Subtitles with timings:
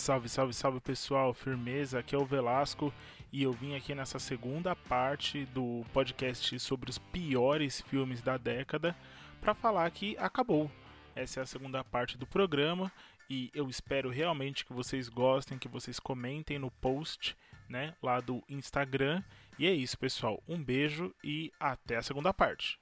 [0.00, 2.90] Salve, salve, salve pessoal, firmeza, aqui é o Velasco
[3.30, 8.96] e eu vim aqui nessa segunda parte do podcast sobre os piores filmes da década
[9.42, 10.70] para falar que acabou.
[11.14, 12.90] Essa é a segunda parte do programa
[13.28, 17.36] e eu espero realmente que vocês gostem, que vocês comentem no post,
[17.68, 19.22] né, lá do Instagram.
[19.58, 20.42] E é isso, pessoal.
[20.48, 22.80] Um beijo e até a segunda parte.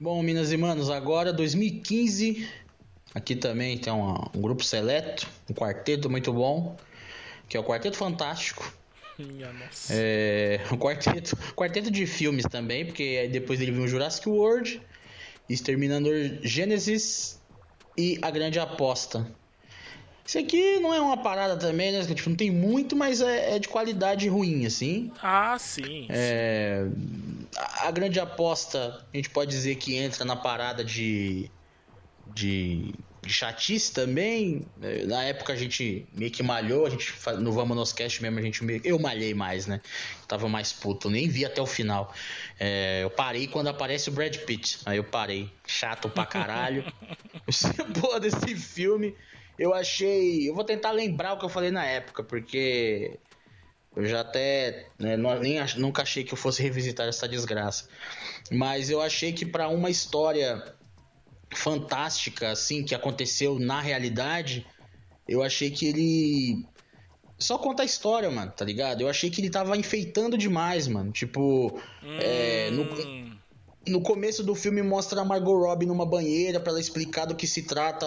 [0.00, 2.66] Bom, minas e manos, agora 2015
[3.14, 6.76] Aqui também tem um, um grupo seleto, um quarteto muito bom,
[7.48, 8.72] que é o Quarteto Fantástico.
[9.18, 9.92] Minha nossa.
[9.92, 14.80] É, um quarteto, quarteto de filmes também, porque depois dele viu o Jurassic World,
[15.48, 17.40] Exterminador Gênesis
[17.96, 19.26] e A Grande Aposta.
[20.24, 22.04] Isso aqui não é uma parada também, né?
[22.04, 25.10] Tipo, não tem muito, mas é, é de qualidade ruim, assim.
[25.22, 26.06] Ah, sim.
[26.10, 26.86] É,
[27.56, 31.50] a, a grande aposta, a gente pode dizer que entra na parada de
[32.38, 34.64] de, de chatice também.
[35.06, 38.42] Na época a gente meio que malhou, a gente no Vamos Nos Cast mesmo, a
[38.42, 39.80] gente meio, eu malhei mais, né?
[40.28, 42.14] Tava mais puto, nem vi até o final.
[42.60, 44.78] É, eu parei quando aparece o Brad Pitt.
[44.86, 45.50] Aí eu parei.
[45.66, 46.84] Chato pra caralho.
[48.00, 49.16] Boa desse filme.
[49.58, 50.48] Eu achei.
[50.48, 53.18] Eu vou tentar lembrar o que eu falei na época, porque
[53.96, 57.88] eu já até né, nem, nunca achei que eu fosse revisitar essa desgraça.
[58.48, 60.77] Mas eu achei que para uma história
[61.54, 64.66] fantástica, assim, que aconteceu na realidade,
[65.26, 66.66] eu achei que ele.
[67.38, 69.00] Só conta a história, mano, tá ligado?
[69.00, 71.12] Eu achei que ele tava enfeitando demais, mano.
[71.12, 71.78] Tipo.
[72.02, 72.18] Hum.
[72.20, 72.84] É, no,
[73.88, 77.46] no começo do filme mostra a Margot Robbie numa banheira para ela explicar do que
[77.46, 78.06] se trata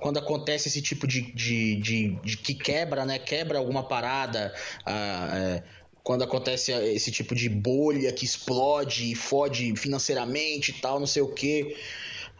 [0.00, 3.18] quando acontece esse tipo de, de, de, de, que quebra, né?
[3.18, 4.54] Quebra alguma parada.
[4.86, 5.62] é,
[6.02, 11.22] quando acontece esse tipo de bolha que explode e fode financeiramente e tal, não sei
[11.22, 11.76] o que.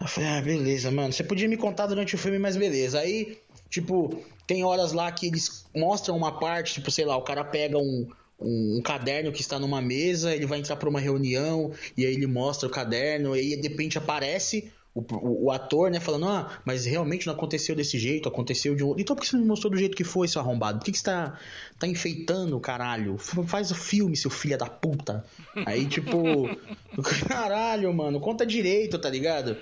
[0.01, 1.13] Eu falei, ah, beleza, mano.
[1.13, 2.99] Você podia me contar durante o filme, mas beleza.
[2.99, 3.39] Aí,
[3.71, 7.79] tipo, tem horas lá que eles mostram uma parte, tipo, sei lá, o cara pega
[7.79, 8.09] um,
[8.41, 12.15] um, um, caderno que está numa mesa, ele vai entrar para uma reunião e aí
[12.15, 16.29] ele mostra o caderno e aí de repente aparece o, o, o, ator, né, falando,
[16.29, 19.47] ah, mas realmente não aconteceu desse jeito, aconteceu de um Então por que você não
[19.47, 20.79] mostrou do jeito que foi, seu arrombado?
[20.79, 21.39] Por que, que você tá,
[21.79, 23.17] tá enfeitando, caralho?
[23.19, 25.25] Faz o filme, seu filho da puta.
[25.65, 26.49] Aí, tipo,
[27.27, 29.57] caralho, mano, conta direito, tá ligado?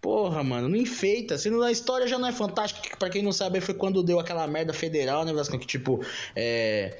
[0.00, 1.38] Porra, mano, não enfeita.
[1.38, 4.46] Se a história já não é fantástica, para quem não sabe, foi quando deu aquela
[4.46, 6.98] merda federal, né, que tipo, é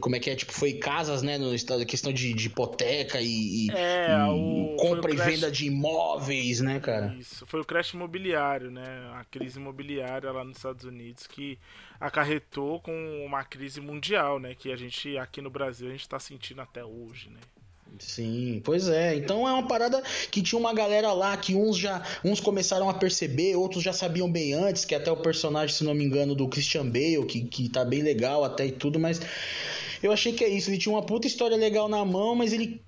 [0.00, 3.68] como é que é, tipo, foi casas, né, no estado, questão de, de hipoteca e,
[3.72, 5.26] é, e o, compra e crash...
[5.26, 7.14] venda de imóveis, né, cara?
[7.18, 11.58] Isso, foi o crash imobiliário, né, a crise imobiliária lá nos Estados Unidos que
[11.98, 16.20] acarretou com uma crise mundial, né, que a gente aqui no Brasil a gente tá
[16.20, 17.40] sentindo até hoje, né.
[17.98, 19.14] Sim, pois é.
[19.14, 22.94] Então é uma parada que tinha uma galera lá que uns já uns começaram a
[22.94, 26.48] perceber, outros já sabiam bem antes, que até o personagem, se não me engano, do
[26.48, 29.20] Christian Bale, que, que tá bem legal até e tudo, mas
[30.02, 30.70] eu achei que é isso.
[30.70, 32.80] Ele tinha uma puta história legal na mão, mas ele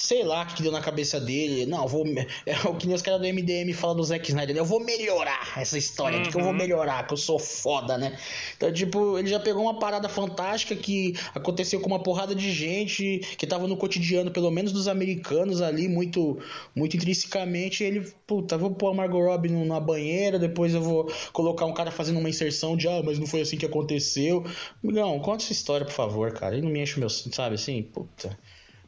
[0.00, 1.66] sei lá o que deu na cabeça dele.
[1.66, 2.00] Não, vou.
[2.46, 4.56] É o que nem os caras do MDM falam do Zack Snyder.
[4.56, 6.24] Eu vou melhorar essa história, uhum.
[6.24, 6.56] que eu vou uhum.
[6.56, 8.18] melhorar, que eu sou foda, né?
[8.56, 13.18] Então, tipo, ele já pegou uma parada fantástica que aconteceu com uma porrada de gente
[13.36, 16.38] que tava no cotidiano, pelo menos dos americanos ali, muito,
[16.74, 17.84] muito intrinsecamente.
[17.84, 21.90] ele, puta, vou pôr a Margot Robbie na banheira, depois eu vou colocar um cara
[21.90, 24.44] fazendo uma inserção de, ah, mas não foi assim que aconteceu.
[24.82, 26.54] Não, conta essa história, por favor, cara.
[26.54, 28.36] Ele não me enche o meu, sabe assim, puta.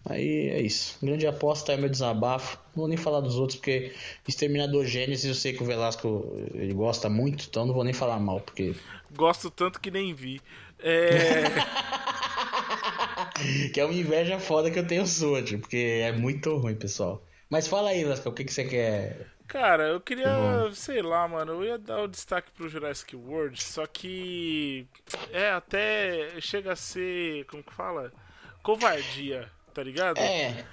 [0.04, 0.98] Aí é isso.
[1.02, 2.58] Grande aposta é meu desabafo.
[2.74, 3.92] Não vou nem falar dos outros, porque
[4.26, 8.18] Exterminador Gênesis eu sei que o Velasco ele gosta muito, então não vou nem falar
[8.18, 8.74] mal, porque.
[9.14, 10.40] Gosto tanto que nem vi.
[10.80, 11.44] É.
[13.72, 17.22] que é uma inveja foda que eu tenho sua, tipo, porque é muito ruim, pessoal.
[17.48, 19.28] Mas fala aí, Velasco, o que, que você quer.
[19.46, 23.86] Cara, eu queria, sei lá, mano, eu ia dar o destaque pro Jurassic World, só
[23.86, 24.86] que
[25.30, 28.10] é até chega a ser, como que fala?
[28.62, 30.18] Covardia tá ligado?
[30.18, 30.64] É.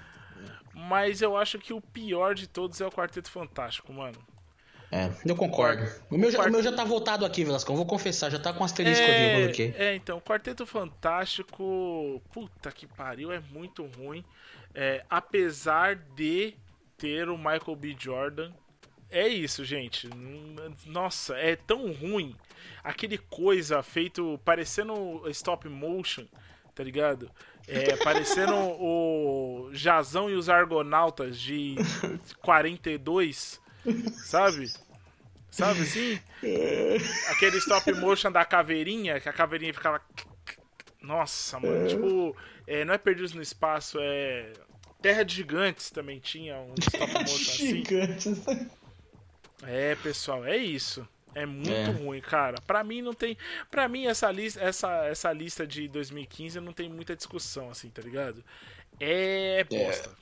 [0.74, 4.18] Mas eu acho que o pior de todos é o Quarteto Fantástico, mano.
[4.92, 5.84] É, eu concordo.
[6.10, 7.72] O meu, já, o meu já tá voltado aqui, Velasco.
[7.72, 12.22] Eu vou confessar, já tá com asterisco é, aqui, É, então, o Quarteto Fantástico.
[12.32, 14.26] Puta que pariu, é muito ruim.
[14.74, 16.56] É, apesar de
[16.98, 17.96] ter o Michael B.
[17.98, 18.52] Jordan.
[19.12, 20.08] É isso, gente.
[20.86, 22.36] Nossa, é tão ruim.
[22.84, 26.26] Aquele coisa feito parecendo stop motion,
[26.76, 27.32] tá ligado?
[27.72, 31.76] É, parecendo o Jazão e os Argonautas de
[32.42, 33.62] 42,
[34.24, 34.72] sabe?
[35.52, 36.20] Sabe assim?
[37.30, 40.02] Aquele stop motion da caveirinha, que a caveirinha ficava.
[41.02, 41.88] Nossa, mano.
[41.88, 42.36] Tipo,
[42.68, 44.52] é, não é Perdidos no Espaço, é.
[45.02, 47.68] Terra de Gigantes também tinha um stop motion assim.
[47.86, 48.42] Gigantes.
[49.64, 51.08] É, pessoal, é isso.
[51.36, 51.86] É muito é.
[51.86, 52.60] ruim, cara.
[52.66, 53.38] Para mim não tem,
[53.70, 58.02] para mim essa lista, essa essa lista de 2015 não tem muita discussão assim, tá
[58.02, 58.44] ligado?
[59.00, 60.18] É bosta.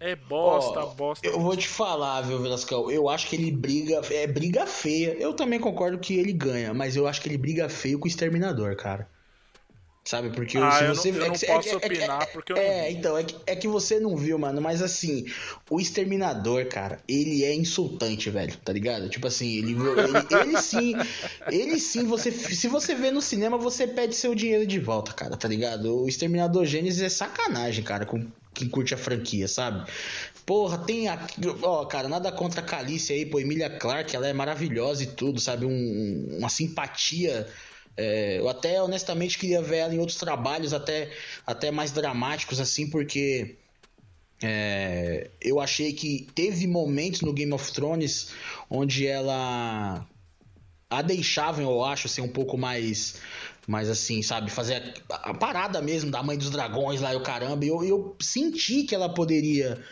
[0.00, 1.26] É, é bosta, oh, bosta.
[1.26, 2.90] Eu vou te falar, viu, Velascão?
[2.90, 5.16] Eu acho que ele briga, é briga feia.
[5.18, 8.08] Eu também concordo que ele ganha, mas eu acho que ele briga feio com o
[8.08, 9.08] exterminador, cara.
[10.08, 10.30] Sabe?
[10.30, 11.10] Porque ah, se você.
[11.10, 13.36] Eu não, eu é não posso é, opinar é, porque eu É, então, é que,
[13.46, 14.58] é que você não viu, mano.
[14.58, 15.26] Mas assim,
[15.68, 19.10] o Exterminador, cara, ele é insultante, velho, tá ligado?
[19.10, 20.94] Tipo assim, ele, ele, ele sim.
[21.52, 22.32] Ele sim, você.
[22.32, 26.04] Se você vê no cinema, você pede seu dinheiro de volta, cara, tá ligado?
[26.04, 29.86] O Exterminador Gênesis é sacanagem, cara, com quem curte a franquia, sabe?
[30.46, 31.42] Porra, tem aqui.
[31.60, 35.38] Ó, cara, nada contra a Calice aí, pô, Emilia Clarke, ela é maravilhosa e tudo,
[35.38, 35.66] sabe?
[35.66, 37.46] Um, uma simpatia
[37.98, 41.10] é, eu até honestamente queria ver ela em outros trabalhos até,
[41.44, 43.56] até mais dramáticos, assim, porque
[44.40, 48.32] é, eu achei que teve momentos no Game of Thrones
[48.70, 50.06] onde ela
[50.88, 53.16] a deixavam, eu acho, ser um pouco mais.
[53.66, 54.50] Mais assim, sabe?
[54.50, 57.66] Fazer a, a parada mesmo da mãe dos dragões lá e o caramba.
[57.66, 59.84] E eu, eu senti que ela poderia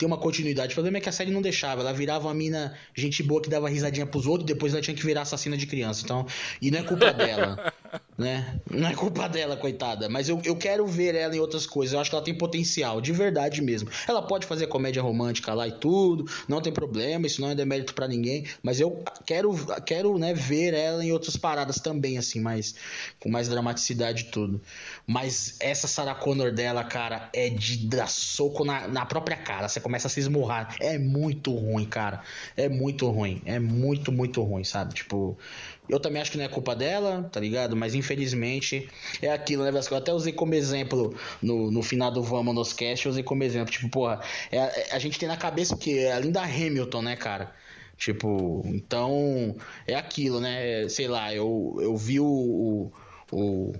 [0.00, 0.72] ter uma continuidade.
[0.72, 1.82] O problema é que a série não deixava.
[1.82, 5.04] Ela virava uma mina gente boa que dava risadinha pros outros, depois ela tinha que
[5.04, 6.02] virar assassina de criança.
[6.02, 6.26] Então,
[6.60, 7.70] e não é culpa dela.
[8.16, 8.60] Né?
[8.70, 10.08] Não é culpa dela, coitada.
[10.08, 11.94] Mas eu, eu quero ver ela em outras coisas.
[11.94, 13.88] Eu acho que ela tem potencial, de verdade mesmo.
[14.06, 17.94] Ela pode fazer comédia romântica lá e tudo, não tem problema, isso não é demérito
[17.94, 18.44] para ninguém.
[18.62, 19.54] Mas eu quero,
[19.86, 22.74] quero né, ver ela em outras paradas também, assim, mais,
[23.18, 24.60] com mais dramaticidade e tudo.
[25.06, 29.68] Mas essa Sarah Connor dela, cara, é de dar soco na, na própria cara.
[29.68, 30.76] Você começa a se esmurrar.
[30.78, 32.22] É muito ruim, cara.
[32.56, 33.40] É muito ruim.
[33.46, 34.94] É muito, muito ruim, sabe?
[34.94, 35.38] Tipo.
[35.90, 37.76] Eu também acho que não é culpa dela, tá ligado?
[37.76, 38.88] Mas infelizmente
[39.20, 39.70] é aquilo, né?
[39.70, 43.42] Eu até usei como exemplo no, no final do Vamos nos Cast, eu usei como
[43.42, 43.70] exemplo.
[43.70, 44.20] Tipo, porra,
[44.50, 47.52] é, é, a gente tem na cabeça que é a Linda Hamilton, né, cara?
[47.96, 49.56] Tipo, então
[49.86, 50.88] é aquilo, né?
[50.88, 52.90] Sei lá, eu, eu vi o,
[53.30, 53.72] o,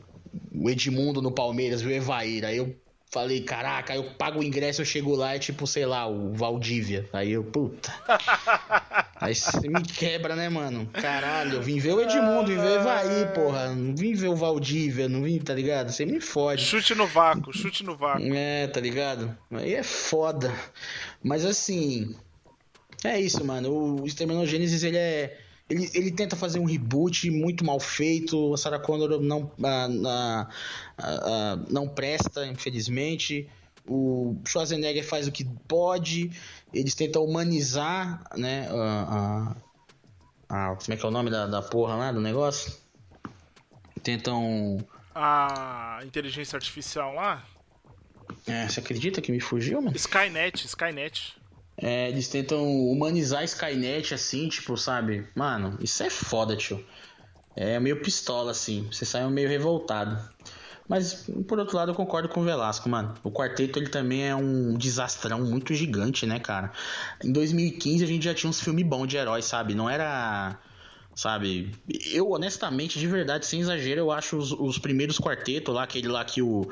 [0.54, 2.76] o Edmundo no Palmeiras, viu o Evair, aí eu
[3.10, 7.08] Falei, caraca, eu pago o ingresso, eu chego lá, é tipo, sei lá, o Valdívia.
[7.12, 7.92] Aí eu, puta.
[9.20, 10.86] Aí você me quebra, né, mano?
[10.94, 13.74] Caralho, eu vim ver o Edmundo, vim ver o Evaí, porra.
[13.74, 15.92] Não vim ver o Valdívia, não vim, tá ligado?
[15.92, 16.62] Você me fode.
[16.62, 18.34] Chute no vácuo, chute no vácuo.
[18.34, 19.36] É, tá ligado?
[19.50, 20.50] Aí é foda.
[21.22, 22.16] Mas assim.
[23.04, 24.00] É isso, mano.
[24.00, 25.38] O Exterminador Gênesis, ele é
[25.70, 28.52] ele, ele tenta fazer um reboot muito mal feito.
[28.52, 30.48] A Sarah Connor não, a, a,
[30.98, 33.48] a, não presta, infelizmente.
[33.86, 36.30] O Schwarzenegger faz o que pode.
[36.72, 38.68] Eles tentam humanizar, né?
[38.70, 39.56] A,
[40.48, 42.72] a, como é que é o nome da, da porra lá do negócio?
[44.02, 44.78] Tentam.
[45.14, 47.44] A inteligência artificial lá?
[48.46, 49.96] É, você acredita que me fugiu, mano?
[49.96, 51.36] Skynet, Skynet.
[51.76, 55.26] É, eles tentam humanizar a Skynet assim, tipo, sabe?
[55.34, 56.84] Mano, isso é foda, tio.
[57.56, 58.88] É meio pistola, assim.
[58.92, 60.18] Você sai meio revoltado.
[60.90, 63.14] Mas, por outro lado, eu concordo com o Velasco, mano.
[63.22, 66.72] O quarteto, ele também é um desastrão muito gigante, né, cara?
[67.22, 69.72] Em 2015, a gente já tinha uns filmes bons de heróis, sabe?
[69.72, 70.58] Não era...
[71.14, 71.70] Sabe?
[72.12, 76.24] Eu, honestamente, de verdade, sem exagero, eu acho os, os primeiros quartetos lá, aquele lá
[76.24, 76.68] que o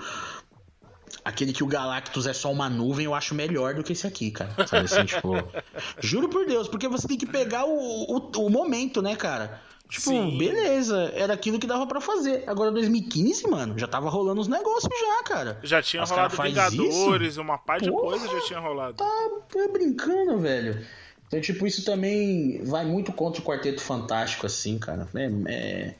[1.24, 4.30] aquele que o Galactus é só uma nuvem, eu acho melhor do que esse aqui,
[4.30, 4.66] cara.
[4.66, 5.32] Sabe assim, tipo.
[6.00, 9.60] Juro por Deus, porque você tem que pegar o, o, o momento, né, cara?
[9.88, 10.36] Tipo, Sim.
[10.36, 12.44] beleza, era aquilo que dava para fazer.
[12.46, 15.58] Agora 2015, mano, já tava rolando os negócios já, cara.
[15.62, 17.40] Já tinha As rolado Vingadores, isso?
[17.40, 18.94] uma par de coisa já tinha rolado.
[18.94, 20.84] Tá, tá brincando, velho.
[21.26, 25.08] Então, tipo, isso também vai muito contra o Quarteto Fantástico, assim, cara.
[25.14, 25.94] É, é,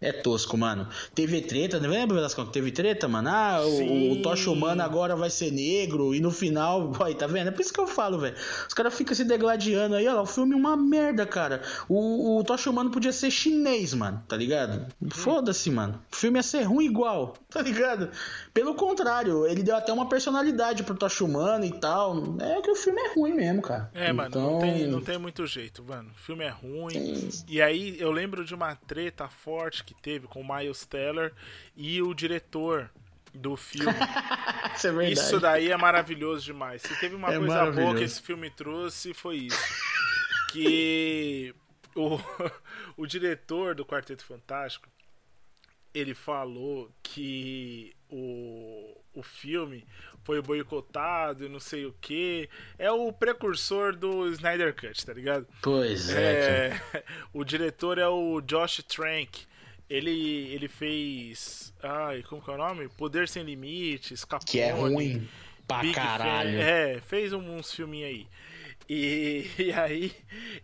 [0.00, 0.86] é tosco, mano.
[1.14, 3.28] Teve treta, não lembra, Velascão, que teve treta, mano?
[3.30, 6.92] Ah, o, o Tocha Humana agora vai ser negro e no final.
[7.02, 7.48] Aí, tá vendo?
[7.48, 8.36] É por isso que eu falo, velho.
[8.68, 10.22] Os caras ficam se degladiando aí, ó.
[10.22, 11.62] O filme é uma merda, cara.
[11.88, 14.86] O, o Tocha Humano podia ser chinês, mano, tá ligado?
[15.10, 16.00] Foda-se, mano.
[16.12, 18.10] O filme ia ser ruim igual, tá ligado?
[18.54, 22.22] Pelo contrário, ele deu até uma personalidade pro Tocha Humano e tal.
[22.40, 23.90] É que o filme é ruim mesmo, cara.
[23.92, 24.14] É, então...
[24.14, 26.08] mano, não tem, então não tem muito jeito, mano.
[26.16, 27.28] O filme é ruim.
[27.48, 31.32] E aí eu lembro de uma treta forte que teve com o Miles Teller
[31.76, 32.88] e o diretor
[33.34, 33.92] do filme.
[34.76, 36.80] isso, é isso daí é maravilhoso demais.
[36.82, 39.84] Se teve uma é coisa boa que esse filme trouxe, foi isso.
[40.52, 41.52] Que
[41.96, 42.20] o,
[42.96, 44.88] o diretor do Quarteto Fantástico
[45.94, 49.86] ele falou que o, o filme
[50.24, 52.48] foi boicotado e não sei o que.
[52.78, 55.46] É o precursor do Snyder Cut, tá ligado?
[55.62, 56.68] Pois é.
[56.94, 59.46] é o diretor é o Josh Trank.
[59.88, 61.72] Ele, ele fez.
[61.82, 62.88] Ai, como que é o nome?
[62.96, 64.50] Poder Sem Limites, Capone.
[64.50, 65.28] Que é ruim.
[65.68, 66.58] Pra Big caralho.
[66.58, 68.26] Fan, é, fez um- uns filminhos aí.
[68.88, 70.12] E, e aí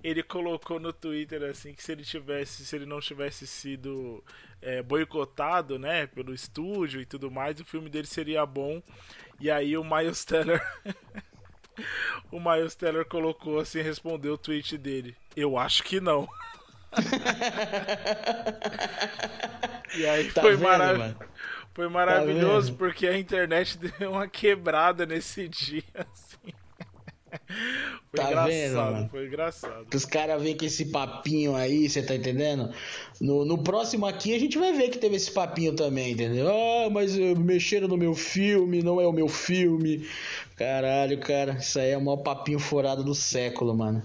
[0.03, 4.23] ele colocou no Twitter assim que se ele tivesse, se ele não tivesse sido
[4.61, 8.83] é, boicotado, né, pelo estúdio e tudo mais, o filme dele seria bom.
[9.41, 10.63] E aí o Miles Teller
[12.31, 15.17] o Miles Teller colocou assim, respondeu o tweet dele.
[15.35, 16.29] Eu acho que não.
[19.95, 20.99] e aí Tá foi vendo, maravilhoso.
[20.99, 21.17] mano?
[21.75, 22.79] Foi maravilhoso vendo?
[22.79, 26.53] porque a internet deu uma quebrada nesse dia, assim.
[28.13, 29.87] Foi Tá engraçado, vendo, foi engraçado.
[29.95, 32.73] Os caras vêm com esse papinho aí, você tá entendendo?
[33.21, 36.49] No, no próximo aqui a gente vai ver que teve esse papinho também, entendeu?
[36.49, 40.05] Ah, mas eh, mexeram no meu filme, não é o meu filme.
[40.57, 44.03] Caralho, cara, isso aí é o maior papinho furado do século, mano.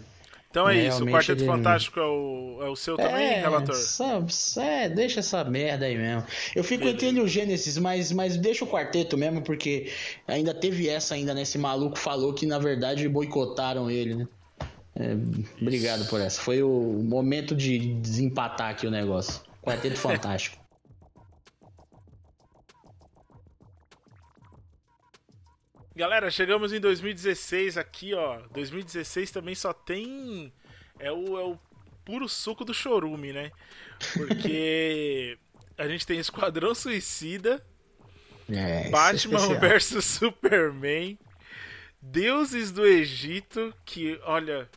[0.56, 3.42] Então é, É, isso, o Quarteto ele- Fantástico é o, é o seu também, é,
[3.42, 3.76] relator?
[3.76, 4.24] só-
[4.62, 6.24] é, deixa essa merda aí mesmo.
[6.56, 7.06] Eu fico Beleza.
[7.08, 9.92] entre o Gênesis, mas, mas deixa o quarteto mesmo, porque
[10.26, 11.42] ainda teve essa ainda, né?
[11.42, 14.28] Esse maluco falou que na verdade boicotaram ele, né?
[14.98, 15.18] É,
[15.62, 16.40] obrigado por essa.
[16.40, 16.70] Foi o
[17.04, 19.42] momento de desempatar aqui o negócio.
[19.62, 20.56] Quarteto Fantástico.
[25.96, 28.40] Galera, chegamos em 2016 aqui, ó.
[28.52, 30.52] 2016 também só tem.
[31.00, 31.58] É o, é o
[32.04, 33.52] puro suco do chorume, né?
[34.14, 35.38] Porque
[35.78, 37.66] a gente tem Esquadrão Suicida,
[38.50, 39.60] É, é Batman especial.
[39.60, 41.18] vs Superman,
[42.02, 44.70] Deuses do Egito, que, olha.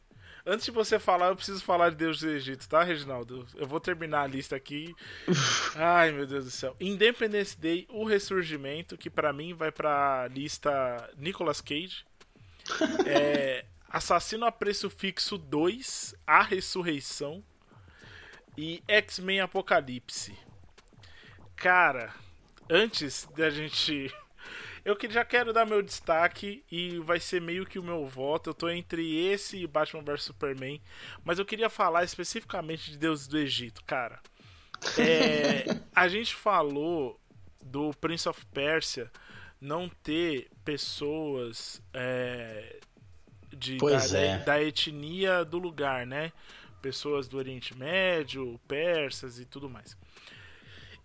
[0.51, 3.47] Antes de você falar, eu preciso falar de Deuses do Egito, tá, Reginaldo?
[3.55, 4.97] Eu vou terminar a lista aqui.
[5.77, 6.75] Ai, meu Deus do céu.
[6.81, 10.71] Independence Day, O Ressurgimento, que pra mim vai pra lista
[11.19, 12.07] Nicolas Cage.
[13.07, 17.45] É, Assassino a Preço Fixo 2, A Ressurreição.
[18.57, 20.35] E X-Men Apocalipse.
[21.57, 22.15] Cara,
[22.71, 24.11] antes da gente.
[24.89, 28.49] Eu que já quero dar meu destaque e vai ser meio que o meu voto.
[28.49, 30.81] Eu tô entre esse e Batman vs Superman.
[31.23, 34.19] Mas eu queria falar especificamente de Deuses do Egito, cara.
[34.97, 37.21] É, a gente falou
[37.63, 39.13] do Prince of Persia
[39.61, 42.81] não ter pessoas é,
[43.55, 44.39] de, da, é.
[44.39, 46.33] da etnia do lugar, né?
[46.81, 49.95] Pessoas do Oriente Médio, persas e tudo mais.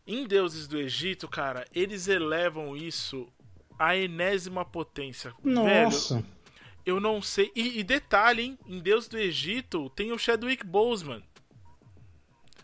[0.07, 3.27] Em Deuses do Egito, cara, eles elevam isso
[3.77, 5.33] à enésima potência.
[5.43, 6.23] Velho, Nossa.
[6.85, 7.51] eu não sei.
[7.55, 8.59] E, e detalhe, hein?
[8.67, 11.23] Em Deus do Egito tem o Chadwick Boseman.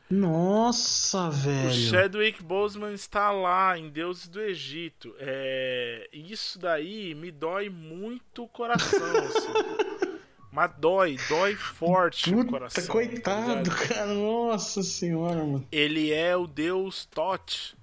[0.10, 1.72] Nossa, O velho.
[1.72, 5.14] Chadwick Boseman está lá em Deuses do Egito.
[5.20, 6.10] É...
[6.12, 9.00] Isso daí me dói muito o coração.
[9.18, 10.10] assim.
[10.52, 12.84] Mas dói, dói forte o Puta, coração.
[12.84, 14.08] tá coitado, cara.
[14.16, 15.68] Nossa senhora, mano.
[15.72, 17.78] Ele é o deus Tot.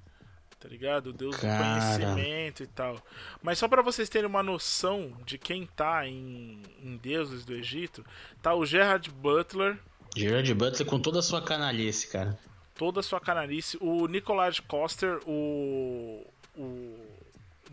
[0.58, 1.08] Tá ligado?
[1.08, 1.56] O deus Cara.
[1.56, 3.00] do conhecimento e tal.
[3.42, 8.04] Mas só pra vocês terem uma noção de quem tá em, em Deuses do Egito,
[8.42, 9.78] tá o Gerard Butler,
[10.16, 12.38] Gerard Butler com toda a sua canalice, cara.
[12.74, 16.26] toda a sua canalice, o Nicolás Coster, o.
[16.56, 16.96] o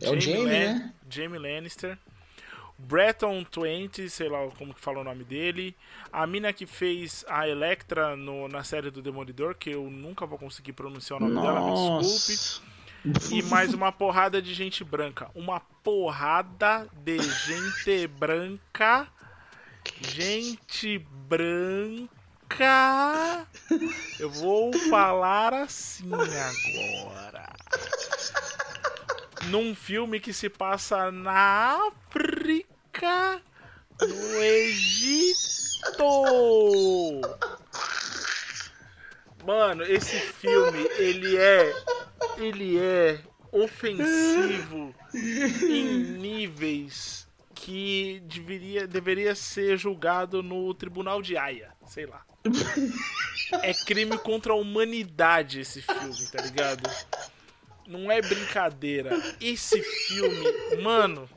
[0.01, 0.93] É o Jamie, né?
[1.09, 1.97] Jamie Lannister.
[2.77, 5.73] Breton Twenty, sei lá como que fala o nome dele.
[6.11, 10.37] A mina que fez a Electra no, na série do Demolidor, que eu nunca vou
[10.37, 12.72] conseguir pronunciar o nome dela, me desculpe.
[13.29, 15.29] E mais uma porrada de gente branca.
[15.35, 19.05] Uma porrada de gente branca.
[19.99, 22.07] Gente branca.
[24.17, 27.51] Eu vou falar assim agora.
[29.47, 33.41] Num filme que se passa na África,
[33.99, 35.41] no Egito.
[39.45, 41.75] Mano, esse filme, ele é
[42.37, 43.19] ele é
[43.51, 52.25] ofensivo em níveis que deveria, deveria ser julgado no tribunal de Haia, sei lá.
[53.61, 56.89] É crime contra a humanidade esse filme, tá ligado?
[57.87, 59.11] Não é brincadeira.
[59.39, 61.29] Esse filme, mano,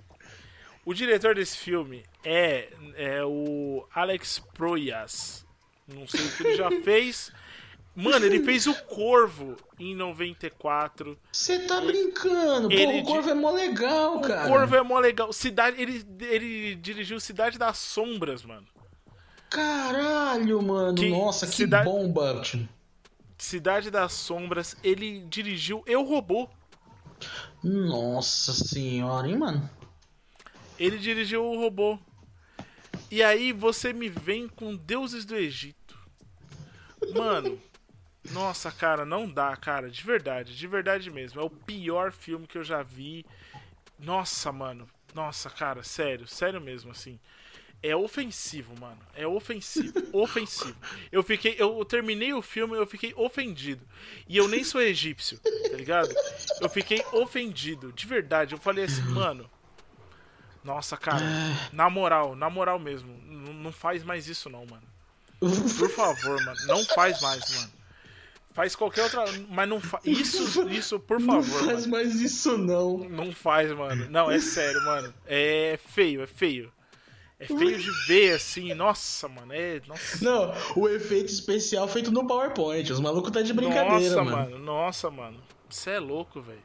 [0.85, 5.45] o diretor desse filme é, é o Alex Proyas.
[5.87, 7.33] Não sei o que ele já fez.
[7.97, 11.19] Mano, ele fez o Corvo em 94.
[11.33, 12.69] Você tá brincando.
[12.69, 14.47] Pô, Ele o Corvo é mó legal, O cara.
[14.49, 15.33] Corvo é mó legal.
[15.33, 18.67] Cidade, ele, ele dirigiu Cidade das Sombras, mano.
[19.49, 20.95] Caralho, mano.
[20.95, 22.43] Que Nossa, que cidade- bomba.
[23.39, 26.49] Cidade das Sombras, ele dirigiu Eu Robô.
[27.63, 29.71] Nossa senhora, hein, mano?
[30.79, 31.99] Ele dirigiu o robô.
[33.11, 35.99] E aí você me vem com Deuses do Egito.
[37.15, 37.59] Mano,
[38.33, 41.41] nossa, cara, não dá, cara, de verdade, de verdade mesmo.
[41.41, 43.25] É o pior filme que eu já vi.
[43.99, 47.19] Nossa, mano, Nossa, cara, sério, sério mesmo, assim.
[47.83, 48.99] É ofensivo, mano.
[49.15, 49.93] É ofensivo.
[50.13, 50.77] ofensivo.
[51.13, 51.57] Eu fiquei.
[51.59, 53.87] Eu terminei o filme eu fiquei ofendido.
[54.29, 56.13] E eu nem sou egípcio, tá ligado?
[56.61, 57.93] Eu fiquei ofendido.
[57.93, 58.55] De verdade.
[58.55, 59.49] Eu falei assim, mano.
[60.65, 61.25] Nossa, cara.
[61.73, 63.17] Na moral, na moral mesmo.
[63.25, 64.83] Não faz mais isso, não, mano.
[65.39, 66.59] Por favor, mano.
[66.67, 67.73] Não faz mais, mano.
[68.57, 69.25] Faz qualquer outra.
[69.51, 70.03] Mas não faz.
[70.05, 71.37] Isso, isso, por favor.
[71.37, 71.89] Não faz mano.
[71.91, 72.99] mais isso, não.
[72.99, 74.09] Não faz, mano.
[74.11, 75.13] Não, é sério, mano.
[75.27, 76.73] É feio, é feio.
[77.39, 78.73] É feio de ver, assim.
[78.73, 79.53] Nossa, mano.
[79.53, 79.81] É.
[79.87, 80.25] Nossa.
[80.25, 82.91] Não, o efeito especial feito no PowerPoint.
[82.91, 84.37] Os malucos tá de brincadeira, nossa, mano.
[84.53, 84.59] mano.
[84.59, 85.39] Nossa, mano.
[85.69, 86.63] Você é louco, velho.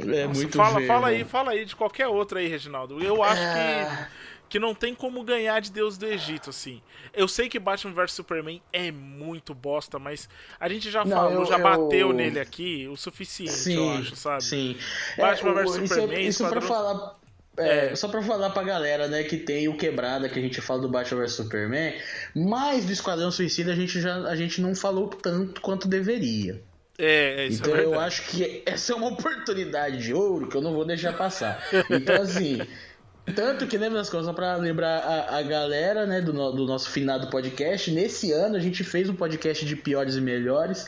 [0.00, 1.14] É Nossa, muito fala, feio, fala mano.
[1.14, 3.02] aí, fala aí de qualquer outra aí, Reginaldo.
[3.04, 3.84] Eu acho É.
[3.86, 6.80] que, que não tem como ganhar de Deus do Egito, assim.
[7.12, 10.28] Eu sei que Batman vs Superman é muito bosta, mas
[10.58, 13.98] a gente já Não, falou, eu- já eu- bateu nele aqui o suficiente, eu Sim,
[13.98, 14.44] acho, sabe?
[14.44, 14.76] sim.
[15.16, 17.16] Batman É, vs o- isso, Superman, é- isso pra falar.
[17.58, 17.96] é, É.
[17.96, 20.88] Só pra falar pra galera, né, que tem o quebrada que a gente fala do
[20.88, 21.92] Batman vs Superman,
[22.34, 26.62] mas do Esquadrão Suicida a gente já a gente não falou tanto quanto deveria.
[26.96, 30.56] É, é isso Então é eu acho que essa é uma oportunidade de ouro que
[30.56, 31.62] eu não vou deixar passar.
[31.90, 32.58] Então, assim.
[33.34, 36.90] Tanto que das coisas, só pra lembrar a, a galera, né, do, no- do nosso
[36.90, 40.86] finado podcast, nesse ano a gente fez um podcast de piores e melhores.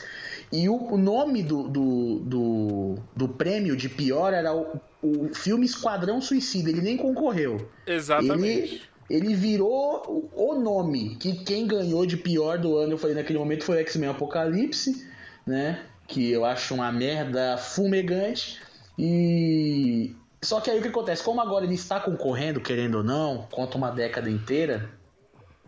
[0.51, 5.65] E o, o nome do, do, do, do prêmio de pior era o, o filme
[5.65, 6.69] Esquadrão Suicida.
[6.69, 7.69] Ele nem concorreu.
[7.87, 8.81] Exatamente.
[9.09, 11.15] Ele, ele virou o o nome.
[11.15, 15.07] Que quem ganhou de pior do ano, eu falei naquele momento, foi X-Men Apocalipse,
[15.47, 15.79] né?
[16.07, 18.59] Que eu acho uma merda fumegante.
[18.99, 20.13] E.
[20.43, 21.23] Só que aí o que acontece?
[21.23, 24.89] Como agora ele está concorrendo, querendo ou não, conta uma década inteira,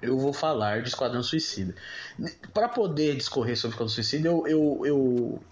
[0.02, 1.76] eu vou falar de Esquadrão Suicida.
[2.54, 5.44] Para poder discorrer sobre Esquadrão Suicida, eu, eu, eu,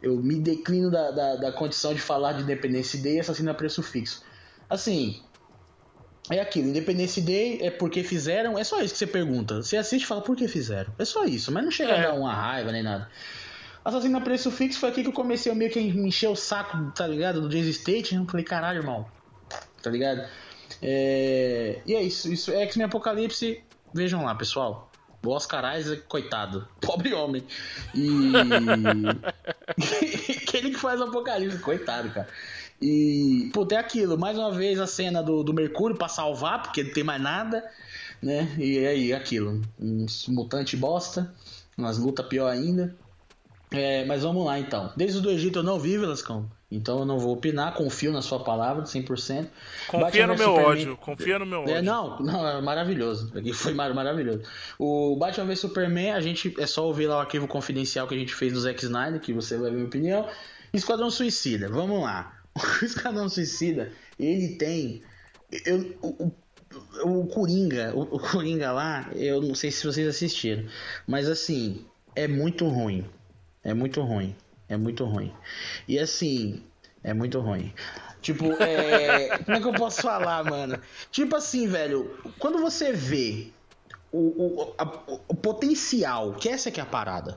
[0.00, 3.54] eu me declino da, da, da condição de falar de Independência Day e Assassino a
[3.54, 4.22] Preço Fixo.
[4.70, 5.20] Assim,
[6.30, 9.56] é aquilo, Independence Day é porque fizeram, é só isso que você pergunta.
[9.62, 10.92] Você assiste e fala por que fizeram.
[10.98, 11.98] É só isso, mas não chega É.
[11.98, 13.10] a dar uma raiva nem nada.
[13.84, 16.36] Assassino a Preço Fixo foi aqui que eu comecei a meio que me encher o
[16.36, 17.40] saco, tá ligado?
[17.40, 18.14] Do Jason State.
[18.14, 19.06] Eu falei, caralho, irmão.
[19.82, 20.28] Tá ligado?
[20.82, 21.80] É...
[21.86, 23.62] E é isso, isso é X-Men Apocalipse.
[23.94, 24.90] Vejam lá, pessoal.
[25.24, 25.64] O Oscar
[26.06, 26.68] coitado.
[26.80, 27.44] Pobre homem.
[27.94, 28.32] E.
[30.42, 32.28] Aquele que faz o Apocalipse, coitado, cara.
[32.80, 36.84] E, pô, tem aquilo, mais uma vez a cena do, do Mercúrio pra salvar, porque
[36.84, 37.68] não tem mais nada,
[38.22, 38.54] né?
[38.56, 41.34] E aí, aquilo, uns mutante bosta,
[41.76, 42.96] umas lutas pior ainda.
[43.70, 44.92] É, mas vamos lá então.
[44.96, 46.50] Desde o do Egito eu não vi, Velascão.
[46.70, 49.46] Então eu não vou opinar, confio na sua palavra, 100%.
[49.86, 51.74] Confia Batman no meu Superman- ódio, confia no meu ódio.
[51.74, 53.32] é, não, não, é maravilhoso.
[53.54, 54.42] Foi mar- maravilhoso.
[54.78, 58.18] O Batman vs Superman, a gente é só ouvir lá o arquivo confidencial que a
[58.18, 60.28] gente fez do Zack Snyder, que você vai ver a minha opinião.
[60.72, 62.34] Esquadrão Suicida, vamos lá.
[62.82, 65.02] O Esquadrão Suicida, ele tem.
[65.64, 66.32] Eu, o,
[67.04, 70.64] o, o Coringa, o, o Coringa lá, eu não sei se vocês assistiram,
[71.06, 73.06] mas assim, é muito ruim.
[73.62, 74.34] É muito ruim.
[74.68, 75.32] É muito ruim.
[75.86, 76.62] E assim,
[77.02, 77.72] é muito ruim.
[78.20, 79.38] Tipo, é.
[79.44, 80.78] Como é que eu posso falar, mano?
[81.10, 83.48] Tipo assim, velho, quando você vê
[84.12, 87.36] o, o, a- o potencial, que essa que é a parada.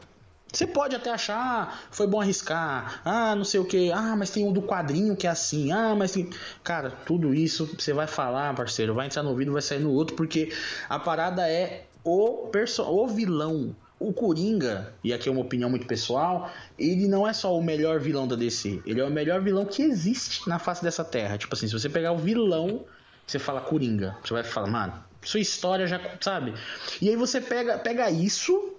[0.53, 4.31] Você pode até achar, ah, foi bom arriscar, ah, não sei o que, ah, mas
[4.31, 6.29] tem um do quadrinho que é assim, ah, mas tem.
[6.61, 10.13] Cara, tudo isso você vai falar, parceiro, vai entrar no ouvido, vai sair no outro,
[10.13, 10.51] porque
[10.89, 13.73] a parada é o, perso o vilão.
[14.01, 17.99] O Coringa, e aqui é uma opinião muito pessoal, ele não é só o melhor
[17.99, 21.37] vilão da DC, ele é o melhor vilão que existe na face dessa terra.
[21.37, 22.83] Tipo assim, se você pegar o vilão,
[23.25, 26.53] você fala Coringa, você vai falar, mano, sua história já, sabe?
[27.01, 28.75] E aí você pega, pega isso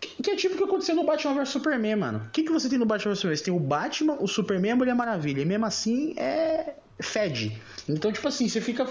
[0.00, 2.18] que, é tipo o que aconteceu no Batman vs Superman, mano.
[2.26, 3.36] O que, que você tem no Batman vs Superman?
[3.36, 5.42] Você tem o Batman, o Superman e a Mulher Maravilha.
[5.42, 6.74] E mesmo assim é.
[7.00, 7.60] fede.
[7.88, 8.86] Então, tipo assim, você fica.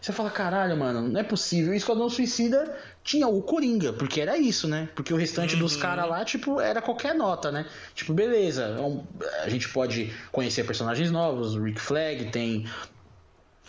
[0.00, 1.72] Você fala, caralho, mano, não é possível.
[1.72, 2.76] O Esquadrão Suicida
[3.08, 4.86] tinha o Coringa, porque era isso, né?
[4.94, 7.64] Porque o restante dos caras lá, tipo, era qualquer nota, né?
[7.94, 12.66] Tipo, beleza, é a gente pode conhecer personagens novos, o Rick Flag, tem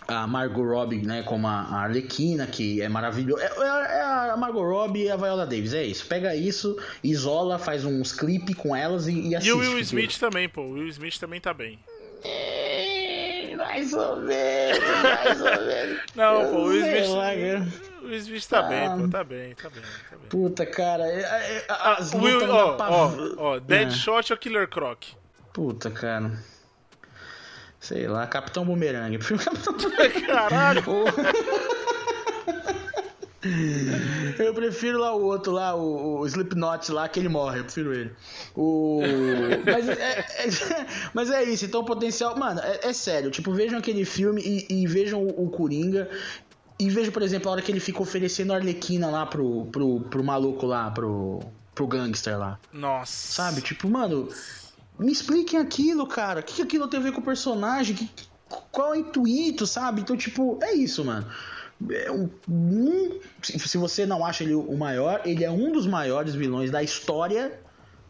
[0.09, 3.43] a Margot Robbie, né, como a Arlequina, que é maravilhosa.
[3.43, 6.05] É, é- é a Margot Robbie e a Viola Davis, é isso.
[6.07, 9.49] Pega isso, isola, faz uns clipes com elas e, e assiste.
[9.49, 10.61] E o Will porque- Smith também, pô.
[10.63, 11.79] O Will Smith também tá bem.
[12.25, 15.99] É, mais ou menos, mais ou menos.
[16.15, 17.09] Não, pô, o Will Smith.
[17.15, 17.88] lá.
[18.01, 18.63] O Will tá Ah.
[18.63, 19.07] bem, pô.
[19.09, 20.29] Tá bem, tá bem, tá bem.
[20.29, 21.03] Puta, cara.
[21.07, 23.59] é- é- Ah, as Will, ó, ó, ó, É.
[23.59, 25.03] Deadshot ou Killer Croc?
[25.53, 26.31] Puta, cara.
[27.79, 29.17] Sei lá, Capitão Boomerang.
[30.27, 30.83] Caralho!
[34.37, 37.93] Eu prefiro lá o outro lá, o, o Slipknot lá, que ele morre, eu prefiro
[37.93, 38.11] ele.
[38.53, 38.99] O...
[39.65, 40.47] Mas, é, é,
[41.13, 42.35] mas é isso, então o potencial.
[42.37, 46.09] Mano, é, é sério, tipo, vejam aquele filme e, e vejam o, o, Coringa.
[46.79, 49.99] E vejam, por exemplo, a hora que ele fica oferecendo a Arlequina lá pro, pro,
[50.01, 51.41] pro maluco lá, pro,
[51.75, 52.57] pro gangster lá.
[52.71, 53.33] Nossa.
[53.33, 53.61] Sabe?
[53.61, 54.29] Tipo, mano,
[54.97, 56.39] me expliquem aquilo, cara.
[56.39, 57.97] O que, que aquilo tem a ver com o personagem?
[57.97, 58.09] Que,
[58.71, 60.01] qual é o intuito, sabe?
[60.01, 61.27] Então, tipo, é isso, mano.
[61.91, 66.33] É um, um, se você não acha ele o maior, ele é um dos maiores
[66.33, 67.59] vilões da história.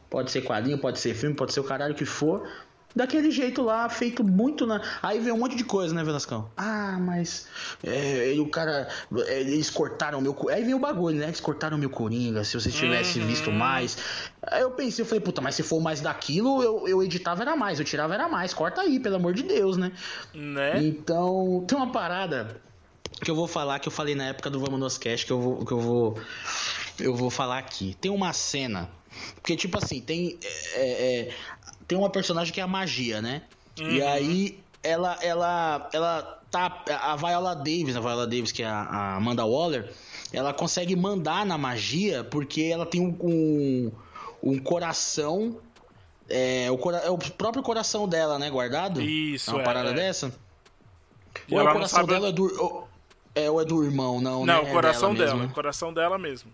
[0.10, 2.48] Pode ser quadrinho, pode ser filme, pode ser o caralho que for.
[3.00, 4.82] Daquele jeito lá, feito muito na.
[5.02, 6.52] Aí vem um monte de coisa, né, Velascão?
[6.58, 7.48] Ah, mas.
[7.82, 8.90] É, o cara.
[9.30, 10.36] Eles cortaram meu.
[10.50, 11.28] Aí vem o bagulho, né?
[11.28, 12.44] Eles cortaram meu Coringa.
[12.44, 13.26] Se você tivesse uhum.
[13.26, 13.98] visto mais.
[14.42, 17.56] Aí eu pensei, eu falei, puta, mas se for mais daquilo, eu, eu editava era
[17.56, 18.54] mais, eu tirava era mais.
[18.54, 19.94] Corta aí, pelo amor de Deus, né?
[20.34, 20.84] Né?
[20.84, 22.60] Então, tem uma parada
[23.24, 25.40] que eu vou falar que eu falei na época do Vamos Nos Cash que eu
[25.40, 26.20] vou que eu vou
[27.00, 27.96] eu vou falar aqui.
[28.02, 28.90] Tem uma cena
[29.36, 30.38] porque tipo assim tem
[30.74, 31.34] é, é,
[31.90, 33.42] tem uma personagem que é a magia, né?
[33.80, 33.90] Uhum.
[33.90, 38.82] E aí ela ela ela tá a Viola Davis, a Viola Davis que é a,
[38.82, 39.92] a Amanda Waller,
[40.32, 43.92] ela consegue mandar na magia porque ela tem um, um,
[44.42, 45.58] um coração
[46.30, 49.02] é o, cora é o próprio coração dela, né, guardado?
[49.02, 49.94] Isso, é uma é, parada é.
[49.94, 50.32] dessa.
[51.48, 52.14] E Ou o coração sabe...
[52.14, 52.88] dela é do
[53.34, 54.70] é, ou é do irmão, não, Não, né?
[54.70, 56.52] o coração é dela, dela o coração dela mesmo.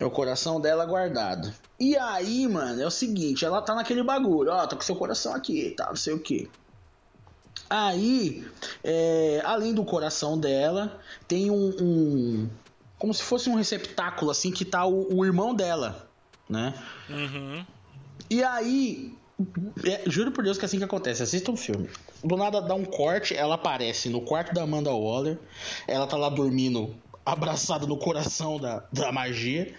[0.00, 1.52] É o coração dela guardado.
[1.78, 5.34] E aí, mano, é o seguinte, ela tá naquele bagulho, ó, tá com seu coração
[5.34, 6.48] aqui tá, não sei o que.
[7.68, 8.44] Aí,
[8.82, 12.50] é, além do coração dela, tem um, um,
[12.98, 16.08] Como se fosse um receptáculo, assim, que tá o, o irmão dela,
[16.48, 16.74] né?
[17.08, 17.64] Uhum.
[18.28, 19.14] E aí,
[19.84, 21.22] é, juro por Deus que é assim que acontece.
[21.22, 21.88] Assista um filme.
[22.24, 25.38] Do nada dá um corte, ela aparece no quarto da Amanda Waller.
[25.86, 29.74] Ela tá lá dormindo, abraçada no coração da, da magia.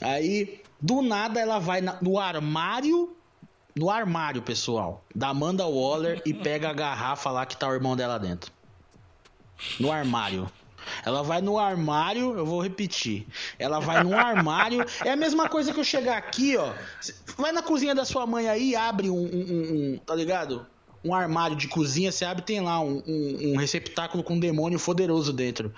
[0.00, 3.16] Aí, do nada, ela vai na, no armário.
[3.74, 7.96] No armário, pessoal, da Amanda Waller e pega a garrafa lá que tá o irmão
[7.96, 8.52] dela dentro.
[9.80, 10.50] No armário.
[11.04, 13.26] Ela vai no armário, eu vou repetir.
[13.58, 14.84] Ela vai no armário.
[15.04, 16.72] É a mesma coisa que eu chegar aqui, ó.
[17.38, 20.66] Vai na cozinha da sua mãe aí, abre um, um, um tá ligado?
[21.04, 24.78] Um armário de cozinha, você abre tem lá um, um, um receptáculo com um demônio
[24.78, 25.72] poderoso dentro.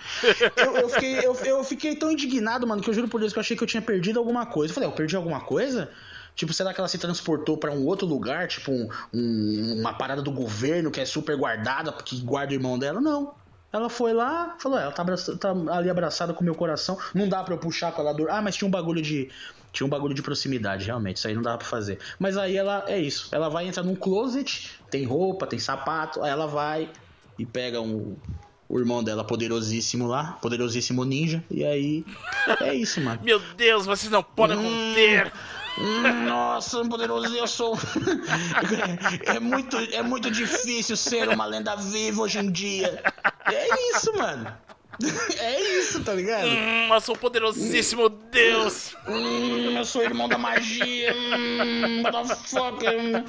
[0.56, 3.38] Eu, eu, fiquei, eu, eu fiquei tão indignado, mano, que eu juro por Deus que
[3.38, 4.70] eu achei que eu tinha perdido alguma coisa.
[4.70, 5.90] Eu falei, eu perdi alguma coisa?
[6.34, 8.48] Tipo, será que ela se transportou para um outro lugar?
[8.48, 12.78] Tipo, um, um, uma parada do governo que é super guardada, porque guarda o irmão
[12.78, 13.00] dela?
[13.00, 13.32] Não.
[13.72, 16.98] Ela foi lá, falou, ela tá, abraçada, tá ali abraçada com o meu coração.
[17.12, 18.30] Não dá pra eu puxar com ela dor.
[18.30, 19.30] Ah, mas tinha um bagulho de.
[19.74, 21.16] Tinha um bagulho de proximidade, realmente.
[21.16, 21.98] Isso aí não dá pra fazer.
[22.16, 23.28] Mas aí ela é isso.
[23.32, 26.22] Ela vai entrar num closet, tem roupa, tem sapato.
[26.22, 26.88] Aí ela vai
[27.36, 28.16] e pega um,
[28.68, 31.42] o irmão dela poderosíssimo lá, poderosíssimo ninja.
[31.50, 32.06] E aí.
[32.60, 33.20] É isso, mano.
[33.24, 35.32] Meu Deus, vocês não podem hum, conter!
[36.24, 37.76] Nossa, poderoso, eu sou.
[39.26, 43.02] é, muito, é muito difícil ser uma lenda viva hoje em dia.
[43.44, 44.56] É isso, mano.
[45.38, 46.46] É isso, tá ligado?
[46.46, 48.94] Hum, eu sou poderosíssimo Deus.
[49.06, 51.14] Hum, eu sou irmão da magia.
[51.14, 53.24] Hum, motherfucker.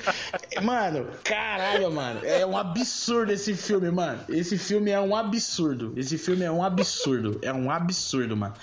[0.62, 2.22] Mano, caralho, mano.
[2.24, 4.20] É um absurdo esse filme, mano.
[4.30, 5.94] Esse filme é um absurdo.
[5.98, 7.40] Esse filme é um absurdo.
[7.42, 8.54] É um absurdo, mano.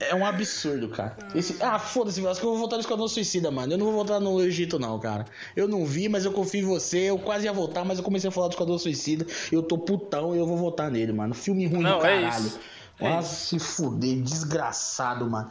[0.00, 1.16] É um absurdo, cara.
[1.34, 1.62] Esse...
[1.62, 3.74] Ah, foda-se, acho que eu vou voltar no Esquadrão Suicida, mano.
[3.74, 5.26] Eu não vou voltar no Egito, não, cara.
[5.54, 7.10] Eu não vi, mas eu confio em você.
[7.10, 9.26] Eu quase ia voltar, mas eu comecei a falar do Esquadrão Suicida.
[9.52, 11.34] Eu tô putão e eu vou voltar nele, mano.
[11.34, 12.44] Filme ruim não, do é caralho.
[12.44, 12.60] É isso.
[12.98, 15.50] É se fuder, desgraçado, mano.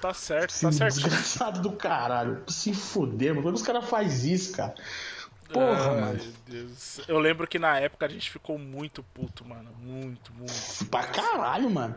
[0.00, 0.94] Tá certo, tá certo.
[0.94, 2.42] Desgraçado do caralho.
[2.48, 3.42] Se fuder, mano.
[3.42, 4.74] Como os caras fazem isso, cara?
[5.52, 6.20] Porra, Ai, mano.
[6.46, 7.00] Deus.
[7.08, 9.70] Eu lembro que na época a gente ficou muito puto, mano.
[9.80, 10.86] Muito, muito.
[10.90, 11.94] Pra caralho, mano.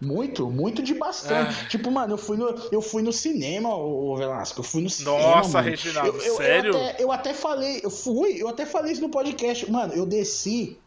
[0.00, 1.56] Muito, muito de bastante.
[1.62, 1.68] Ah.
[1.68, 4.60] Tipo, mano, eu fui no, eu fui no cinema, o Velasco.
[4.60, 5.18] Eu fui no cinema.
[5.18, 6.72] Nossa, Reginaldo, eu, eu, sério?
[6.72, 9.70] Eu até, eu até falei, eu fui, eu até falei isso no podcast.
[9.70, 10.78] Mano, eu desci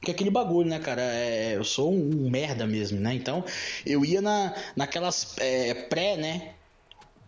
[0.00, 1.02] que é aquele bagulho, né, cara?
[1.02, 3.14] É, eu sou um, um, merda mesmo, né?
[3.14, 3.44] Então,
[3.84, 6.52] eu ia na, naquelas é, pré, né?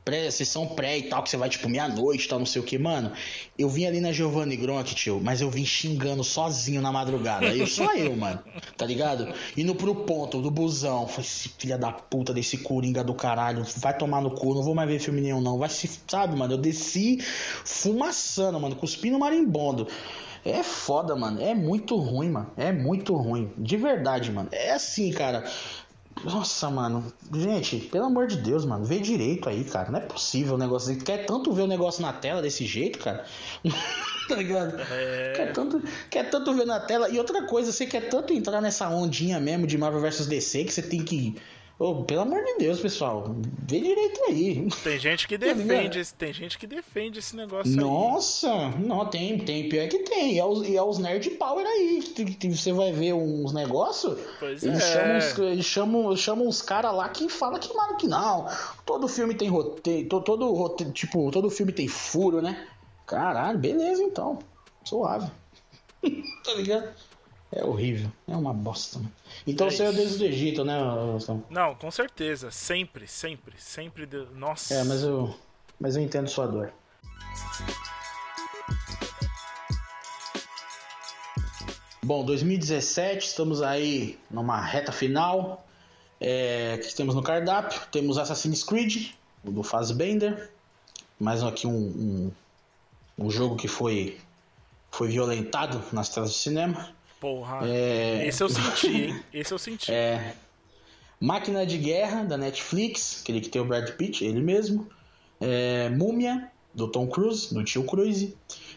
[0.09, 2.79] Pré, sessão pré e tal, que você vai tipo meia-noite tal, não sei o que,
[2.79, 3.13] mano.
[3.59, 7.55] Eu vim ali na Giovanni Gronk, tio, mas eu vim xingando sozinho na madrugada.
[7.55, 8.43] Eu só eu, mano,
[8.75, 9.31] tá ligado?
[9.55, 11.07] Indo pro ponto do busão.
[11.07, 14.75] Falei, esse filha da puta desse coringa do caralho, vai tomar no cu, não vou
[14.75, 15.59] mais ver filme nenhum, não.
[15.59, 16.55] Vai se, sabe, mano?
[16.55, 19.87] Eu desci fumaçando, mano, cuspindo marimbondo.
[20.45, 21.43] É foda, mano.
[21.43, 22.51] É muito ruim, mano.
[22.57, 23.53] É muito ruim.
[23.59, 24.49] De verdade, mano.
[24.53, 25.45] É assim, cara.
[26.25, 27.05] Nossa, mano.
[27.35, 28.85] Gente, pelo amor de Deus, mano.
[28.85, 29.91] Vê direito aí, cara.
[29.91, 30.97] Não é possível o negócio.
[30.99, 33.25] Quer tanto ver o negócio na tela desse jeito, cara?
[34.29, 34.81] tá ligado?
[34.81, 35.33] É...
[35.37, 37.09] Quer, tanto, quer tanto ver na tela.
[37.09, 40.73] E outra coisa, você quer tanto entrar nessa ondinha mesmo de Marvel vs DC que
[40.73, 41.37] você tem que
[41.81, 43.37] Oh, pelo amor de Deus, pessoal,
[43.69, 44.69] vê direito aí.
[44.83, 48.81] Tem gente que defende, esse, tem gente que defende esse negócio Nossa, aí.
[48.81, 50.35] não, tem, tem, pior que tem.
[50.35, 52.03] E é os, e é os nerd power aí.
[52.03, 54.19] Que, você vai ver uns negócios.
[54.41, 54.93] Pois eles, é.
[54.93, 58.49] chamam eles chamam, chamam os caras lá que fala que, mano, que não.
[58.85, 62.67] Todo filme tem roteiro, todo, todo roteiro, tipo, todo filme tem furo, né?
[63.07, 64.41] Caralho, beleza então.
[64.85, 65.31] Suave.
[66.45, 66.89] tá ligado?
[67.51, 68.99] É horrível, é uma bosta.
[68.99, 69.07] Né?
[69.47, 71.43] Então é você é desde o Egito, né, Wilson?
[71.49, 74.05] Não, com certeza, sempre, sempre, sempre.
[74.05, 74.27] De...
[74.35, 74.75] Nossa.
[74.75, 75.35] É, mas eu,
[75.81, 76.73] mas eu entendo sua dor.
[82.03, 85.67] Bom, 2017, estamos aí numa reta final.
[86.21, 87.81] É, que temos no cardápio?
[87.93, 89.13] Temos Assassin's Creed,
[89.45, 90.51] o do Fazbender.
[91.19, 92.33] Mais aqui um, um,
[93.19, 94.19] um jogo que foi,
[94.91, 96.95] foi violentado nas telas de cinema.
[97.21, 97.61] Porra.
[97.69, 98.27] É...
[98.27, 99.23] Esse eu senti, hein?
[99.33, 99.93] Esse eu senti.
[99.93, 100.35] É.
[101.21, 104.89] Máquina de Guerra, da Netflix, aquele que tem o Brad Pitt, ele mesmo.
[105.41, 105.89] É...
[105.91, 108.37] Múmia, do Tom Cruise, do tio Cruise.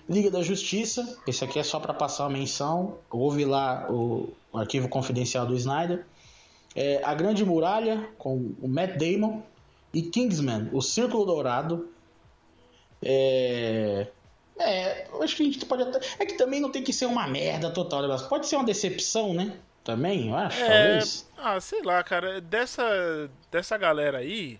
[0.09, 2.97] Liga da Justiça, esse aqui é só para passar uma menção.
[3.09, 6.05] Houve lá o, o arquivo confidencial do Snyder.
[6.75, 7.01] É...
[7.03, 9.41] A Grande Muralha, com o Matt Damon.
[9.93, 11.89] E Kingsman, o Círculo Dourado.
[13.03, 14.07] É...
[14.69, 15.99] É, eu acho que a gente pode até.
[16.19, 19.33] É que também não tem que ser uma merda total, mas pode ser uma decepção,
[19.33, 19.57] né?
[19.83, 20.67] Também, eu acho, é...
[20.67, 21.29] talvez.
[21.37, 22.39] Ah, sei lá, cara.
[22.39, 24.59] Dessa, dessa galera aí.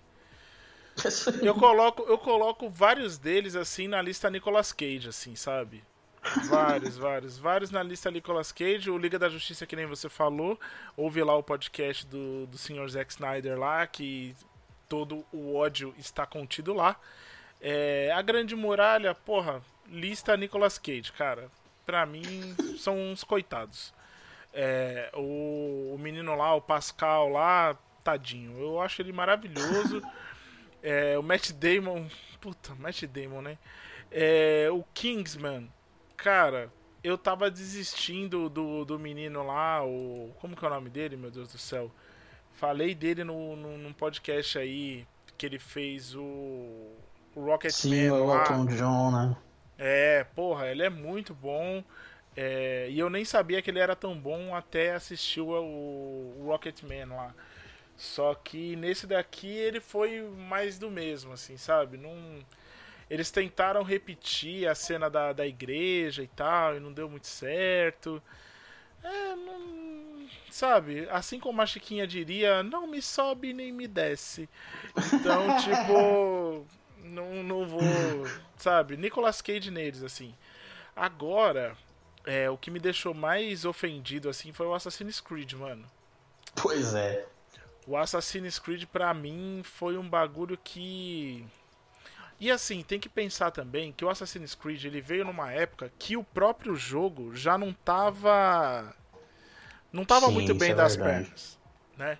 [1.42, 5.82] eu coloco, eu coloco vários deles assim na lista Nicolas Cage, assim, sabe?
[6.48, 10.58] Vários, vários, vários na lista Nicolas Cage, o Liga da Justiça, que nem você falou.
[10.96, 12.88] Ouve lá o podcast do, do Sr.
[12.88, 14.34] Zack Snyder lá, que
[14.88, 16.96] todo o ódio está contido lá.
[17.60, 21.50] É, a Grande Muralha, porra, lista Nicolas Cage, cara.
[21.84, 23.92] Pra mim, são uns coitados.
[24.52, 28.58] É, o, o, menino lá, o Pascal lá, tadinho.
[28.58, 30.02] Eu acho ele maravilhoso.
[30.84, 32.08] É, o Matt Damon.
[32.40, 33.56] Puta, Matt Damon, né?
[34.10, 35.70] É, o Kingsman.
[36.16, 36.72] Cara,
[37.04, 40.32] eu tava desistindo do, do menino lá, o.
[40.40, 41.88] Como que é o nome dele, meu Deus do céu?
[42.54, 45.06] Falei dele no, no, num podcast aí
[45.38, 46.20] que ele fez o.
[47.34, 47.72] O Rocketman.
[47.72, 49.36] Sim, o Elton John, né?
[49.84, 51.82] É, porra, ele é muito bom.
[52.36, 57.06] É, e eu nem sabia que ele era tão bom até assistir o, o Rocketman
[57.06, 57.34] lá.
[57.96, 61.96] Só que nesse daqui ele foi mais do mesmo, assim, sabe?
[61.96, 62.14] Não,
[63.10, 68.22] eles tentaram repetir a cena da, da igreja e tal, e não deu muito certo.
[69.02, 70.28] É, não.
[70.48, 71.08] Sabe?
[71.10, 74.48] Assim como a Chiquinha diria, não me sobe nem me desce.
[75.12, 76.66] Então, tipo.
[77.02, 77.80] Não, não vou.
[78.56, 78.96] Sabe?
[78.96, 80.34] Nicolas Cage neles, assim.
[80.94, 81.76] Agora,
[82.24, 85.84] é, o que me deixou mais ofendido, assim, foi o Assassin's Creed, mano.
[86.54, 87.26] Pois é.
[87.86, 91.44] O Assassin's Creed, pra mim, foi um bagulho que.
[92.38, 96.16] E assim, tem que pensar também que o Assassin's Creed ele veio numa época que
[96.16, 98.94] o próprio jogo já não tava.
[99.92, 101.24] Não tava Sim, muito bem é das verdade.
[101.24, 101.58] pernas,
[101.96, 102.18] né?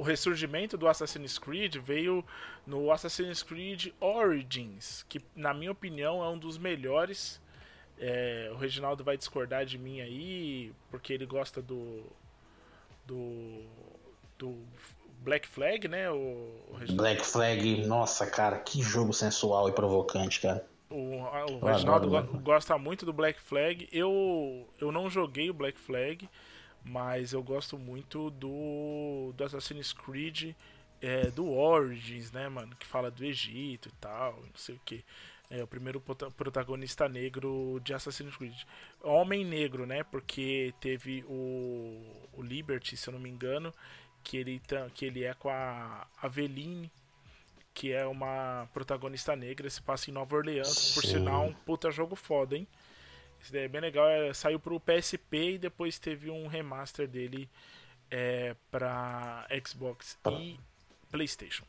[0.00, 2.24] o ressurgimento do Assassin's Creed veio
[2.66, 7.40] no Assassin's Creed Origins, que na minha opinião é um dos melhores.
[7.98, 12.02] É, o Reginaldo vai discordar de mim aí, porque ele gosta do
[13.06, 13.64] do,
[14.38, 14.56] do
[15.22, 16.10] Black Flag, né?
[16.10, 20.64] O, o Black Flag, nossa, cara, que jogo sensual e provocante, cara.
[20.88, 21.18] O,
[21.60, 22.08] o Reginaldo
[22.40, 23.88] gosta muito do Black Flag.
[23.92, 26.28] Eu, eu não joguei o Black Flag.
[26.84, 30.54] Mas eu gosto muito do, do Assassin's Creed
[31.00, 32.74] é, do Origins, né, mano?
[32.76, 35.04] Que fala do Egito e tal, não sei o que.
[35.50, 36.00] É o primeiro
[36.36, 38.54] protagonista negro de Assassin's Creed.
[39.02, 40.04] Homem negro, né?
[40.04, 43.74] Porque teve o, o Liberty, se eu não me engano,
[44.22, 44.62] que ele,
[44.94, 46.88] que ele é com a Aveline,
[47.74, 50.94] que é uma protagonista negra, se passa em Nova Orleans.
[50.94, 52.68] Por sinal, um puta jogo foda, hein?
[53.42, 54.06] Esse daí é bem legal.
[54.08, 57.50] É, saiu pro PSP e depois teve um remaster dele
[58.08, 60.60] é, pra Xbox e
[61.10, 61.64] PlayStation.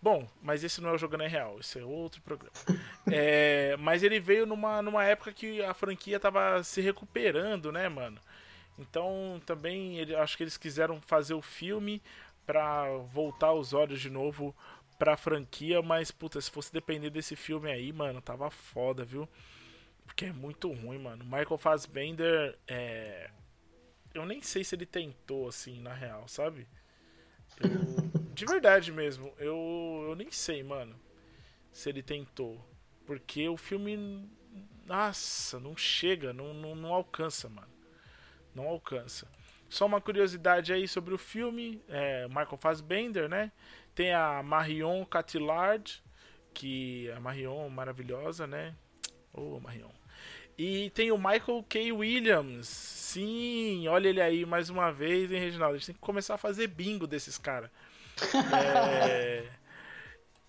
[0.00, 2.52] Bom, mas esse não é o Jogando é Real, esse é outro programa.
[3.14, 8.18] É, mas ele veio numa, numa época que a franquia tava se recuperando, né, mano?
[8.78, 12.00] Então também ele, acho que eles quiseram fazer o filme
[12.46, 14.54] pra voltar os olhos de novo
[14.98, 19.28] pra franquia, mas puta, se fosse depender desse filme aí, mano, tava foda, viu?
[20.06, 21.24] Porque é muito ruim, mano.
[21.24, 23.30] Michael Fassbender é.
[24.14, 26.68] Eu nem sei se ele tentou, assim, na real, sabe?
[27.58, 30.98] Eu, de verdade mesmo, eu, eu nem sei, mano,
[31.70, 32.60] se ele tentou.
[33.06, 34.28] Porque o filme.
[34.86, 37.72] Nossa, não chega, não, não, não alcança, mano.
[38.54, 39.28] Não alcança.
[39.68, 43.50] Só uma curiosidade aí sobre o filme: é, Michael Fassbender, né?
[43.94, 46.02] Tem a Marion Cotillard,
[46.52, 48.74] que é a Marion maravilhosa, né?
[49.32, 49.90] Ô, oh, Marion.
[50.56, 51.92] E tem o Michael K.
[51.92, 52.68] Williams.
[52.68, 55.74] Sim, olha ele aí mais uma vez, hein, Reginaldo?
[55.74, 57.70] A gente tem que começar a fazer bingo desses caras.
[58.52, 59.44] É...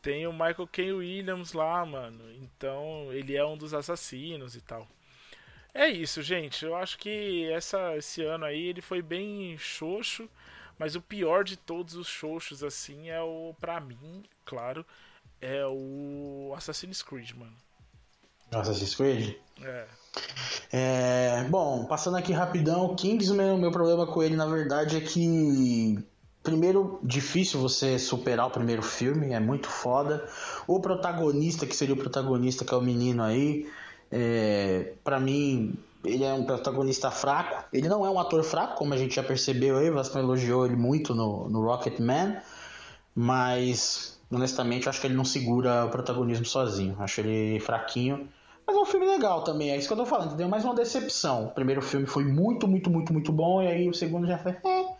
[0.01, 0.91] tem o Michael K.
[0.91, 2.31] Williams lá, mano.
[2.33, 4.87] Então, ele é um dos assassinos e tal.
[5.73, 6.65] É isso, gente.
[6.65, 10.29] Eu acho que essa, esse ano aí ele foi bem xoxo.
[10.77, 13.55] Mas o pior de todos os xoxos, assim, é o.
[13.59, 14.85] Pra mim, claro,
[15.39, 17.53] é o Assassin's Creed, mano.
[18.51, 19.35] Assassin's Creed?
[19.61, 19.87] É.
[20.71, 21.43] é.
[21.49, 26.03] Bom, passando aqui rapidão, Kingsman, o meu problema com ele, na verdade, é que.
[26.43, 30.27] Primeiro, difícil você superar o primeiro filme, é muito foda.
[30.67, 33.65] O protagonista, que seria o protagonista, que é o menino aí,
[34.11, 37.63] é, para mim, ele é um protagonista fraco.
[37.71, 39.89] Ele não é um ator fraco, como a gente já percebeu aí.
[39.89, 42.35] O Vasco elogiou ele muito no, no Rocket Man.
[43.15, 46.95] Mas, honestamente, acho que ele não segura o protagonismo sozinho.
[46.99, 48.27] Acho ele fraquinho.
[48.65, 50.73] Mas é um filme legal também, é isso que eu tô falando, Deu Mais uma
[50.73, 51.47] decepção.
[51.47, 54.53] O primeiro filme foi muito, muito, muito, muito bom, e aí o segundo já foi.
[54.53, 54.92] É.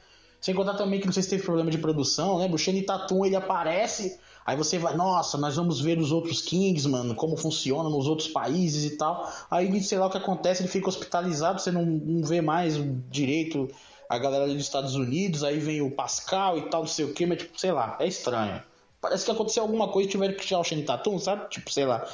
[0.44, 2.58] Sem contar também que não sei se teve problema de produção, né?
[2.58, 7.16] Shane Tatum ele aparece, aí você vai, nossa, nós vamos ver os outros Kings, mano,
[7.16, 9.32] como funciona nos outros países e tal.
[9.50, 12.78] Aí, sei lá o que acontece, ele fica hospitalizado, você não, não vê mais
[13.10, 13.70] direito
[14.10, 17.26] a galera dos Estados Unidos, aí vem o Pascal e tal, não sei o que,
[17.26, 18.62] mas tipo, sei lá, é estranho.
[19.04, 21.50] Parece que aconteceu alguma coisa e tiveram que tirar o Shane Tatum, sabe?
[21.50, 22.08] Tipo, sei lá.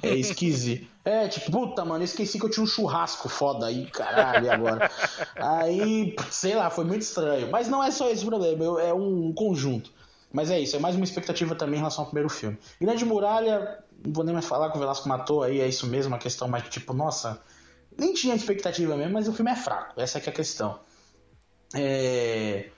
[0.00, 0.86] É esquisito.
[1.06, 4.90] É, tipo, puta, mano, esqueci que eu tinha um churrasco foda aí, caralho, agora.
[5.36, 7.48] Aí, sei lá, foi muito estranho.
[7.48, 9.92] Mas não é só esse problema, é um conjunto.
[10.32, 12.58] Mas é isso, é mais uma expectativa também em relação ao primeiro filme.
[12.80, 16.12] Grande Muralha, não vou nem mais falar que o Velasco matou aí, é isso mesmo,
[16.12, 17.40] a questão mais tipo, nossa,
[17.96, 20.80] nem tinha expectativa mesmo, mas o filme é fraco, essa é, é a questão.
[21.72, 22.70] É...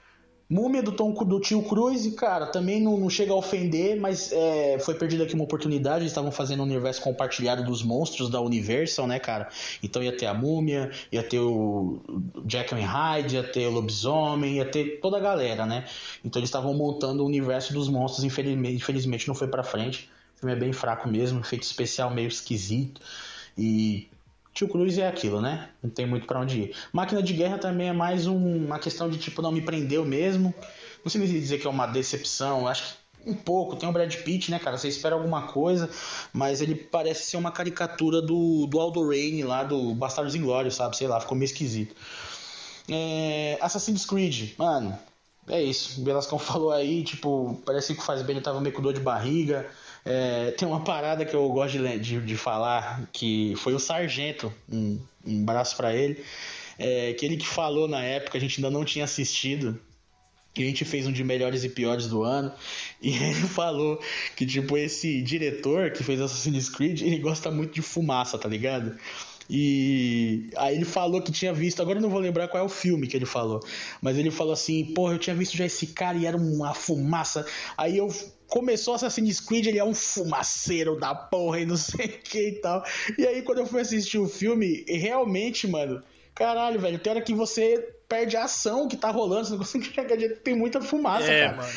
[0.51, 4.79] Múmia do Tom do tio Cruz, cara, também não, não chega a ofender, mas é,
[4.79, 5.99] foi perdida aqui uma oportunidade.
[5.99, 9.47] Eles estavam fazendo um universo compartilhado dos monstros da Universal, né, cara?
[9.83, 12.01] Então ia ter a Múmia, ia ter o
[12.45, 15.85] Jack and Hyde, ia ter o Lobisomem, ia ter toda a galera, né?
[16.25, 20.09] Então eles estavam montando o universo dos monstros, infelizmente, infelizmente não foi para frente.
[20.35, 22.99] O filme é bem fraco mesmo, efeito especial meio esquisito.
[23.55, 24.07] E
[24.53, 25.69] Tio Cruz é aquilo, né?
[25.81, 26.75] Não tem muito para onde ir.
[26.91, 30.53] Máquina de Guerra também é mais um, uma questão de tipo, não me prendeu mesmo.
[31.03, 33.75] Não sei dizer que é uma decepção, acho que um pouco.
[33.75, 34.77] Tem o Brad Pitt, né, cara?
[34.77, 35.89] Você espera alguma coisa,
[36.33, 40.97] mas ele parece ser uma caricatura do, do Aldo Rain lá do Bastardos Inglórios, sabe?
[40.97, 41.95] Sei lá, ficou meio esquisito.
[42.89, 43.57] É...
[43.61, 44.97] Assassin's Creed, mano,
[45.47, 46.01] é isso.
[46.01, 49.69] O Belascão falou aí, tipo, parece que Faz bem tava meio com dor de barriga.
[50.05, 54.53] É, tem uma parada que eu gosto de, de, de, falar, que foi o Sargento,
[54.71, 56.23] um, um braço para ele,
[56.77, 59.79] é, que ele que falou na época, a gente ainda não tinha assistido,
[60.53, 62.51] que a gente fez um de melhores e piores do ano,
[63.01, 63.99] e ele falou
[64.35, 68.97] que, tipo, esse diretor que fez Assassin's Creed, ele gosta muito de fumaça, tá ligado?
[69.49, 72.69] E aí ele falou que tinha visto, agora eu não vou lembrar qual é o
[72.69, 73.59] filme que ele falou,
[73.99, 77.43] mas ele falou assim: porra, eu tinha visto já esse cara e era uma fumaça.
[77.75, 78.13] Aí eu
[78.49, 82.61] começou Assassin's Creed, ele é um fumaceiro da porra e não sei o que e
[82.61, 82.83] tal.
[83.17, 86.03] E aí, quando eu fui assistir o filme, realmente, mano,
[86.35, 89.87] caralho, velho, tem hora que você perde a ação que tá rolando, você não consegue
[89.89, 91.57] enxergar tem muita fumaça, é, cara.
[91.57, 91.73] Mano.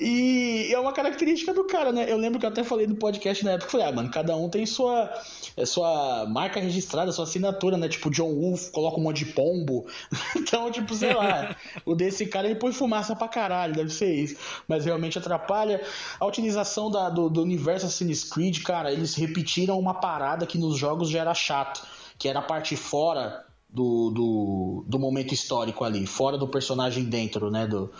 [0.00, 2.06] E é uma característica do cara, né?
[2.08, 4.48] Eu lembro que eu até falei no podcast na época, falei, ah, mano, cada um
[4.48, 5.12] tem sua,
[5.56, 7.88] é, sua marca registrada, sua assinatura, né?
[7.88, 9.86] Tipo, John Wolf coloca um monte de pombo.
[10.36, 14.36] então, tipo, sei lá, o desse cara ele põe fumaça pra caralho, deve ser isso.
[14.68, 15.82] Mas realmente atrapalha.
[16.20, 20.78] A utilização da, do, do universo Assassin's Creed, cara, eles repetiram uma parada que nos
[20.78, 21.84] jogos já era chato,
[22.16, 27.50] que era a parte fora do, do, do momento histórico ali, fora do personagem dentro,
[27.50, 27.66] né?
[27.66, 27.90] Do,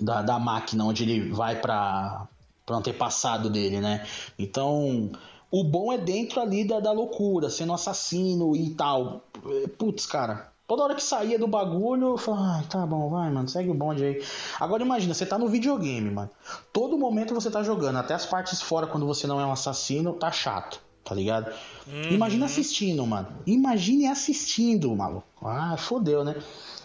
[0.00, 2.26] da, da máquina onde ele vai para
[2.68, 4.06] o antepassado dele, né?
[4.38, 5.10] Então,
[5.50, 9.22] o bom é dentro ali da, da loucura, sendo assassino e tal.
[9.78, 13.48] Putz, cara, Toda hora que saía do bagulho, eu falava, ah, tá bom, vai, mano,
[13.48, 14.24] segue o bonde aí.
[14.60, 16.30] Agora imagina, você tá no videogame, mano.
[16.72, 20.12] Todo momento você tá jogando, até as partes fora, quando você não é um assassino,
[20.12, 21.52] tá chato, tá ligado?
[21.88, 22.12] Uhum.
[22.12, 23.26] Imagina assistindo, mano.
[23.48, 25.26] Imagine assistindo, maluco.
[25.42, 26.36] Ah, fodeu, né?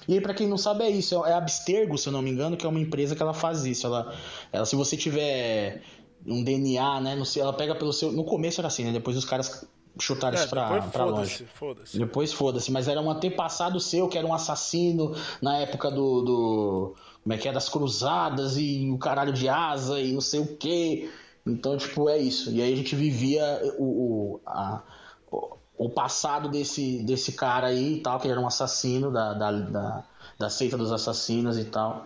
[0.08, 1.26] E aí, pra quem não sabe, é isso.
[1.26, 3.66] É a Abstergo, se eu não me engano, que é uma empresa que ela faz
[3.66, 3.88] isso.
[3.88, 4.14] Ela,
[4.52, 5.82] ela se você tiver
[6.26, 7.16] um DNA, né?
[7.16, 8.12] Não sei, ela pega pelo seu.
[8.12, 8.92] No começo era assim, né?
[8.92, 9.68] Depois os caras
[10.00, 11.46] chutar é, isso pra, pra longe.
[11.54, 11.98] Foda-se.
[11.98, 12.72] Depois foda-se.
[12.72, 16.22] Mas era um antepassado seu que era um assassino na época do.
[16.22, 17.52] do como é que é?
[17.52, 21.10] Das cruzadas e o caralho de asa e não sei o que.
[21.46, 22.52] Então, tipo, é isso.
[22.52, 24.82] E aí a gente vivia o, o, a,
[25.78, 29.52] o passado desse, desse cara aí e tal, que ele era um assassino da, da,
[29.52, 30.04] da,
[30.38, 32.06] da seita dos assassinos e tal.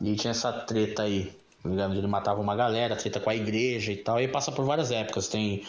[0.00, 1.32] E tinha essa treta aí.
[1.62, 1.94] Tá ligado?
[1.94, 4.20] Ele matava uma galera, treta com a igreja e tal.
[4.20, 5.28] E passa por várias épocas.
[5.28, 5.64] Tem.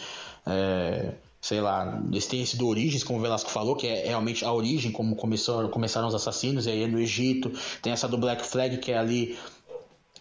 [0.46, 4.44] É, sei lá, eles têm esse do Origens, como o Velasco falou, que é realmente
[4.44, 7.52] a origem, como começou, começaram os assassinos, e aí é no Egito.
[7.82, 9.38] Tem essa do Black Flag, que é ali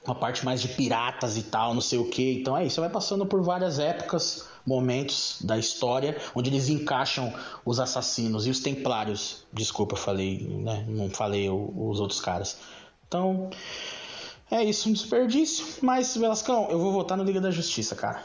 [0.05, 2.41] uma parte mais de piratas e tal, não sei o que.
[2.41, 7.33] Então é isso, você vai passando por várias épocas, momentos da história, onde eles encaixam
[7.65, 9.45] os assassinos e os templários.
[9.51, 10.85] Desculpa, falei, né?
[10.87, 12.57] Não falei os outros caras.
[13.07, 13.49] Então,
[14.49, 15.65] é isso, um desperdício.
[15.81, 18.23] Mas, Velascão, eu vou votar no Liga da Justiça, cara.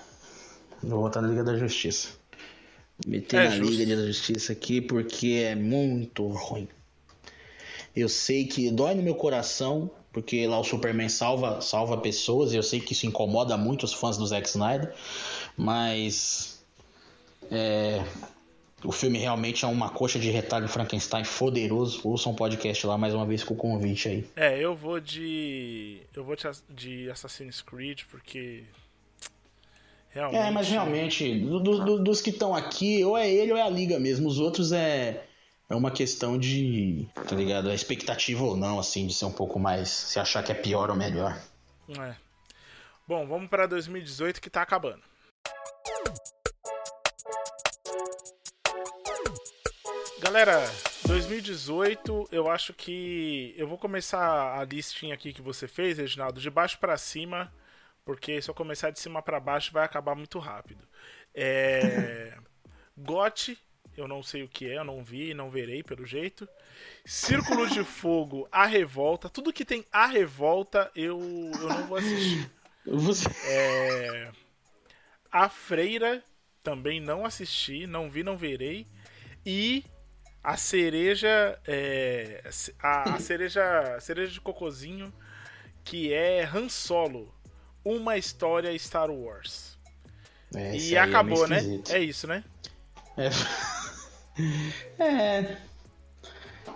[0.83, 2.09] Eu vou votar na Liga da Justiça.
[3.07, 3.73] Meter é na justo.
[3.75, 6.69] Liga da Justiça aqui porque é muito ruim.
[7.95, 12.57] Eu sei que dói no meu coração, porque lá o Superman salva, salva pessoas, e
[12.57, 14.95] eu sei que isso incomoda muito os fãs do Zack Snyder,
[15.59, 16.65] mas
[17.51, 18.05] é,
[18.85, 22.01] o filme realmente é uma coxa de retalho Frankenstein poderoso.
[22.05, 24.29] Ouça um podcast lá mais uma vez com o convite aí.
[24.37, 26.01] É, eu vou de.
[26.15, 26.37] Eu vou
[26.71, 28.65] de Assassin's Creed, porque.
[30.11, 30.41] Realmente...
[30.41, 33.69] É, mas realmente, do, do, dos que estão aqui, ou é ele ou é a
[33.69, 34.29] liga mesmo.
[34.29, 35.25] Os outros é
[35.69, 37.69] é uma questão de, tá ligado?
[37.69, 39.91] A expectativa ou não, assim, de ser um pouco mais.
[39.91, 41.39] Se achar que é pior ou melhor.
[41.91, 42.15] É.
[43.07, 45.03] Bom, vamos para 2018 que tá acabando.
[50.29, 50.71] Galera,
[51.07, 56.51] 2018, eu acho que eu vou começar a listinha aqui que você fez, Reginaldo, de
[56.51, 57.51] baixo para cima,
[58.05, 60.87] porque se eu começar de cima para baixo vai acabar muito rápido.
[61.35, 62.37] É...
[62.95, 63.57] GOT,
[63.97, 66.47] eu não sei o que é, eu não vi, não verei pelo jeito.
[67.07, 72.51] Círculo de Fogo, A Revolta, tudo que tem A Revolta eu, eu não vou assistir.
[72.85, 73.31] Você...
[73.47, 74.31] É...
[75.33, 76.23] A Freira,
[76.63, 78.87] também não assisti, não vi, não verei.
[79.47, 79.83] E
[80.49, 81.59] a cereja.
[81.67, 82.43] É...
[82.83, 83.97] A, a cereja.
[83.97, 85.13] A cereja de cocozinho,
[85.85, 87.35] que é Han Solo.
[87.85, 89.79] Uma história Star Wars.
[90.55, 91.83] É, e é acabou, é né?
[91.91, 92.43] É isso, né?
[93.17, 93.29] É.
[95.01, 95.57] É.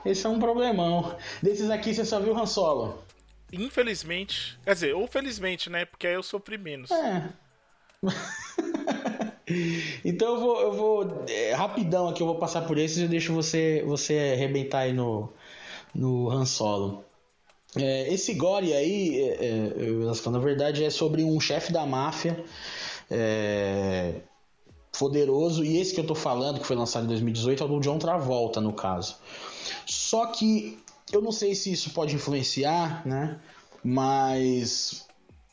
[0.04, 1.16] Esse é um problemão.
[1.40, 3.04] Desses aqui você só viu Han Solo.
[3.52, 4.58] Infelizmente.
[4.64, 5.84] Quer dizer, ou felizmente, né?
[5.84, 6.90] Porque aí eu sofri menos.
[6.90, 7.28] É.
[10.04, 13.32] então eu vou, eu vou é, rapidão aqui, eu vou passar por esses e deixo
[13.32, 15.28] você, você arrebentar aí no,
[15.94, 17.04] no Han Solo.
[17.76, 22.44] É, esse gore aí, é, é, na verdade, é sobre um chefe da máfia
[23.10, 24.20] é,
[24.98, 27.80] poderoso, e esse que eu tô falando, que foi lançado em 2018, é o do
[27.80, 29.16] John Travolta, no caso.
[29.86, 30.78] Só que
[31.10, 33.40] eu não sei se isso pode influenciar, né?
[33.82, 35.06] Mas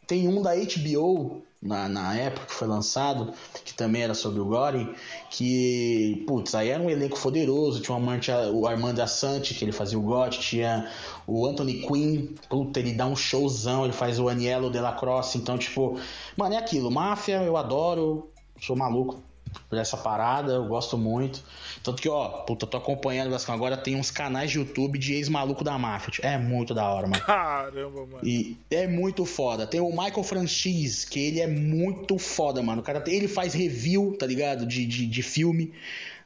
[0.06, 3.34] tem um da HBO na, na época que foi lançado,
[3.66, 4.96] que também era sobre o Gore,
[5.30, 10.00] que, putz, aí era um elenco poderoso, tinha Amante, o Armando Assante, que ele fazia
[10.00, 10.90] o Gore, tinha
[11.28, 15.38] o Anthony Quinn, puta, ele dá um showzão, ele faz o Aniello de la Crosse,
[15.38, 16.00] então, tipo,
[16.38, 18.32] mano, é aquilo, máfia, eu adoro,
[18.62, 19.22] sou maluco
[19.68, 21.44] por essa parada, eu gosto muito.
[21.84, 25.78] Tanto que, ó, puta, tô acompanhando agora tem uns canais de YouTube de ex-maluco da
[25.78, 26.14] máfia.
[26.22, 27.24] É muito da hora, mano.
[27.24, 28.20] Caramba, mano.
[28.24, 29.66] E é muito foda.
[29.66, 32.82] Tem o Michael Franchise, que ele é muito foda, mano.
[32.82, 34.66] O cara, ele faz review, tá ligado?
[34.66, 35.74] De, de, de filme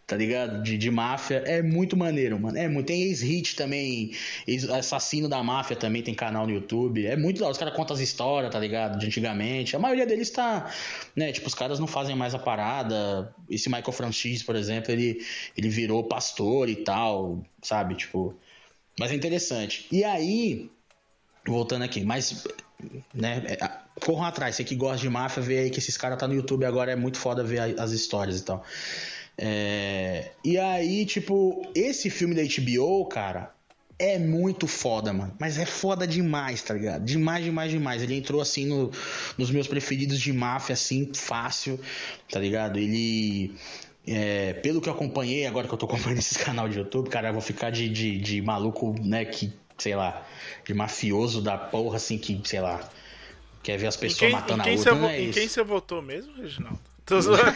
[0.05, 0.61] tá ligado?
[0.63, 1.43] De, de máfia.
[1.45, 2.57] É muito maneiro, mano.
[2.57, 2.87] É muito.
[2.87, 4.11] Tem ex-hit também,
[4.47, 7.05] ex assassino da máfia também tem canal no YouTube.
[7.05, 8.99] É muito da Os caras contam as histórias, tá ligado?
[8.99, 9.75] De antigamente.
[9.75, 10.71] A maioria deles tá,
[11.15, 11.31] né?
[11.31, 13.33] Tipo, os caras não fazem mais a parada.
[13.49, 15.25] Esse Michael Franchise, por exemplo, ele,
[15.57, 17.95] ele virou pastor e tal, sabe?
[17.95, 18.35] Tipo.
[18.99, 19.87] Mas é interessante.
[19.91, 20.69] E aí,
[21.45, 22.45] voltando aqui, mas.
[23.13, 26.27] Né, é, corram atrás, você que gosta de máfia, vê aí que esses caras tá
[26.27, 28.63] no YouTube agora, é muito foda ver as histórias e tal.
[29.37, 30.31] É...
[30.43, 33.53] E aí, tipo, esse filme da HBO, cara,
[33.97, 35.33] é muito foda, mano.
[35.39, 37.05] Mas é foda demais, tá ligado?
[37.05, 38.01] Demais, demais, demais.
[38.01, 38.91] Ele entrou assim no,
[39.37, 41.79] nos meus preferidos de máfia, assim, fácil,
[42.29, 42.77] tá ligado?
[42.77, 43.55] Ele.
[44.05, 47.29] É, pelo que eu acompanhei, agora que eu tô acompanhando esse canal de YouTube, cara,
[47.29, 50.27] eu vou ficar de, de, de maluco, né, que, sei lá,
[50.65, 52.81] de mafioso da porra, assim, que, sei lá,
[53.61, 54.95] quer ver as pessoas quem, matando a outra.
[54.95, 56.79] Não é em quem você votou mesmo, Reginaldo?
[57.05, 57.53] Tô zoando.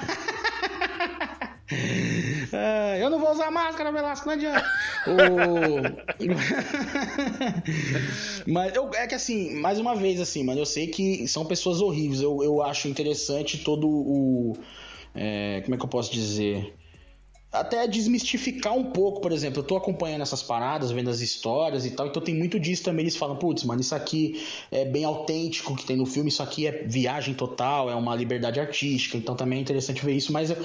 [1.70, 4.66] É, eu não vou usar máscara, Velasco, não adianta.
[8.48, 11.82] Mas eu, é que assim, mais uma vez, assim, mano, eu sei que são pessoas
[11.82, 12.22] horríveis.
[12.22, 14.58] Eu, eu acho interessante todo o.
[15.14, 16.74] É, como é que eu posso dizer?
[17.52, 21.92] até desmistificar um pouco, por exemplo, eu tô acompanhando essas paradas, vendo as histórias e
[21.92, 23.04] tal, então tem muito disso também.
[23.04, 26.68] Eles falam, putz, mano, isso aqui é bem autêntico que tem no filme, isso aqui
[26.68, 30.58] é viagem total, é uma liberdade artística, então também é interessante ver isso, mas eu,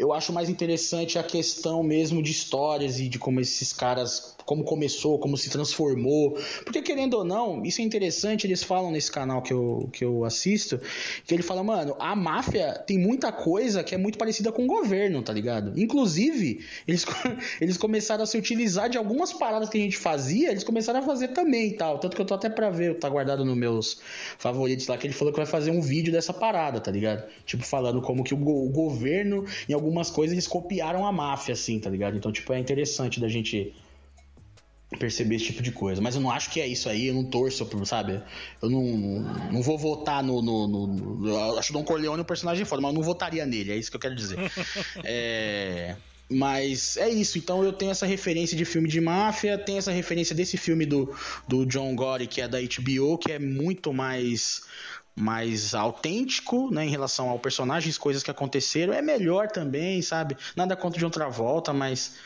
[0.00, 4.64] eu acho mais interessante a questão mesmo de histórias e de como esses caras, como
[4.64, 6.38] começou, como se transformou.
[6.64, 10.24] Porque querendo ou não, isso é interessante, eles falam nesse canal que eu, que eu
[10.24, 10.80] assisto,
[11.26, 14.66] que ele fala, mano, a máfia tem muita coisa que é muito parecida com o
[14.66, 15.78] governo, tá ligado?
[15.78, 17.04] Inclusive, eles,
[17.60, 21.02] eles começaram a se utilizar de algumas paradas que a gente fazia, eles começaram a
[21.02, 21.98] fazer também e tal.
[21.98, 24.00] Tanto que eu tô até pra ver, tá guardado nos meus
[24.38, 27.28] favoritos lá, que ele falou que vai fazer um vídeo dessa parada, tá ligado?
[27.44, 31.78] Tipo, falando como que o, o governo, em algumas coisas, eles copiaram a máfia, assim,
[31.78, 32.16] tá ligado?
[32.16, 33.74] Então, tipo, é interessante da gente
[34.98, 36.00] perceber esse tipo de coisa.
[36.00, 38.22] Mas eu não acho que é isso aí, eu não torço, sabe?
[38.62, 38.82] Eu não,
[39.52, 40.40] não vou votar no.
[40.42, 43.44] no, no, no eu acho o Don Corleone um personagem foda, mas eu não votaria
[43.44, 44.38] nele, é isso que eu quero dizer.
[45.04, 45.96] é.
[46.32, 50.32] Mas é isso, então eu tenho essa referência de filme de máfia, tenho essa referência
[50.32, 51.12] desse filme do,
[51.48, 54.62] do John Gotti, que é da HBO, que é muito mais
[55.20, 60.36] mais autêntico, né, em relação ao personagem, coisas que aconteceram, é melhor também, sabe?
[60.56, 62.16] Nada contra de outra volta, mas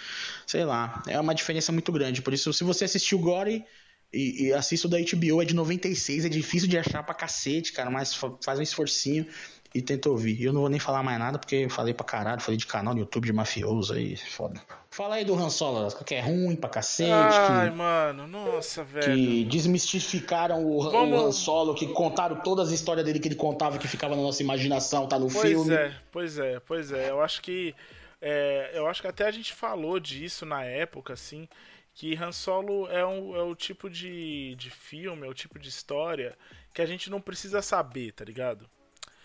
[0.46, 2.22] sei lá, é uma diferença muito grande.
[2.22, 3.64] Por isso, se você assistiu Gore
[4.12, 7.90] e, e o da HBO, é de 96, é difícil de achar pra cacete, cara,
[7.90, 9.26] mas faz um esforcinho
[9.74, 10.40] e tenta ouvir.
[10.40, 12.94] Eu não vou nem falar mais nada, porque eu falei pra caralho, falei de canal
[12.94, 14.62] no YouTube de mafioso aí, foda.
[14.88, 17.10] Fala aí do Han Solo, que é ruim pra cacete.
[17.10, 19.12] Ai, que, mano, nossa, velho.
[19.12, 21.20] Que desmistificaram o, Vamos...
[21.20, 24.22] o Han Solo, que contaram todas as histórias dele que ele contava, que ficava na
[24.22, 25.66] nossa imaginação, tá no pois filme.
[25.66, 27.10] Pois é, pois é, pois é.
[27.10, 27.74] Eu acho que.
[28.22, 31.48] É, eu acho que até a gente falou disso na época, assim.
[31.92, 35.68] Que Han Solo é, um, é o tipo de, de filme, é o tipo de
[35.68, 36.36] história
[36.72, 38.68] que a gente não precisa saber, tá ligado?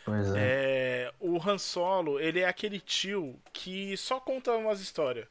[0.09, 0.39] Pois é.
[0.39, 1.13] é.
[1.19, 5.27] O Han Solo, ele é aquele tio que só conta umas histórias.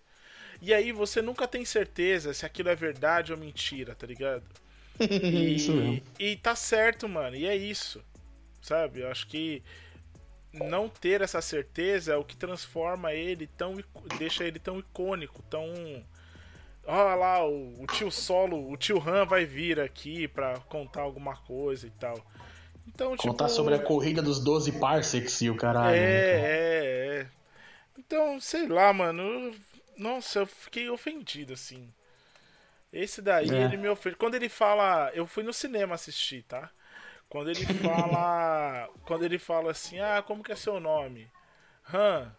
[0.60, 4.44] E aí você nunca tem certeza se aquilo é verdade ou mentira, tá ligado?
[5.00, 6.02] E, isso mesmo.
[6.18, 7.36] E tá certo, mano.
[7.36, 8.02] E é isso.
[8.60, 9.00] Sabe?
[9.00, 9.62] Eu acho que
[10.52, 13.76] não ter essa certeza é o que transforma ele tão.
[14.18, 15.72] deixa ele tão icônico, tão.
[16.84, 21.36] Olha lá, o, o tio Solo, o tio Han vai vir aqui pra contar alguma
[21.36, 22.16] coisa e tal.
[22.89, 25.97] Então, tipo, Contar sobre a corrida dos 12 parsecs e o caralho.
[25.97, 27.26] É, né, é, é.
[27.99, 29.55] Então, sei lá, mano.
[29.97, 31.93] Nossa, eu fiquei ofendido, assim.
[32.93, 33.64] Esse daí, é.
[33.64, 34.16] ele me ofende.
[34.16, 35.11] Quando ele fala.
[35.12, 36.70] Eu fui no cinema assistir, tá?
[37.28, 38.89] Quando ele fala.
[39.05, 41.30] quando ele fala assim, ah, como que é seu nome?
[41.93, 42.32] Han.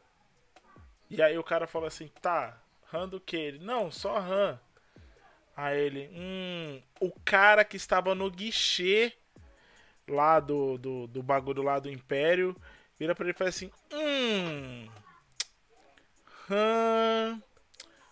[1.09, 2.61] E aí o cara fala assim, tá,
[2.93, 3.35] Han do que?
[3.35, 4.59] Ele, não, só Han.
[5.55, 9.13] Aí ele, hum, o cara que estava no guichê
[10.09, 12.55] lá do, do, do bagulho lá do Império,
[12.99, 14.87] vira pra ele e fala assim: Hum.
[16.49, 17.41] Han.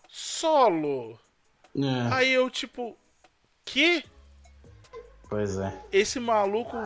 [0.08, 1.20] Solo.
[1.76, 2.14] É.
[2.14, 2.95] Aí eu, tipo.
[3.66, 4.04] Que?
[5.30, 5.80] Pois é.
[5.91, 6.78] Esse maluco.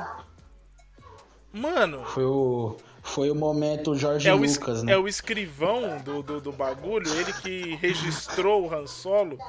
[1.53, 2.03] Mano.
[2.05, 2.77] Foi o.
[3.03, 4.93] Foi o momento Jorge é Lucas, né?
[4.93, 9.39] É o escrivão do, do, do bagulho, ele que registrou o Han Solo.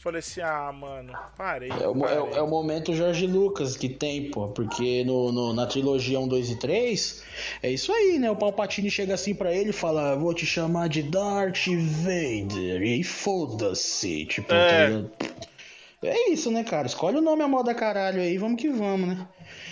[0.00, 1.68] Falei assim, ah, mano, parei.
[1.68, 2.16] É o, parei.
[2.16, 4.48] É, é, o momento Jorge Lucas que tem, pô.
[4.48, 7.22] Porque no, no, na trilogia 1, 2 e 3,
[7.62, 8.30] é isso aí, né?
[8.30, 12.80] O Palpatine chega assim para ele e fala: Vou te chamar de Darth Vader.
[12.80, 14.24] E aí foda-se.
[14.24, 15.04] Tipo, é.
[16.02, 16.86] é isso, né, cara?
[16.86, 19.28] Escolhe o nome a moda caralho aí, vamos que vamos, né?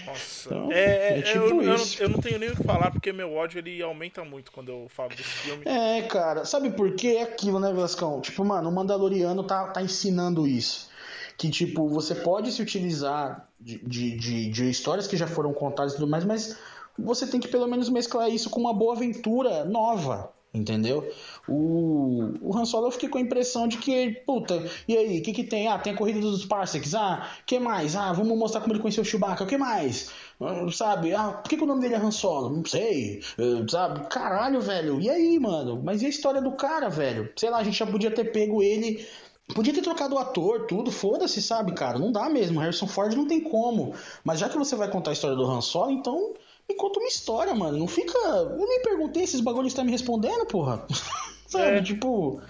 [0.08, 0.48] Nossa.
[0.48, 3.32] Então, é, é, tipo eu, eu, eu, não tenho nem o que falar, porque meu
[3.34, 5.62] ódio ele aumenta muito quando eu falo desse filme.
[5.66, 7.16] É, cara, sabe por quê?
[7.18, 8.20] É aquilo, né, Velascão?
[8.20, 10.88] Tipo, mano, o Mandaloriano tá, tá ensinando isso.
[11.36, 15.92] Que, tipo, você pode se utilizar de, de, de, de histórias que já foram contadas
[15.92, 16.58] e tudo mais, mas
[16.98, 21.10] você tem que pelo menos mesclar isso com uma boa aventura nova, entendeu?
[21.48, 25.22] O, o Han Solo eu fiquei com a impressão de que, puta, e aí, o
[25.22, 25.68] que que tem?
[25.68, 27.96] Ah, tem a corrida dos Parsecs, ah, que mais?
[27.96, 30.10] Ah, vamos mostrar como ele conheceu o Chewbacca, o que mais?
[30.40, 31.14] Ah, sabe?
[31.14, 32.54] Ah, por que, que o nome dele é Han Solo?
[32.54, 34.06] Não sei, uh, sabe?
[34.08, 35.80] Caralho, velho, e aí, mano?
[35.82, 37.30] Mas e a história do cara, velho?
[37.36, 39.06] Sei lá, a gente já podia ter pego ele
[39.54, 41.98] Podia ter trocado o ator, tudo, foda-se, sabe, cara?
[41.98, 42.60] Não dá mesmo.
[42.60, 43.94] Harrison Ford não tem como.
[44.22, 46.34] Mas já que você vai contar a história do Han Solo, então
[46.68, 47.78] me conta uma história, mano.
[47.78, 48.18] Não fica.
[48.18, 50.84] Eu nem perguntei esses bagulhos estão me respondendo, porra.
[51.46, 51.82] Sabe, é.
[51.82, 52.40] tipo.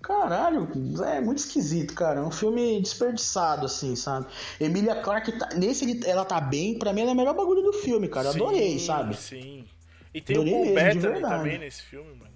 [0.00, 0.68] Caralho,
[1.02, 2.20] é muito esquisito, cara.
[2.20, 4.26] É um filme desperdiçado, assim, sabe?
[4.60, 7.72] Emilia Clarke, tá, nesse ela tá bem, pra mim ela é o melhor bagulho do
[7.72, 8.30] filme, cara.
[8.30, 9.16] Sim, Adorei, sabe?
[9.16, 9.64] Sim.
[10.12, 12.30] E tem Adorei o Paul mesmo, Bettany também nesse filme, mano.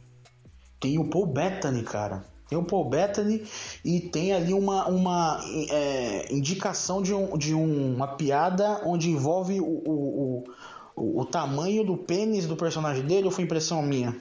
[0.81, 2.25] Tem o Paul Bettany, cara.
[2.49, 3.45] Tem o Paul Bettany
[3.85, 5.39] e tem ali uma, uma
[5.71, 10.45] é, indicação de, um, de um, uma piada onde envolve o, o, o,
[10.99, 14.17] o, tamanho do pênis do personagem dele ou foi impressão minha?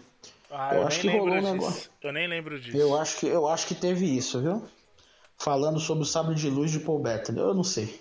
[0.50, 1.90] Ah, eu, eu acho que rolou um negócio.
[2.02, 2.78] Eu nem lembro disso.
[2.78, 4.64] Eu acho, que, eu acho que teve isso, viu?
[5.38, 7.40] Falando sobre o sabre de luz de Paul Bettany.
[7.40, 8.00] Eu não sei.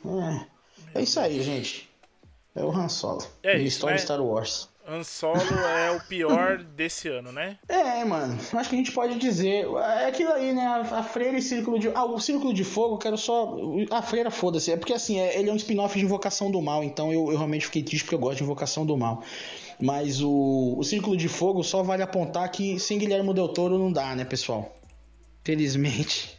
[0.95, 1.89] É, é isso aí, gente.
[2.55, 3.27] É o Han Solo.
[3.43, 4.03] É isso, história né?
[4.03, 4.69] Star Wars.
[4.89, 7.59] Han Solo é o pior desse ano, né?
[7.69, 8.39] É, mano.
[8.53, 9.67] Acho que a gente pode dizer.
[10.01, 10.65] É aquilo aí, né?
[10.65, 11.89] A, freira e círculo de.
[11.89, 13.57] Ah, o círculo de fogo, quero só.
[13.91, 14.71] A freira, foda-se.
[14.71, 17.37] É porque assim, é, ele é um spin-off de Invocação do Mal, então eu, eu
[17.37, 19.23] realmente fiquei triste porque eu gosto de Invocação do Mal.
[19.81, 23.93] Mas o, o Círculo de Fogo só vale apontar que sem Guilherme Del Toro não
[23.93, 24.75] dá, né, pessoal?
[25.45, 26.36] Felizmente.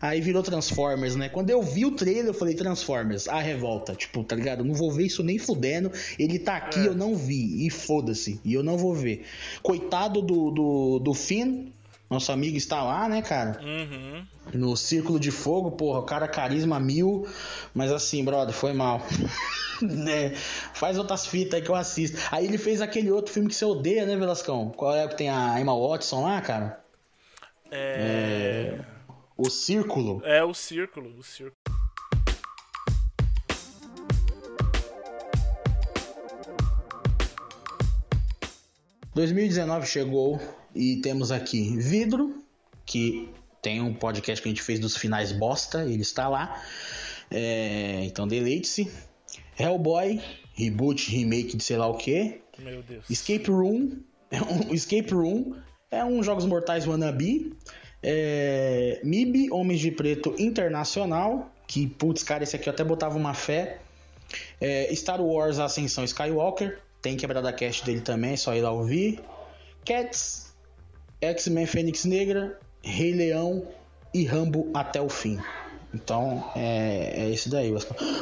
[0.00, 1.28] Aí virou Transformers, né?
[1.28, 3.94] Quando eu vi o trailer, eu falei Transformers, a revolta.
[3.94, 4.64] Tipo, tá ligado?
[4.64, 5.90] não vou ver isso nem fudendo.
[6.18, 6.86] Ele tá aqui, é.
[6.88, 7.66] eu não vi.
[7.66, 8.40] E foda-se.
[8.44, 9.24] E eu não vou ver.
[9.62, 11.66] Coitado do, do, do Finn.
[12.08, 13.60] Nosso amigo está lá, né, cara?
[13.60, 14.24] Uhum.
[14.54, 17.26] No Círculo de Fogo, porra, o cara carisma mil.
[17.74, 19.02] Mas assim, brother, foi mal.
[19.82, 20.30] né?
[20.72, 22.18] Faz outras fitas aí que eu assisto.
[22.30, 24.70] Aí ele fez aquele outro filme que você odeia, né, Velascão?
[24.76, 26.80] Qual é que tem a Emma Watson lá, cara?
[27.72, 28.78] É.
[28.78, 28.95] é...
[29.38, 30.22] O Círculo.
[30.24, 31.52] É, o Círculo, o Círculo.
[39.14, 40.40] ...2019 chegou
[40.74, 42.42] e temos aqui Vidro,
[42.86, 43.28] que
[43.60, 46.62] tem um podcast que a gente fez dos finais bosta, ele está lá.
[47.30, 48.90] É, então deleite-se.
[49.58, 50.18] Hellboy,
[50.54, 52.40] reboot, remake de sei lá o que.
[52.58, 53.04] Meu Deus.
[53.10, 53.98] Escape Room,
[54.30, 55.56] é um, Escape Room
[55.90, 57.54] é um Jogos Mortais wannabe.
[58.08, 63.34] É, MIB, Homens de Preto Internacional, que, putz, cara, esse aqui eu até botava uma
[63.34, 63.78] fé.
[64.60, 69.20] É, Star Wars Ascensão Skywalker, tem quebrada cast dele também, é só ir lá ouvir.
[69.84, 70.54] Cats,
[71.20, 73.66] X-Men Fênix Negra, Rei Leão
[74.14, 75.40] e Rambo até o fim.
[75.92, 77.72] Então, é, é isso daí.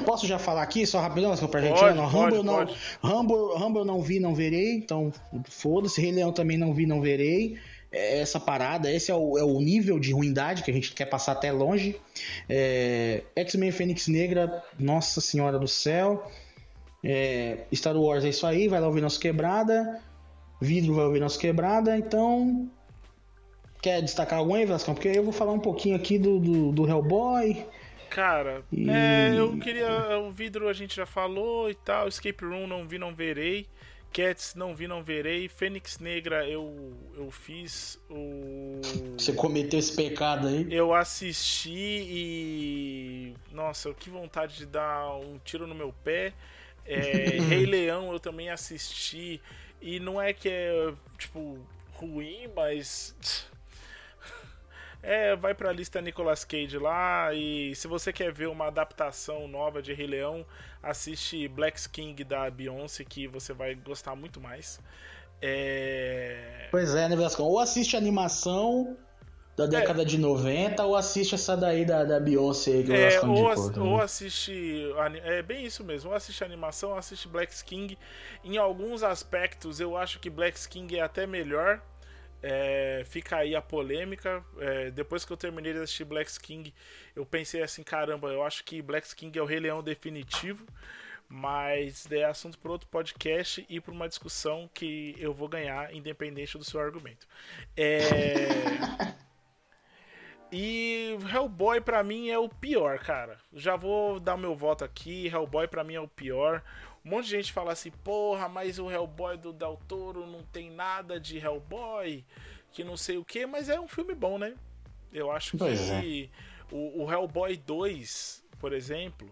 [0.07, 1.79] Posso já falar aqui, só rapidão, pra gente?
[1.79, 2.69] Pode, não, Rambo, não,
[3.03, 4.77] Rambo, Rambo eu não vi, não verei.
[4.77, 5.13] Então,
[5.45, 6.01] foda-se.
[6.01, 7.59] Rei Leão também não vi, não verei.
[7.95, 11.07] É essa parada, esse é o, é o nível de ruindade que a gente quer
[11.07, 11.97] passar até longe.
[12.49, 16.29] É, X-Men Fênix Negra, nossa senhora do céu.
[17.05, 20.01] É, Star Wars é isso aí, vai lá ouvir nosso quebrada.
[20.61, 21.97] Vidro vai ouvir nosso quebrada.
[21.97, 22.69] Então,
[23.81, 24.95] quer destacar algum aí, Vascão?
[24.95, 27.65] Porque eu vou falar um pouquinho aqui do, do, do Hellboy.
[28.11, 28.89] Cara, e...
[28.89, 30.19] é, eu queria.
[30.19, 32.09] O vidro a gente já falou e tal.
[32.09, 33.67] Escape Room não vi, não verei.
[34.15, 35.49] Cats não vi, não verei.
[35.49, 38.81] Fênix Negra eu, eu fiz o.
[39.19, 40.69] Você cometeu esse pecado aí?
[40.71, 43.35] Eu assisti e.
[43.51, 46.33] Nossa, que vontade de dar um tiro no meu pé.
[46.87, 49.43] É, Rei Leão eu também assisti.
[49.83, 51.59] E não é que é, tipo,
[51.95, 53.17] ruim, mas
[55.05, 59.83] é, vai pra lista Nicolas Cage lá e se você quer ver uma adaptação nova
[59.83, 60.47] de Rei Leão,
[60.83, 64.81] assiste Black King da Beyoncé que você vai gostar muito mais.
[65.43, 66.69] É...
[66.71, 67.45] Pois é, né, Velascão?
[67.45, 68.97] Ou assiste a animação
[69.57, 70.05] da década é.
[70.05, 74.01] de 90 ou assiste essa daí da, da Beyoncé que eu é, ou, ass, ou
[74.01, 74.91] assiste
[75.23, 77.97] é bem isso mesmo ou assiste a animação ou assiste Black King
[78.43, 81.81] em alguns aspectos eu acho que Black King é até melhor
[82.43, 84.45] é, fica aí a polêmica.
[84.59, 86.73] É, depois que eu terminei de assistir Black King,
[87.15, 90.67] eu pensei assim: caramba, eu acho que Black King é o Rei Leão definitivo.
[91.27, 96.59] Mas é assunto para outro podcast e para uma discussão que eu vou ganhar, independente
[96.59, 97.27] do seu argumento.
[97.77, 97.95] É.
[100.57, 103.41] E Hellboy para mim é o pior, cara.
[103.53, 105.27] Já vou dar meu voto aqui.
[105.27, 106.63] Hellboy para mim é o pior.
[107.05, 110.71] Um monte de gente fala assim, porra, mas o Hellboy do Del Toro não tem
[110.71, 112.25] nada de Hellboy,
[112.73, 114.55] que não sei o que, mas é um filme bom, né?
[115.13, 116.75] Eu acho pois que é.
[116.75, 119.29] o, o Hellboy 2, por exemplo,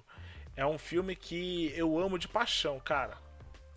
[0.55, 3.17] é um filme que eu amo de paixão, cara.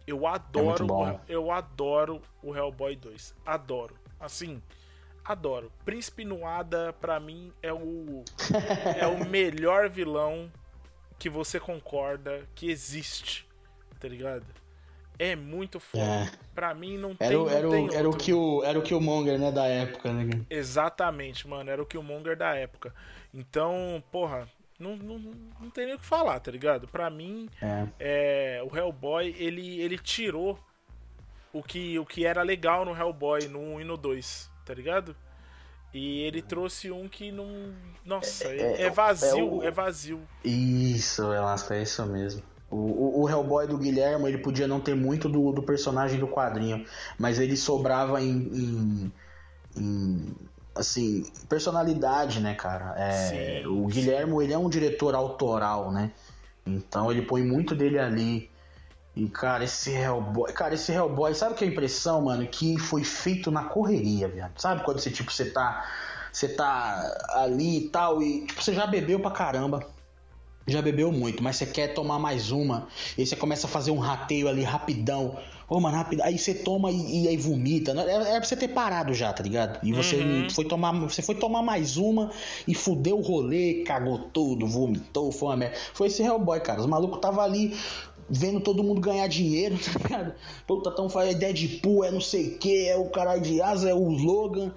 [0.06, 3.34] Eu adoro, é eu adoro o Hellboy 2.
[3.46, 3.98] Adoro.
[4.20, 4.62] Assim,
[5.24, 5.72] adoro.
[5.86, 8.24] Príncipe Nuada para mim é o
[9.00, 10.52] é o melhor vilão
[11.18, 13.48] que você concorda que existe
[14.00, 14.46] tá ligado?
[15.18, 16.04] É muito foda.
[16.04, 16.32] É.
[16.54, 18.82] Pra mim não era, tem, não era, tem o, era o que o Era o
[18.82, 20.46] Killmonger, né, da época, né?
[20.50, 21.70] Exatamente, mano.
[21.70, 22.94] Era o Killmonger da época.
[23.34, 24.48] Então, porra,
[24.80, 25.18] não, não,
[25.60, 26.88] não tem nem o que falar, tá ligado?
[26.88, 27.88] Pra mim, é.
[28.00, 30.60] É, o Hellboy, ele, ele tirou
[31.54, 35.16] o que, o que era legal no Hellboy, no 1 e no 2, tá ligado?
[35.94, 37.74] E ele trouxe um que não.
[38.04, 39.64] Nossa, é, é, é vazio, é, o...
[39.64, 40.28] é, vazio.
[40.44, 42.44] Isso, Velasco, é isso mesmo.
[42.70, 46.86] O, o, Hellboy do Guilherme ele podia não ter muito do, do personagem do quadrinho,
[47.18, 49.14] mas ele sobrava em, em,
[49.78, 50.36] em
[50.76, 52.96] assim personalidade, né, cara?
[52.98, 56.12] É, sim, o Guilherme ele é um diretor autoral, né?
[56.66, 58.50] Então ele põe muito dele ali.
[59.16, 60.52] E, cara, esse Hellboy.
[60.52, 62.46] Cara, esse Hellboy, sabe o que é a impressão, mano?
[62.46, 64.52] Que foi feito na correria, velho.
[64.58, 65.86] Sabe quando você, tipo, você tá.
[66.32, 69.88] Você tá ali e tal, e tipo, você já bebeu pra caramba.
[70.68, 72.88] Já bebeu muito, mas você quer tomar mais uma.
[73.18, 75.38] E aí você começa a fazer um rateio ali rapidão.
[75.70, 76.22] Ô, mano, rápido.
[76.24, 77.92] Aí você toma e, e aí vomita.
[77.92, 79.80] Era, era pra você ter parado já, tá ligado?
[79.86, 80.50] E você Uhum.
[80.50, 80.92] foi tomar.
[81.02, 82.32] Você foi tomar mais uma
[82.68, 85.76] e fudeu o rolê, cagou tudo, vomitou, foi uma merda.
[85.94, 86.80] Foi esse Hellboy, cara.
[86.82, 87.76] Os malucos tava ali
[88.28, 90.34] vendo todo mundo ganhar dinheiro, tá ligado?
[90.66, 93.94] Puta, tão fazendo Deadpool, é não sei o que, é o caralho de asa, é
[93.94, 94.72] o Logan.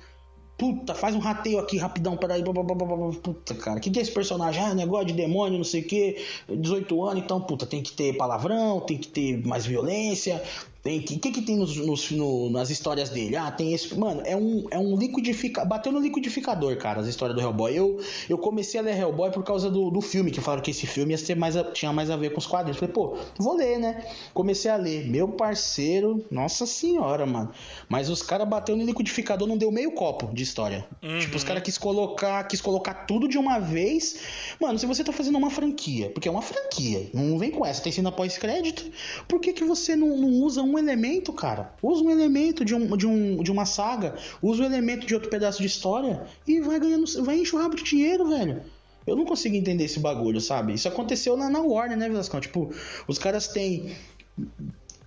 [0.58, 2.42] Puta, faz um rateio aqui rapidão, peraí.
[2.42, 4.60] Puta, cara, o que, que é esse personagem?
[4.60, 6.16] Ah, negócio de demônio, não sei o que,
[6.48, 10.42] 18 anos, então, puta, tem que ter palavrão, tem que ter mais violência.
[10.88, 11.16] Tem que.
[11.16, 13.36] O que, que tem nos, nos- no- nas histórias dele?
[13.36, 13.94] Ah, tem esse.
[13.94, 15.68] Mano, é um, é um liquidificador.
[15.68, 17.74] Bateu no liquidificador, cara, as histórias do Hellboy.
[17.76, 20.86] Eu, eu comecei a ler Hellboy por causa do, do filme, que falaram que esse
[20.86, 22.78] filme ia ser mais a- tinha mais a ver com os quadrinhos.
[22.78, 24.02] Falei, pô, vou ler, né?
[24.32, 25.06] Comecei a ler.
[25.10, 27.50] Meu parceiro, nossa senhora, mano.
[27.86, 30.86] Mas os caras bateu no liquidificador, não deu meio copo de história.
[31.20, 34.20] Tipo, os caras quis colocar, quis colocar tudo de uma vez.
[34.58, 37.82] Mano, se você tá fazendo uma franquia, porque é uma franquia, não vem com essa,
[37.82, 38.90] tem cena pós-crédito,
[39.26, 41.72] por que, que você não, não usa um elemento, cara?
[41.82, 45.28] Usa um elemento de, um, de, um, de uma saga, usa um elemento de outro
[45.30, 48.62] pedaço de história e vai ganhando, vai encher o rabo de dinheiro, velho.
[49.06, 50.74] Eu não consigo entender esse bagulho, sabe?
[50.74, 52.40] Isso aconteceu na, na Warner, né, Velascão?
[52.40, 52.70] Tipo,
[53.06, 53.96] os caras têm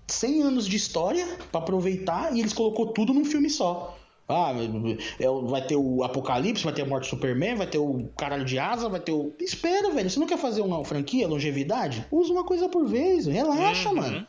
[0.08, 3.98] 100 anos de história pra aproveitar e eles colocou tudo num filme só.
[4.28, 4.54] Ah,
[5.20, 8.46] é vai ter o Apocalipse, vai ter a morte do Superman, vai ter o caralho
[8.46, 9.34] de asa, vai ter o.
[9.40, 10.10] Espera, velho.
[10.10, 12.06] Você não quer fazer uma franquia, longevidade?
[12.10, 13.96] Usa uma coisa por vez, relaxa, Uhum.
[13.96, 14.28] mano.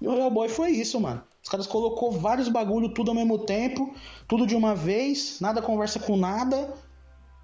[0.00, 1.22] E o Hellboy foi isso, mano.
[1.42, 3.94] Os caras colocou vários bagulho tudo ao mesmo tempo,
[4.26, 6.74] tudo de uma vez, nada conversa com nada.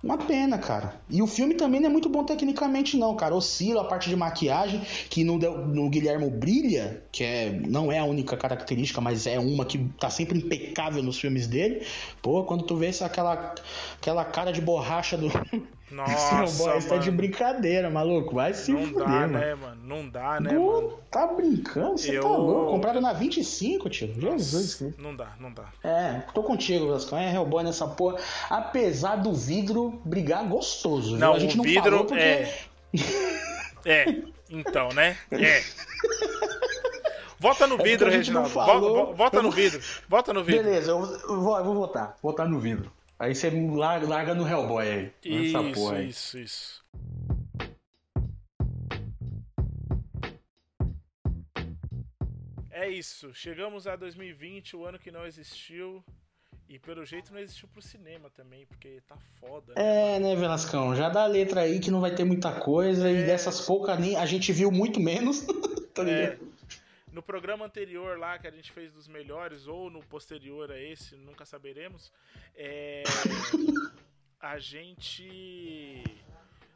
[0.05, 1.00] Uma pena, cara.
[1.09, 3.34] E o filme também não é muito bom tecnicamente, não, cara.
[3.34, 8.05] Oscila a parte de maquiagem, que no, no Guilhermo brilha, que é, não é a
[8.05, 11.86] única característica, mas é uma que tá sempre impecável nos filmes dele.
[12.20, 13.55] Pô, quando tu vê aquela,
[13.96, 15.28] aquela cara de borracha do.
[15.91, 18.35] Nossa, Hellboy, você tá de brincadeira, maluco.
[18.35, 19.39] Vai se Não fuder, dá, mano.
[19.39, 19.80] né, mano?
[19.85, 20.99] Não dá, né, Pô, mano?
[21.11, 21.99] tá brincando?
[21.99, 22.70] Você Eu- tá louco?
[22.72, 24.12] Comprado na 25, tio.
[24.14, 25.01] Jesus Cristo.
[25.01, 25.64] Não dá, não dá.
[25.85, 27.18] É, tô contigo, Vascão.
[27.18, 28.16] É Hellboy nessa porra.
[28.51, 31.11] Apesar do vidro brigar gostoso.
[31.11, 31.18] viu?
[31.18, 32.22] Não, a gente o não vidro falou porque...
[32.22, 32.55] é.
[33.85, 34.16] É,
[34.51, 35.16] então, né?
[35.30, 35.62] É.
[37.39, 38.49] Vota no porque vidro, não Reginaldo.
[38.49, 39.07] Vo- falou.
[39.09, 39.80] vo- Vota no vidro.
[40.09, 40.62] Vota no vidro.
[40.64, 41.01] Beleza, eu
[41.41, 42.16] vou, eu vou votar.
[42.22, 42.91] Votar no vidro.
[43.18, 45.12] Aí você larga, larga no Hellboy aí.
[45.24, 46.08] Isso, porra aí.
[46.08, 46.84] isso, isso.
[52.70, 53.32] É isso.
[53.32, 56.04] Chegamos a 2020, o ano que não existiu.
[56.68, 59.74] E pelo jeito não existiu pro cinema também, porque tá foda.
[59.76, 60.16] né?
[60.16, 60.96] É, né, Velascão?
[60.96, 63.10] Já dá a letra aí que não vai ter muita coisa.
[63.10, 65.46] E dessas poucas nem a gente viu muito menos.
[65.94, 66.36] tá É.
[67.14, 71.14] No programa anterior lá que a gente fez dos melhores, ou no posterior a esse,
[71.14, 72.12] nunca saberemos,
[72.56, 73.04] é,
[74.40, 76.02] a gente.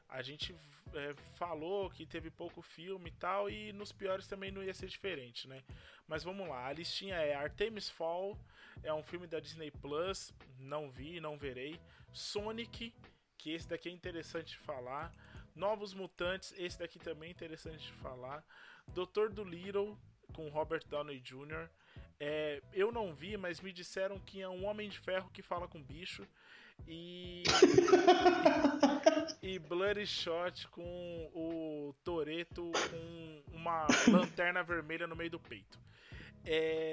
[0.09, 0.55] A gente
[0.95, 4.87] é, falou que teve pouco filme e tal, e nos piores também não ia ser
[4.87, 5.61] diferente, né?
[6.07, 8.39] Mas vamos lá, a listinha é Artemis Fall,
[8.85, 11.81] é um filme da Disney Plus, não vi, não verei.
[12.13, 12.95] Sonic,
[13.37, 15.13] que esse daqui é interessante de falar.
[15.53, 18.45] Novos Mutantes, esse daqui também é interessante de falar.
[18.87, 19.99] Doutor Dolittle,
[20.33, 21.69] com Robert Downey Jr.
[22.21, 25.69] É, eu não vi, mas me disseram que é um Homem de Ferro que fala
[25.69, 26.27] com bicho.
[26.87, 27.43] E.
[29.43, 35.79] e Bloodshot com o Toreto com uma lanterna vermelha no meio do peito.
[36.45, 36.93] É.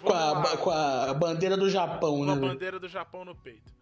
[0.00, 2.32] Com a, com a bandeira do Japão, Com né?
[2.32, 2.48] a velho?
[2.48, 3.72] bandeira do Japão no peito.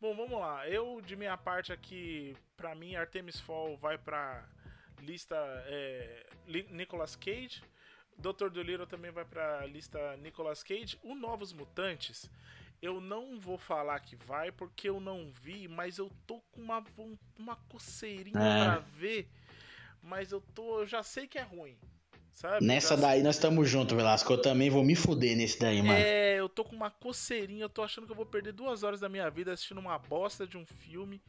[0.00, 0.68] Bom, vamos lá.
[0.68, 4.44] Eu, de minha parte aqui, pra mim, Artemis Fall vai pra
[5.00, 5.34] lista
[5.66, 6.26] é,
[6.70, 7.62] Nicolas Cage.
[8.18, 8.48] Dr.
[8.50, 10.98] Dolittle também vai pra lista Nicolas Cage.
[11.02, 12.30] O Novos Mutantes,
[12.80, 16.84] eu não vou falar que vai porque eu não vi, mas eu tô com uma,
[17.38, 18.64] uma coceirinha É.
[18.64, 19.28] pra ver.
[20.02, 20.80] Mas eu tô.
[20.80, 21.76] Eu já sei que é ruim.
[22.32, 22.66] Sabe?
[22.66, 24.32] Nessa daí nós estamos juntos, Velasco.
[24.32, 25.92] Eu também vou me fuder nesse daí, mano.
[25.94, 28.98] é, eu tô com uma coceirinha, eu tô achando que eu vou perder duas horas
[29.00, 31.22] da minha vida assistindo uma bosta de um filme.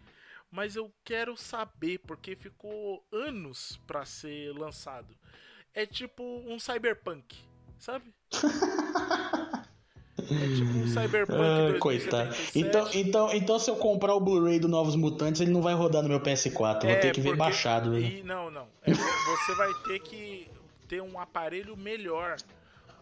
[0.52, 5.16] Mas eu quero saber, porque ficou anos pra ser lançado.
[5.76, 7.36] É tipo um cyberpunk,
[7.78, 8.06] sabe?
[10.18, 12.30] É tipo um cyberpunk coitado.
[12.30, 12.60] 2077.
[12.60, 16.02] Então, então, então, se eu comprar o Blu-ray do Novos Mutantes, ele não vai rodar
[16.02, 16.76] no meu PS4.
[16.78, 17.92] Eu vou É, ter que ver baixado.
[17.92, 18.00] né?
[18.00, 18.68] e- não, não.
[18.82, 20.48] É, você vai ter que
[20.88, 22.38] ter um aparelho melhor.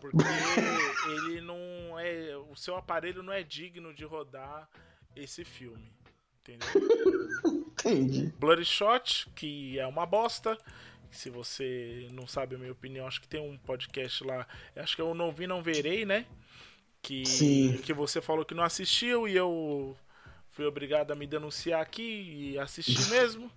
[0.02, 0.18] Porque
[1.30, 2.36] ele não é.
[2.52, 4.68] O seu aparelho não é digno de rodar
[5.16, 5.94] esse filme.
[6.42, 6.68] Entendeu?
[7.86, 8.34] Entendi.
[8.38, 10.58] Bloodshot, que é uma bosta.
[11.14, 14.48] Se você não sabe a minha opinião, acho que tem um podcast lá.
[14.76, 16.26] Acho que eu não vi, não verei, né?
[17.02, 17.78] Que, Sim.
[17.84, 19.96] que você falou que não assistiu e eu
[20.52, 23.52] fui obrigado a me denunciar aqui e assistir mesmo.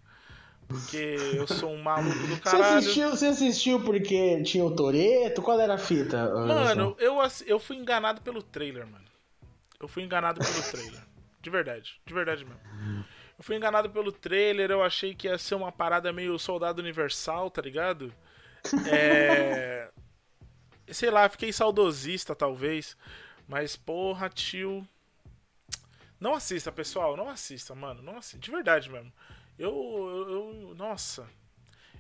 [0.69, 2.79] Porque eu sou um maluco do Você caralho.
[2.79, 5.41] assistiu, você assistiu porque tinha o Toreto?
[5.41, 6.29] Qual era a fita?
[6.29, 9.05] Mano, eu, eu fui enganado pelo trailer, mano.
[9.79, 11.01] Eu fui enganado pelo trailer.
[11.41, 12.61] De verdade, de verdade mesmo.
[13.39, 17.51] Eu fui enganado pelo trailer, eu achei que ia ser uma parada meio soldado universal,
[17.51, 18.13] tá ligado?
[18.91, 19.91] É.
[20.89, 22.97] Sei lá, fiquei saudosista talvez.
[23.47, 24.87] Mas, porra, tio.
[26.19, 28.03] Não assista, pessoal, não assista, mano.
[28.03, 29.13] Não assista, de verdade mesmo.
[29.59, 29.71] Eu.
[29.71, 31.29] eu, eu- nossa.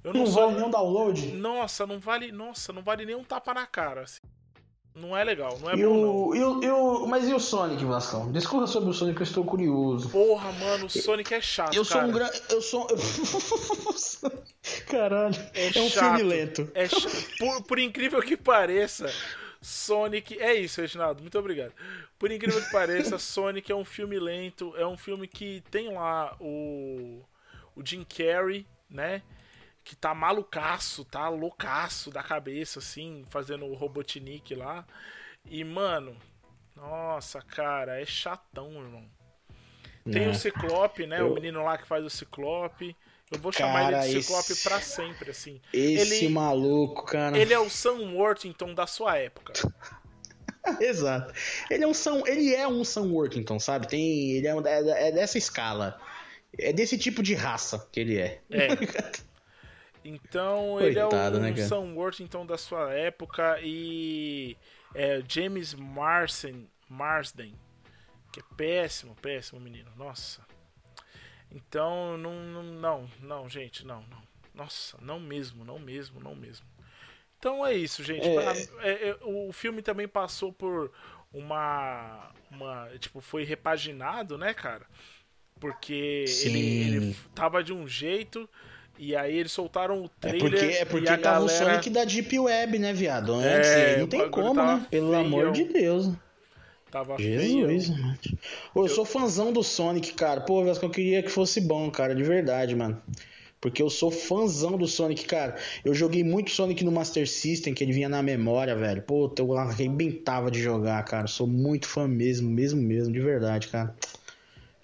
[0.02, 0.42] Eu não, não sou.
[0.46, 1.32] vale nenhum download?
[1.32, 2.32] Nossa, não vale.
[2.32, 4.02] Nossa, não vale nem um tapa na cara.
[4.02, 4.20] assim.
[4.96, 6.16] Não é legal, não é E bom não.
[6.28, 8.32] o, e, o, e o- mas e o Sonic, Vascão?
[8.32, 10.08] Discorra sobre o Sonic, eu estou curioso.
[10.08, 12.08] Porra, mano, o Sonic é chato, Eu sou cara.
[12.08, 12.42] um grande.
[12.48, 12.86] Eu sou.
[14.88, 15.34] Caralho.
[15.54, 16.16] É É, um chato.
[16.16, 16.70] filme lento.
[16.74, 19.12] É cha- por, por incrível que pareça,
[19.60, 20.38] Sonic.
[20.40, 21.72] É isso, Reginaldo, muito obrigado.
[22.18, 24.74] Por incrível que pareça, Sonic é um filme lento.
[24.76, 27.20] É um filme que tem lá o.
[27.74, 29.20] O Jim Carrey, né?
[29.88, 34.84] Que tá malucaço, tá loucaço da cabeça, assim, fazendo o Robotnik lá.
[35.48, 36.16] E, mano,
[36.74, 39.04] nossa, cara, é chatão, irmão.
[40.10, 40.28] Tem É.
[40.28, 41.20] o Ciclope, né?
[41.20, 42.96] Eu- O menino lá que faz o Ciclope.
[43.30, 45.60] Eu vou chamar Cara, ele de Ciclope esse- pra sempre, assim.
[45.72, 47.38] Esse ele- maluco, cara.
[47.38, 49.52] Ele é o Sam Worthington da sua época.
[50.80, 51.32] Exato.
[51.70, 53.86] Ele é um Sam, ele é um Sam Worthington, sabe?
[53.86, 56.00] Tem, ele é, um- é, é dessa escala.
[56.58, 58.40] É desse tipo de raça que ele é.
[58.50, 58.66] É.
[60.06, 61.66] Então ele é Coitado, o né, cara?
[61.66, 64.56] Sam Worthington da sua época e
[64.94, 67.54] é, James Marsden, Marsden,
[68.32, 69.90] que é péssimo, péssimo menino.
[69.96, 70.46] Nossa.
[71.50, 74.22] Então não, não, não, não, gente, não, não.
[74.54, 76.66] Nossa, não mesmo, não mesmo, não mesmo.
[77.38, 78.26] Então é isso, gente.
[78.26, 78.90] É.
[78.90, 80.90] É, é, o filme também passou por
[81.32, 84.86] uma, uma, tipo, foi repaginado, né, cara?
[85.60, 86.56] Porque ele, Sim.
[86.56, 88.48] ele tava de um jeito
[88.98, 91.70] e aí eles soltaram o É trailer porque, é porque a tava o galera...
[91.70, 93.32] Sonic da Deep Web, né, viado?
[93.34, 94.86] Antes, É, não o tem como, né?
[94.90, 96.10] Pelo amor de Deus.
[96.90, 97.98] Tava Jesus, feio.
[98.00, 98.18] mano.
[98.72, 100.40] Pô, eu, sou fãzão do Sonic, cara.
[100.40, 103.02] Pô, Vasco, eu queria que fosse bom, cara, de verdade, mano.
[103.60, 105.56] Porque eu sou fãzão do Sonic, cara.
[105.84, 109.02] Eu joguei muito Sonic no Master System, que ele vinha na memória, velho.
[109.02, 111.26] Pô, eu arrebentava de jogar, cara.
[111.26, 113.94] Sou muito fã mesmo, mesmo, mesmo, de verdade, cara.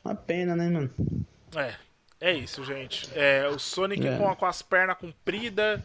[0.05, 0.91] Uma pena, né, mano?
[1.55, 1.75] É,
[2.23, 3.09] é isso, gente.
[3.14, 4.16] É, o Sonic É.
[4.16, 5.81] com, com as pernas compridas.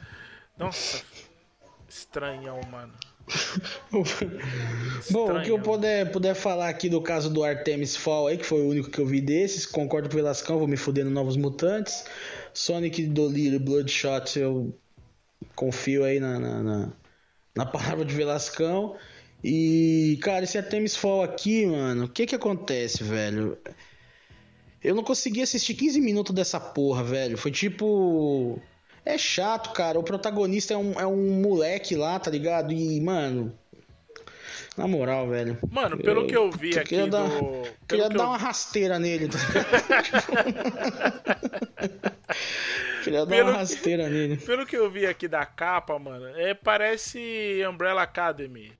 [0.58, 1.04] Nossa,
[1.90, 2.94] estranhão, mano.
[5.12, 8.46] Bom, o que eu puder, puder falar aqui do caso do Artemis Fall aí, que
[8.46, 11.12] foi o único que eu vi desses, concordo com o Velascão, vou me fuder no
[11.12, 12.06] Novos Mutantes.
[12.54, 14.74] Sonic Dolittle e Bloodshot, eu
[15.56, 16.94] confio aí na, na, na,
[17.56, 18.96] na palavra de Velascão.
[19.44, 23.58] E, cara, esse Artemis Fall aqui, mano, o que que acontece, velho?
[24.84, 27.38] Eu não consegui assistir 15 minutos dessa porra, velho.
[27.38, 28.60] Foi tipo.
[29.06, 29.98] É chato, cara.
[30.00, 32.72] O protagonista é um, é um moleque lá, tá ligado?
[32.74, 33.58] E, mano.
[34.78, 35.58] Na moral, velho.
[35.72, 37.12] Mano, pelo que eu vi eu aqui queria do.
[37.12, 37.30] dar-
[37.88, 39.28] Queria que dar eu- uma rasteira nele.
[39.28, 39.38] tá?
[43.04, 44.38] Queria dar Pelo uma que- rasteira nele.
[44.38, 48.72] Pelo que eu vi aqui da capa, mano, é, parece Umbrella Academy.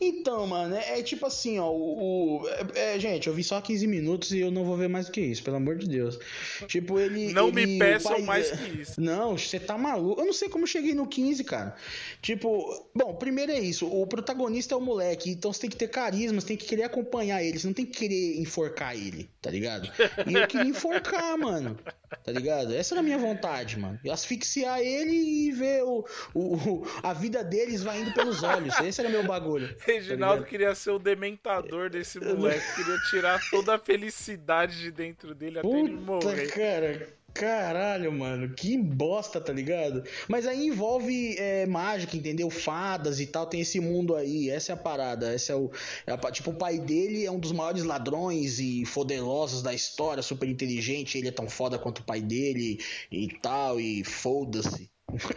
[0.00, 1.70] Então, mano, é, é tipo assim, ó.
[1.70, 4.88] O, o- é, é, gente, eu vi só 15 minutos e eu não vou ver
[4.88, 6.18] mais do que isso, pelo amor de Deus.
[6.66, 7.32] Tipo, ele.
[7.32, 9.00] Não ele- me peçam pai- mais que isso.
[9.00, 10.20] Não, você tá maluco.
[10.20, 11.74] Eu não sei como cheguei no 15, cara.
[12.20, 13.86] Tipo, bom, primeiro é isso.
[13.86, 16.84] O protagonista é o moleque, então você tem que ter carisma, você tem que querer
[16.84, 19.90] acompanhar ele, você não tem que querer enforcar ele, tá ligado?
[20.26, 21.78] E eu queria enforcar, mano.
[22.24, 22.74] Tá ligado?
[22.74, 23.98] Essa era a minha vontade, mano.
[24.10, 26.04] Asfixiar ele e ver o,
[26.34, 28.78] o, o- a vida deles vai indo pelos olhos.
[28.80, 29.61] Esse era meu bagulho.
[29.78, 30.50] tá Reginaldo ligado?
[30.50, 32.74] queria ser o dementador desse moleque.
[32.74, 36.46] Queria tirar toda a felicidade de dentro dele até ele Puta, morrer.
[36.48, 37.22] cara.
[37.34, 40.04] Caralho, mano, que bosta, tá ligado?
[40.28, 42.50] Mas aí envolve é, mágica, entendeu?
[42.50, 45.32] Fadas e tal, tem esse mundo aí, essa é a parada.
[45.32, 45.70] Essa é o.
[46.06, 50.22] é a tipo, o pai dele é um dos maiores ladrões e foderosos da história,
[50.22, 52.78] super inteligente, ele é tão foda quanto o pai dele
[53.10, 54.91] e tal, e foda-se.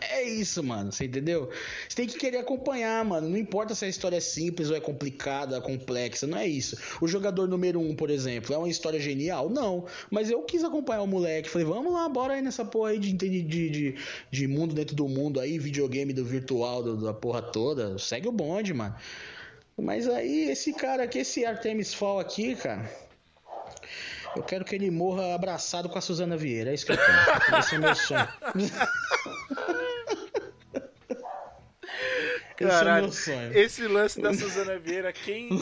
[0.10, 1.50] É isso, mano, você entendeu?
[1.88, 3.28] Você tem que querer acompanhar, mano.
[3.28, 6.78] Não importa se a história é simples ou é complicada, complexa, não é isso.
[7.02, 9.50] O jogador número um, por exemplo, é uma história genial?
[9.50, 9.86] Não.
[10.10, 11.50] Mas eu quis acompanhar o moleque.
[11.50, 13.96] Falei, vamos lá, bora aí nessa porra aí de, de, de,
[14.32, 17.98] de, mundo dentro do mundo aí, videogame do virtual do- da porra toda.
[17.98, 18.96] Segue o bonde, mano.
[19.78, 22.90] Mas aí, esse cara aqui, esse Artemis Fall aqui, cara.
[24.36, 26.72] Eu quero que ele morra abraçado com a Suzana Vieira.
[26.72, 27.60] É isso que eu quero.
[27.60, 28.28] Esse é meu sonho.
[32.58, 35.50] Caralho, esse, é esse lance da Suzana Vieira, quem.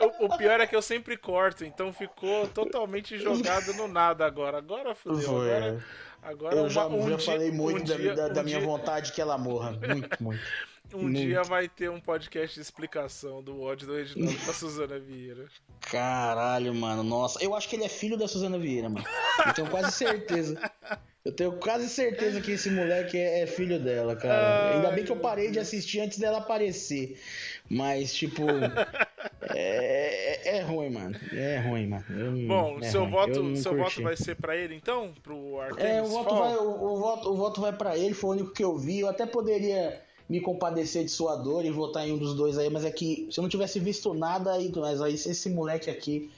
[0.00, 4.58] o, o, pior é que eu sempre corto, então ficou totalmente jogado no nada agora.
[4.58, 5.30] Agora fodeu.
[5.30, 5.84] Agora,
[6.22, 8.44] agora eu uma, já, um já dia, falei muito um da, dia, da, da um
[8.44, 8.66] minha dia...
[8.66, 9.72] vontade que ela morra.
[9.72, 10.42] Muito, muito.
[10.94, 11.18] Um muito.
[11.18, 15.48] dia vai ter um podcast de explicação do ódio do Reginaldo pra Suzana Vieira.
[15.80, 17.02] Caralho, mano.
[17.02, 19.04] Nossa, eu acho que ele é filho da Suzana Vieira, mano.
[19.44, 20.60] Eu tenho quase certeza.
[21.26, 24.68] Eu tenho quase certeza que esse moleque é, é filho dela, cara.
[24.68, 27.20] Ai, Ainda bem que eu parei de assistir antes dela aparecer.
[27.68, 28.42] Mas, tipo.
[29.52, 31.18] é, é, é, ruim, mano.
[31.32, 32.04] É ruim, mano.
[32.10, 33.10] Eu, Bom, é seu, ruim.
[33.10, 35.12] Voto, seu voto vai ser pra ele, então?
[35.20, 38.30] Pro Artemis É, o voto, vai, o, o, voto, o voto vai pra ele, foi
[38.30, 39.00] o único que eu vi.
[39.00, 42.70] Eu até poderia me compadecer de sua dor e votar em um dos dois aí,
[42.70, 46.30] mas é que se eu não tivesse visto nada aí, mas aí esse moleque aqui,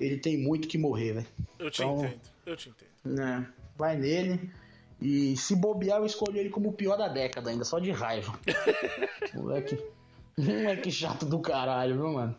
[0.00, 1.26] ele tem muito que morrer, velho.
[1.60, 2.90] Eu te então, entendo, eu te entendo.
[3.04, 3.46] Né,
[3.82, 4.48] vai nele.
[5.00, 8.38] E se bobear, eu escolho ele como o pior da década, ainda só de raiva.
[9.34, 9.76] moleque.
[10.38, 12.36] Moleque chato do caralho, viu, mano?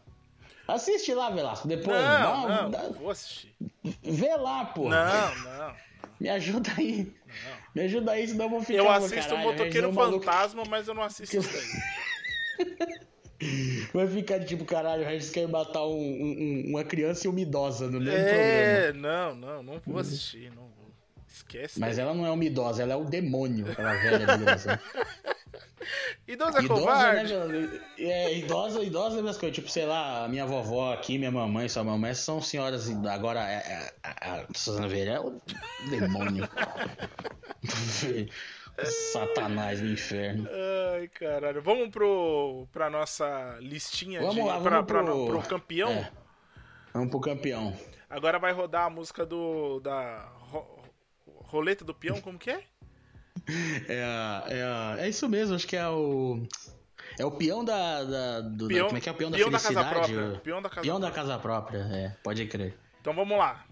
[0.66, 2.02] Assiste lá, Velasco, depois.
[2.02, 3.54] Não, não, não, vou assistir.
[4.02, 4.88] Vê lá, pô.
[4.88, 5.76] Não, não.
[6.18, 7.14] Me ajuda aí.
[7.28, 7.58] Não.
[7.76, 10.70] Me ajuda aí, senão eu vou ficar Eu assisto o Motoqueiro Fantasma, maluco...
[10.70, 13.04] mas eu não assisto isso aí.
[13.94, 17.88] Vai ficar tipo, caralho, o Regis quer matar um, um, uma criança e uma idosa
[17.90, 19.02] no mesmo é, programa.
[19.02, 20.83] não, não, não vou assistir, não vou.
[21.34, 21.80] Esquece.
[21.80, 24.80] Mas ela não é uma idosa, ela é o demônio, aquela velha idosa.
[26.28, 27.34] idosa, idosa covarde.
[27.34, 29.56] Né, é, idosa, idosa é a mesma coisa.
[29.56, 32.88] Tipo, sei lá, minha vovó aqui, minha mamãe, sua mamãe são senhoras.
[33.08, 35.42] Agora, a, a, a Suzana Vieira é o
[35.90, 36.48] demônio.
[39.12, 40.48] Satanás no inferno.
[40.94, 41.64] Ai, caralho.
[41.64, 44.42] Vamos pro, pra nossa listinha vamos de.
[44.42, 45.04] Lá, vamos pra, pro...
[45.04, 45.90] Pra, pro campeão?
[45.90, 46.12] É.
[46.94, 47.76] Vamos pro campeão.
[48.08, 49.80] Agora vai rodar a música do.
[49.80, 50.32] da
[51.54, 52.64] roleta do peão, como que é?
[53.88, 56.48] É, é, é isso mesmo, acho que é o.
[57.20, 58.04] É o peão da.
[58.04, 59.76] da do, peão, da, como é que é o peão da peão felicidade?
[59.76, 61.10] Da casa própria, peão da casa peão própria.
[61.10, 62.76] da casa própria, é, pode crer.
[63.02, 63.66] Então vamos lá.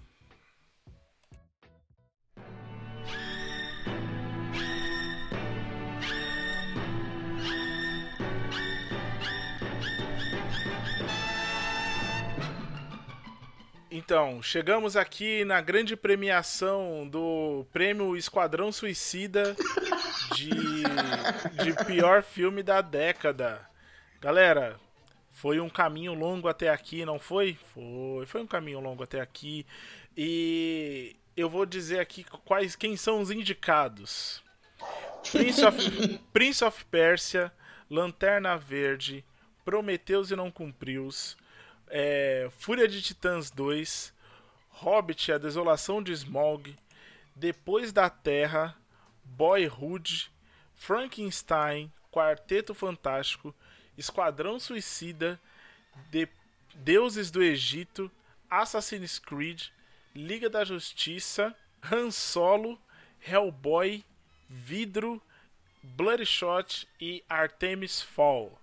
[13.94, 19.54] Então, chegamos aqui na grande premiação do prêmio Esquadrão Suicida
[20.34, 20.50] de,
[21.62, 23.68] de pior filme da década.
[24.22, 24.80] Galera,
[25.30, 27.58] foi um caminho longo até aqui, não foi?
[27.74, 29.66] Foi, foi um caminho longo até aqui.
[30.16, 34.42] E eu vou dizer aqui quais quem são os indicados.
[35.34, 37.52] Prince of, Prince of Persia,
[37.90, 39.26] Lanterna Verde,
[39.66, 41.36] Prometeus e Não Cumprius,
[41.92, 44.14] é, Fúria de Titãs 2,
[44.70, 46.76] Hobbit, A Desolação de Smaug,
[47.36, 48.76] Depois da Terra,
[49.24, 50.32] Boyhood,
[50.76, 53.54] Frankenstein, Quarteto Fantástico,
[53.98, 55.40] Esquadrão Suicida,
[56.10, 56.28] de
[56.74, 58.10] Deuses do Egito,
[58.50, 59.68] Assassin's Creed,
[60.16, 61.54] Liga da Justiça,
[61.92, 62.80] Han Solo,
[63.20, 64.04] Hellboy,
[64.50, 65.22] Vidro,
[65.84, 68.61] Bloodshot e Artemis Fall.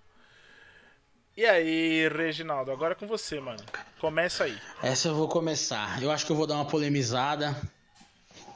[1.38, 3.62] E aí, Reginaldo, agora é com você, mano.
[4.00, 4.58] Começa aí.
[4.82, 6.02] Essa eu vou começar.
[6.02, 7.56] Eu acho que eu vou dar uma polemizada.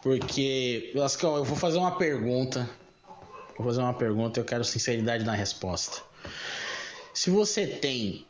[0.03, 2.69] Porque eu acho que eu vou fazer uma pergunta.
[3.57, 6.03] Vou fazer uma pergunta e eu quero sinceridade na resposta.
[7.15, 8.27] Se você tem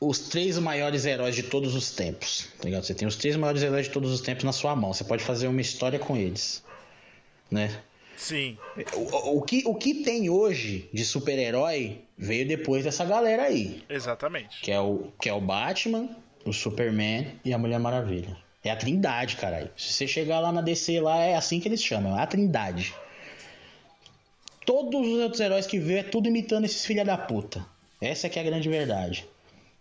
[0.00, 2.84] os três maiores heróis de todos os tempos, tá ligado?
[2.84, 4.94] Você tem os três maiores heróis de todos os tempos na sua mão.
[4.94, 6.64] Você pode fazer uma história com eles,
[7.50, 7.82] né?
[8.16, 8.56] Sim.
[8.94, 13.84] O, o, que, o que tem hoje de super-herói veio depois dessa galera aí.
[13.88, 14.60] Exatamente.
[14.62, 16.08] Que é o, que é o Batman,
[16.44, 18.36] o Superman e a Mulher Maravilha.
[18.64, 19.70] É a Trindade, caralho.
[19.76, 22.94] Se você chegar lá na DC, lá é assim que eles chamam, é a Trindade.
[24.64, 27.64] Todos os outros heróis que veio é tudo imitando esses filha da puta.
[28.00, 29.26] Essa é que é a grande verdade.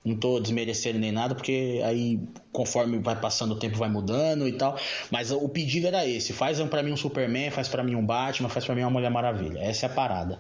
[0.05, 2.19] Não tô desmerecendo nem nada, porque aí,
[2.51, 4.77] conforme vai passando o tempo, vai mudando e tal.
[5.09, 8.47] Mas o pedido era esse: faz para mim um Superman, faz para mim um Batman,
[8.47, 9.59] faz para mim uma Mulher Maravilha.
[9.59, 10.39] Essa é a parada.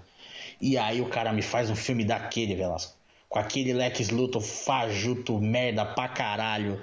[0.61, 2.93] E aí o cara me faz um filme daquele, Velasco.
[3.27, 6.79] Com aquele Lex Luthor fajuto, merda pra caralho.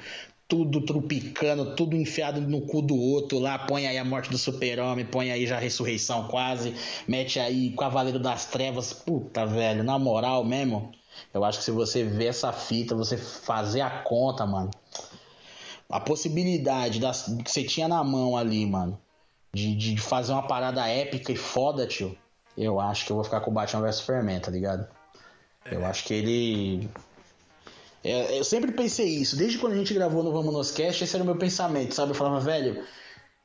[0.49, 3.61] Tudo trupicando, tudo enfiado no cu do outro lá.
[3.61, 6.74] Põe aí a morte do super-homem, põe aí já a ressurreição quase.
[7.07, 8.93] Mete aí Cavaleiro das Trevas.
[8.93, 10.93] Puta, velho, na moral mesmo.
[11.32, 14.70] Eu acho que se você ver essa fita, você fazer a conta, mano.
[15.88, 18.98] A possibilidade das, que você tinha na mão ali, mano.
[19.52, 22.16] De, de fazer uma parada épica e foda, tio.
[22.56, 24.86] Eu acho que eu vou ficar com o Batman vs Superman, tá ligado?
[25.64, 25.74] É.
[25.74, 26.90] Eu acho que ele.
[28.04, 29.36] É, eu sempre pensei isso.
[29.36, 32.12] Desde quando a gente gravou no Vamos Nos Cast, esse era o meu pensamento, sabe?
[32.12, 32.84] Eu falava, velho,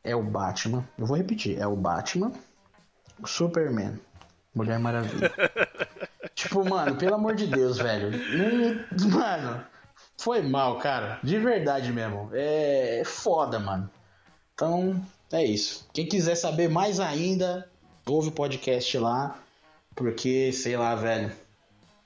[0.03, 0.87] é o Batman.
[0.97, 2.31] Eu vou repetir: é o Batman,
[3.21, 3.99] o Superman,
[4.55, 5.31] Mulher Maravilha.
[6.37, 8.11] tipo, mano, pelo amor de Deus, velho.
[9.11, 9.65] Mano,
[10.17, 11.19] foi mal, cara.
[11.23, 12.29] De verdade mesmo.
[12.31, 13.89] É foda, mano.
[14.53, 15.87] Então, é isso.
[15.91, 17.67] Quem quiser saber mais ainda,
[18.05, 19.39] ouve o podcast lá.
[19.95, 21.31] Porque, sei lá, velho.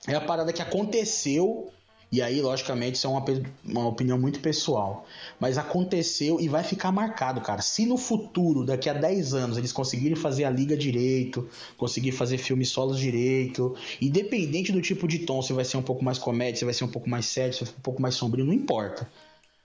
[0.08, 1.70] É a parada que aconteceu
[2.12, 3.24] e aí, logicamente, isso é uma,
[3.64, 5.06] uma opinião muito pessoal.
[5.40, 7.62] Mas aconteceu e vai ficar marcado, cara.
[7.62, 11.48] Se no futuro, daqui a 10 anos, eles conseguirem fazer a liga direito,
[11.78, 16.04] conseguir fazer filmes solos direito, independente do tipo de tom, se vai ser um pouco
[16.04, 18.14] mais comédia, se vai ser um pouco mais sério, se vai ser um pouco mais
[18.14, 19.10] sombrio, não importa.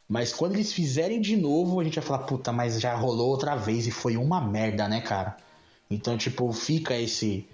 [0.08, 3.58] Mas quando eles fizerem de novo, a gente vai falar, puta, mas já rolou outra
[3.58, 5.36] vez e foi uma merda, né, cara?
[5.92, 7.46] Então, tipo, fica esse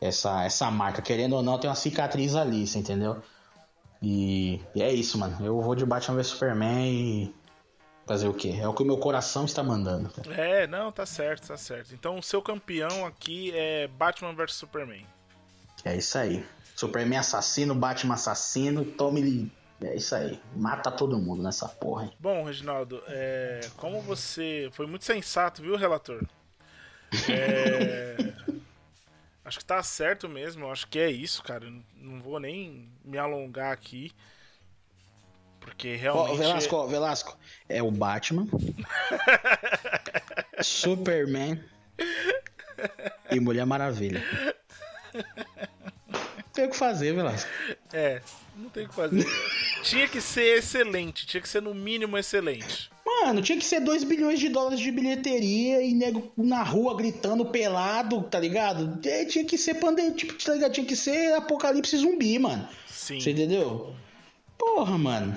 [0.00, 3.22] essa essa marca, querendo ou não, tem uma cicatriz ali, você entendeu?
[4.02, 5.36] E, e, é isso, mano.
[5.44, 7.34] Eu vou de Batman vs Superman e.
[8.04, 8.58] Fazer o quê?
[8.60, 10.10] É o que o meu coração está mandando.
[10.10, 10.34] Cara.
[10.34, 11.94] É, não, tá certo, tá certo.
[11.94, 15.06] Então o seu campeão aqui é Batman vs Superman.
[15.84, 16.44] É isso aí.
[16.74, 19.52] Superman assassino, Batman assassino, tome.
[19.80, 20.40] É isso aí.
[20.56, 22.06] Mata todo mundo nessa porra.
[22.06, 22.12] Hein?
[22.18, 23.60] Bom, Reginaldo, é...
[23.76, 24.68] como você.
[24.72, 26.24] Foi muito sensato, viu, relator?
[27.28, 28.16] É.
[29.52, 31.70] Acho que tá certo mesmo, acho que é isso, cara.
[31.94, 34.10] Não vou nem me alongar aqui.
[35.60, 36.32] Porque realmente.
[36.32, 37.38] Oh, Velasco, Velasco,
[37.68, 38.46] é o Batman,
[40.64, 41.62] Superman
[43.30, 44.24] e Mulher Maravilha.
[46.54, 47.50] Tem o que fazer, Velasco.
[47.92, 48.22] É,
[48.56, 49.26] não tem o que fazer.
[49.82, 52.90] tinha que ser excelente, tinha que ser no mínimo excelente.
[53.04, 57.46] Mano, tinha que ser 2 bilhões de dólares de bilheteria e nego na rua gritando
[57.46, 58.98] pelado, tá ligado?
[59.04, 60.72] E tinha que ser pandemia, tipo, tá ligado?
[60.72, 62.66] Tinha que ser apocalipse zumbi, mano.
[62.88, 63.20] Sim.
[63.20, 63.94] Você entendeu?
[64.58, 65.36] Porra, mano.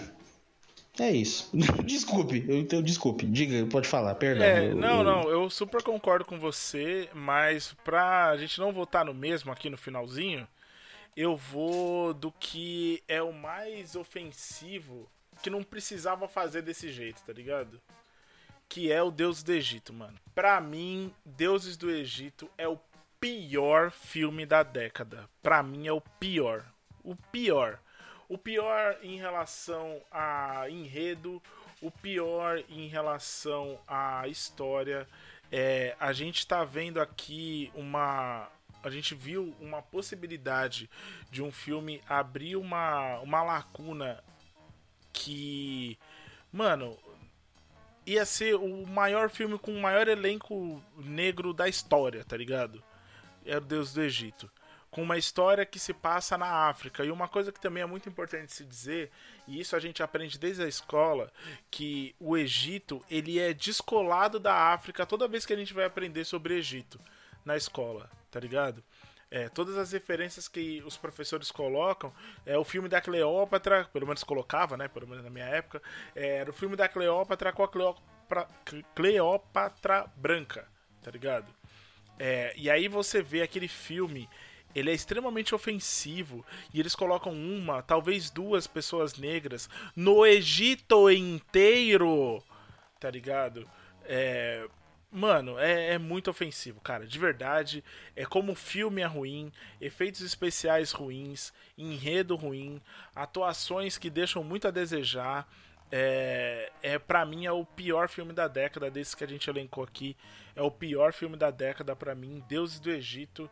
[0.99, 1.49] É isso.
[1.83, 3.25] desculpe, eu, eu, desculpe.
[3.25, 4.45] Diga, pode falar, perdão.
[4.45, 9.13] É, não, eu, não, eu super concordo com você, mas pra gente não votar no
[9.13, 10.47] mesmo aqui no finalzinho,
[11.15, 15.09] eu vou do que é o mais ofensivo
[15.41, 17.81] que não precisava fazer desse jeito, tá ligado?
[18.67, 20.17] Que é o Deus do Egito, mano.
[20.33, 22.79] Pra mim, Deuses do Egito é o
[23.19, 25.29] pior filme da década.
[25.41, 26.65] Pra mim é o pior.
[27.03, 27.79] O pior.
[28.27, 31.41] O pior em relação a enredo,
[31.81, 35.07] o pior em relação à história.
[35.51, 38.49] É, a gente tá vendo aqui uma.
[38.85, 40.87] A gente viu uma possibilidade
[41.31, 44.23] de um filme abrir uma, uma lacuna
[45.11, 45.97] que,
[46.53, 46.95] mano,
[48.05, 52.83] ia ser o maior filme com o maior elenco negro da história, tá ligado?
[53.43, 54.51] É o Deus do Egito.
[54.91, 57.03] Com uma história que se passa na África.
[57.03, 59.09] E uma coisa que também é muito importante se dizer,
[59.47, 61.33] e isso a gente aprende desde a escola,
[61.71, 66.23] que o Egito, ele é descolado da África toda vez que a gente vai aprender
[66.23, 66.99] sobre Egito
[67.43, 68.83] na escola, tá ligado?
[69.31, 72.11] É, todas as referências que os professores colocam,
[72.45, 74.89] é o filme da Cleópatra, pelo menos colocava, né?
[74.89, 75.81] Pelo menos na minha época,
[76.13, 78.45] é, era o filme da Cleópatra com a Cleópatra,
[78.93, 80.67] Cleópatra branca,
[81.01, 81.47] tá ligado?
[82.19, 84.29] É, e aí você vê aquele filme,
[84.75, 92.43] ele é extremamente ofensivo e eles colocam uma, talvez duas pessoas negras no Egito inteiro,
[92.99, 93.65] tá ligado?
[94.03, 94.67] É,
[95.15, 97.07] Mano, é, é, muito ofensivo, cara.
[97.07, 97.81] De verdade.
[98.17, 99.49] É como o filme é ruim,
[99.79, 102.81] efeitos especiais ruins, enredo ruim,
[103.15, 105.47] atuações que deixam muito a desejar.
[105.89, 109.85] É, é para mim é o pior filme da década desse que a gente elencou
[109.85, 110.17] aqui.
[110.53, 112.43] É o pior filme da década para mim.
[112.49, 113.49] Deuses do Egito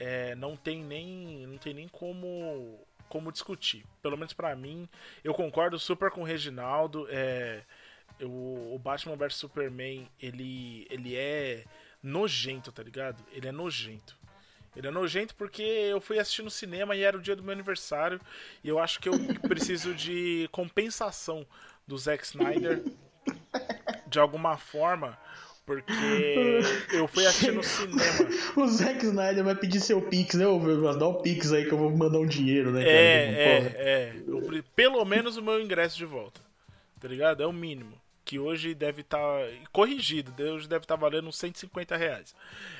[0.00, 3.84] é, não tem nem não tem nem como como discutir.
[4.02, 4.88] Pelo menos para mim,
[5.22, 7.06] eu concordo super com o Reginaldo.
[7.08, 7.62] É,
[8.22, 11.64] o, o Batman vs Superman, ele, ele é
[12.02, 13.24] nojento, tá ligado?
[13.32, 14.16] Ele é nojento.
[14.76, 17.52] Ele é nojento porque eu fui assistir no cinema e era o dia do meu
[17.52, 18.20] aniversário.
[18.62, 19.12] E eu acho que eu
[19.48, 21.46] preciso de compensação
[21.86, 22.82] do Zack Snyder
[24.06, 25.18] de alguma forma.
[25.64, 26.60] Porque
[26.92, 28.02] eu fui assistir no cinema.
[28.54, 30.44] o Zack Snyder vai pedir seu Pix, né?
[30.98, 32.84] Dá o Pix aí que eu vou mandar um dinheiro, né?
[32.84, 34.22] É, é, é.
[34.26, 36.42] Eu, pelo menos o meu ingresso de volta.
[37.00, 37.42] Tá ligado?
[37.42, 41.36] É o mínimo que hoje deve estar tá, corrigido, hoje deve estar tá valendo uns
[41.36, 42.34] 150 reais.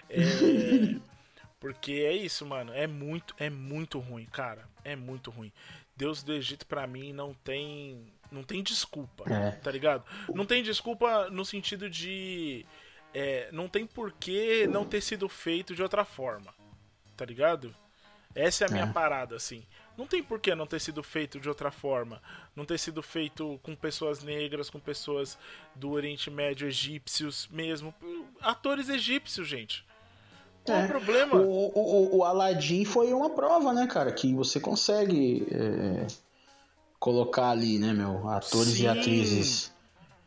[0.08, 0.20] É,
[1.60, 5.52] porque é isso, mano, é muito, é muito ruim, cara, é muito ruim.
[5.96, 9.52] Deus do Egito para mim não tem, não tem desculpa, é.
[9.52, 10.04] tá ligado?
[10.34, 12.66] Não tem desculpa no sentido de,
[13.12, 16.52] é, não tem porquê não ter sido feito de outra forma,
[17.16, 17.74] tá ligado?
[18.34, 18.92] Essa é a minha é.
[18.92, 19.64] parada, assim.
[19.96, 22.20] Não tem por que não ter sido feito de outra forma.
[22.54, 25.38] Não ter sido feito com pessoas negras, com pessoas
[25.74, 27.94] do Oriente Médio, egípcios mesmo.
[28.40, 29.84] Atores egípcios, gente.
[30.64, 30.84] Qual é.
[30.84, 31.36] o problema?
[31.36, 34.10] O, o, o Aladdin foi uma prova, né, cara?
[34.10, 36.06] Que você consegue é,
[36.98, 38.28] colocar ali, né, meu?
[38.28, 38.84] Atores Sim.
[38.84, 39.72] e atrizes.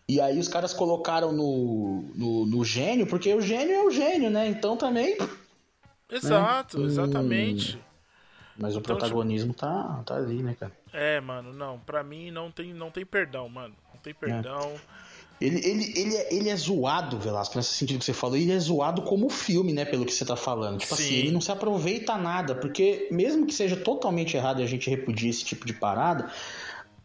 [0.07, 4.29] E aí os caras colocaram no, no, no, gênio, porque o gênio é o gênio,
[4.29, 4.47] né?
[4.47, 5.17] Então também.
[6.09, 6.85] Exato, né?
[6.85, 7.77] exatamente.
[8.57, 9.61] Mas o então, protagonismo tipo...
[9.61, 10.71] tá, tá ali, né, cara?
[10.91, 11.79] É, mano, não.
[11.79, 13.75] Pra mim não tem, não tem perdão, mano.
[13.93, 14.71] Não tem perdão.
[14.73, 15.07] É.
[15.39, 18.35] Ele, ele, ele, é, ele é zoado, Velasco, nesse sentido que você falou.
[18.35, 19.85] Ele é zoado como filme, né?
[19.85, 20.79] Pelo que você tá falando.
[20.79, 21.09] Tipo assim, Sim.
[21.09, 22.55] assim, ele não se aproveita nada.
[22.55, 26.31] Porque, mesmo que seja totalmente errado e a gente repudia esse tipo de parada,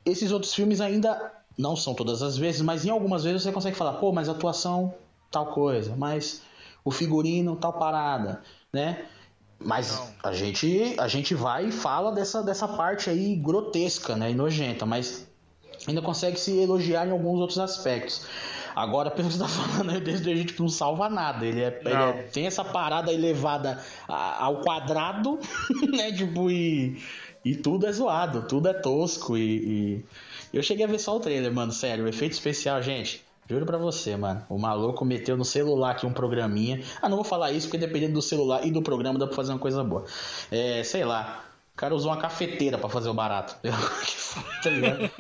[0.05, 3.77] esses outros filmes ainda não são todas as vezes, mas em algumas vezes você consegue
[3.77, 4.95] falar, pô, mas a atuação,
[5.31, 6.43] tal coisa, mas
[6.85, 8.43] o figurino, tal parada,
[8.73, 9.05] né?
[9.65, 14.31] Mas a gente, a gente vai e fala dessa, dessa parte aí grotesca, né?
[14.31, 15.27] E nojenta, mas
[15.87, 18.27] ainda consegue se elogiar em alguns outros aspectos.
[18.75, 21.45] Agora, pelo que você tá falando, desde a gente não salva nada.
[21.45, 25.39] Ele, é, ele é, tem essa parada elevada ao quadrado,
[25.93, 26.13] né?
[26.13, 27.01] Tipo, e,
[27.45, 29.37] e tudo é zoado, tudo é tosco.
[29.37, 30.05] E, e,
[30.53, 31.73] eu cheguei a ver só o trailer, mano.
[31.73, 33.22] Sério, o efeito especial, gente.
[33.49, 34.45] Juro pra você, mano.
[34.49, 36.83] O maluco meteu no celular aqui um programinha.
[37.01, 39.53] Ah, não vou falar isso porque dependendo do celular e do programa dá pra fazer
[39.53, 40.05] uma coisa boa.
[40.51, 41.45] É, sei lá.
[41.75, 43.57] O cara usou uma cafeteira para fazer o barato.
[44.63, 45.11] tá ligado?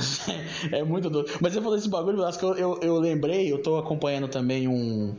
[0.70, 1.30] é muito doido.
[1.40, 5.16] Mas eu falei esse bagulho, eu, eu, eu lembrei, eu tô acompanhando também um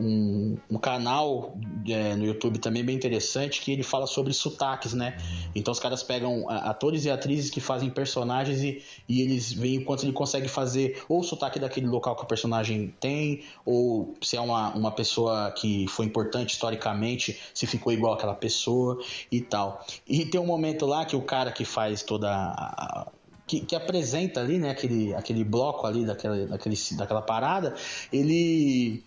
[0.00, 1.56] um, um canal
[1.88, 5.16] é, no YouTube também bem interessante que ele fala sobre sotaques, né?
[5.54, 10.04] Então os caras pegam atores e atrizes que fazem personagens e, e eles veem quanto
[10.04, 14.40] ele consegue fazer ou o sotaque daquele local que o personagem tem, ou se é
[14.40, 18.98] uma, uma pessoa que foi importante historicamente, se ficou igual aquela pessoa
[19.30, 19.84] e tal.
[20.08, 23.06] E tem um momento lá que o cara que faz toda a,
[23.46, 27.74] que, que, apresenta ali, né, aquele, aquele bloco ali daquela, daquele, daquela parada,
[28.12, 29.04] ele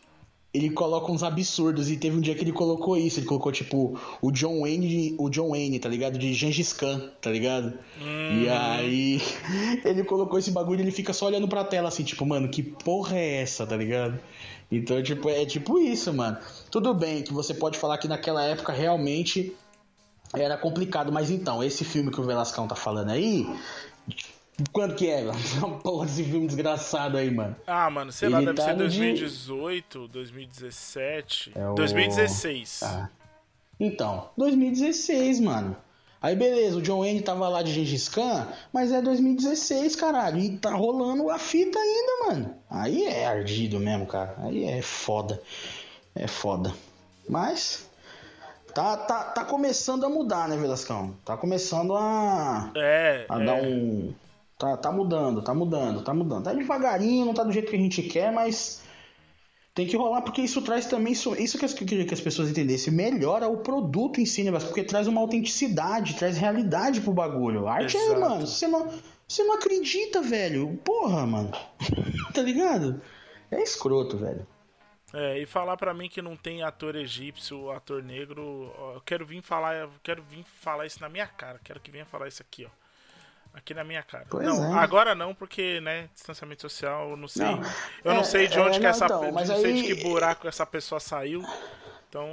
[0.58, 1.90] ele coloca uns absurdos.
[1.90, 3.20] E teve um dia que ele colocou isso.
[3.20, 6.18] Ele colocou, tipo, o John Wayne, o John Wayne, tá ligado?
[6.18, 7.74] De Gengis Khan, tá ligado?
[8.02, 8.44] Hum.
[8.44, 9.22] E aí
[9.86, 12.64] ele colocou esse bagulho e ele fica só olhando pra tela assim, tipo, mano, que
[12.64, 14.20] porra é essa, tá ligado?
[14.72, 16.38] Então, tipo, é tipo isso, mano.
[16.72, 19.56] Tudo bem que você pode falar que naquela época realmente
[20.36, 23.48] era complicado, mas então, esse filme que o Velascão tá falando aí,
[24.72, 25.40] quando que é, mano?
[25.84, 27.56] Porra, esse filme desgraçado aí, mano.
[27.68, 30.14] Ah, mano, sei lá, deve tá ser 2018, de...
[30.14, 31.52] 2017.
[31.56, 31.74] É o...
[31.76, 32.84] 2016.
[32.84, 33.10] Ah.
[33.80, 35.78] Então, 2016, mano.
[36.20, 40.40] Aí beleza, o John Wayne tava lá de Gengis Khan, mas é 2016, caralho.
[40.40, 42.56] E tá rolando a fita ainda, mano.
[42.68, 44.36] Aí é ardido mesmo, cara.
[44.40, 45.40] Aí é foda.
[46.16, 46.74] É foda.
[47.30, 47.88] Mas.
[48.74, 51.16] Tá, tá, tá começando a mudar, né, Velascão?
[51.24, 52.72] Tá começando a.
[52.76, 53.26] É.
[53.30, 53.46] A é.
[53.46, 54.14] dar um
[54.58, 56.44] Tá, tá mudando, tá mudando, tá mudando.
[56.44, 58.82] Tá devagarinho, não tá do jeito que a gente quer, mas
[59.78, 62.50] tem que rolar porque isso traz também isso, isso que eu queria que as pessoas
[62.50, 67.68] entendessem melhora o produto em si né porque traz uma autenticidade traz realidade pro bagulho
[67.68, 68.16] arte é, Exato.
[68.16, 68.92] é mano você não
[69.28, 71.52] você não acredita velho porra mano
[72.34, 73.00] tá ligado
[73.52, 74.48] é escroto velho
[75.14, 79.42] é, e falar para mim que não tem ator egípcio, ator negro, eu quero vir
[79.42, 82.66] falar, eu quero vir falar isso na minha cara, quero que venha falar isso aqui,
[82.66, 82.87] ó.
[83.58, 84.26] Aqui na minha cara.
[84.30, 84.80] Pois não, é.
[84.80, 87.44] agora não, porque, né, distanciamento social, eu não sei.
[87.44, 87.62] Não.
[88.06, 89.06] Eu é, não sei de onde é, que essa.
[89.06, 89.48] Então, não aí...
[89.48, 91.44] sei de que buraco essa pessoa saiu.
[92.10, 92.26] Então.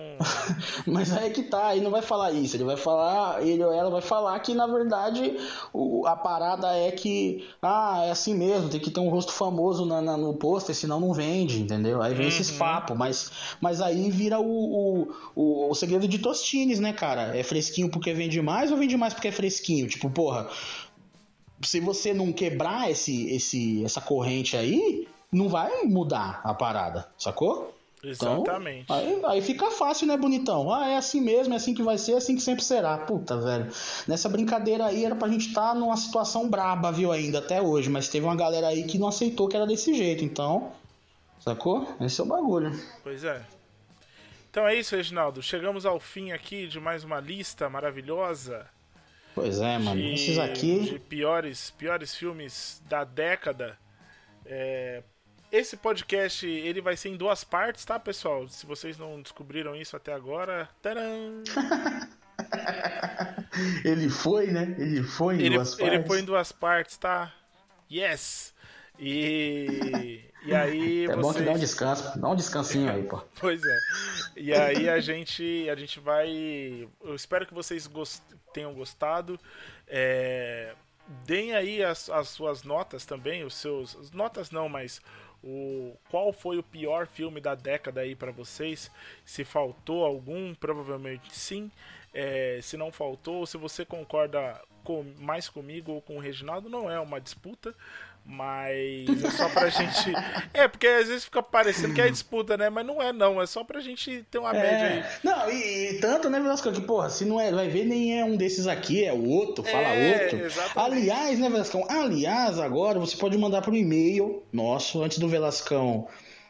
[0.87, 3.73] mas aí é que tá, ele não vai falar isso, ele vai falar, ele ou
[3.73, 5.37] ela vai falar que na verdade
[5.73, 9.85] o, a parada é que, ah, é assim mesmo, tem que ter um rosto famoso
[9.85, 12.01] na, na, no pôster, senão não vende, entendeu?
[12.01, 12.29] Aí vem uhum.
[12.29, 17.37] esses papos, mas, mas aí vira o, o, o, o segredo de Tostines, né, cara?
[17.37, 19.89] É fresquinho porque vende mais ou vende mais porque é fresquinho?
[19.89, 20.49] Tipo, porra,
[21.63, 27.75] se você não quebrar esse, esse, essa corrente aí, não vai mudar a parada, sacou?
[28.03, 28.83] Exatamente.
[28.83, 30.73] Então, aí, aí, fica fácil, né, bonitão?
[30.73, 32.99] Ah, é assim mesmo, é assim que vai ser, é assim que sempre será.
[32.99, 33.71] Puta, velho.
[34.07, 37.89] Nessa brincadeira aí era pra gente estar tá numa situação braba, viu, ainda até hoje.
[37.89, 40.73] Mas teve uma galera aí que não aceitou que era desse jeito, então.
[41.41, 41.89] Sacou?
[42.01, 42.79] Esse é o bagulho.
[43.03, 43.43] Pois é.
[44.51, 45.43] Então é isso, Reginaldo.
[45.43, 48.67] Chegamos ao fim aqui de mais uma lista maravilhosa.
[49.35, 50.01] Pois é, mano.
[50.01, 50.81] De, Esses aqui.
[50.81, 53.77] De piores, piores filmes da década.
[54.47, 55.03] É,
[55.51, 58.47] esse podcast ele vai ser em duas partes, tá, pessoal?
[58.49, 60.69] Se vocês não descobriram isso até agora.
[60.81, 61.43] Tcharam!
[63.85, 64.75] ele foi, né?
[64.79, 65.95] Ele foi em ele, duas partes.
[65.95, 67.33] Ele foi em duas partes, tá?
[67.91, 68.54] Yes!
[68.99, 71.07] E, e aí.
[71.07, 73.23] É bom que dá um descanso, dá um descansinho aí, pô.
[73.41, 73.79] pois é.
[74.37, 76.89] E aí a gente, a gente vai.
[77.03, 78.23] Eu espero que vocês gost...
[78.53, 79.39] tenham gostado.
[79.87, 80.75] É...
[81.27, 84.11] Deem aí as, as suas notas também, os seus.
[84.13, 85.03] Notas não, mas
[85.43, 88.91] o qual foi o pior filme da década aí para vocês.
[89.25, 91.71] Se faltou algum, provavelmente sim.
[92.15, 96.91] É, se não faltou, se você concorda com, mais comigo ou com o Reginaldo, não
[96.91, 97.75] é uma disputa.
[98.27, 100.13] Mas é só pra gente.
[100.55, 102.71] É, porque às vezes fica parecendo que é disputa, né?
[102.71, 103.43] Mas não é, não.
[103.43, 104.63] É só pra gente ter uma é...
[104.63, 105.05] média aí.
[105.23, 108.25] Não, e, e tanto, né, Velasco, que, porra, se não é, vai ver, nem é
[108.25, 110.39] um desses aqui, é o outro, fala é, outro.
[110.39, 110.79] Exatamente.
[110.79, 111.87] Aliás, né, Velascão?
[111.89, 116.07] Aliás, agora você pode mandar pro e-mail nosso, antes do Velascão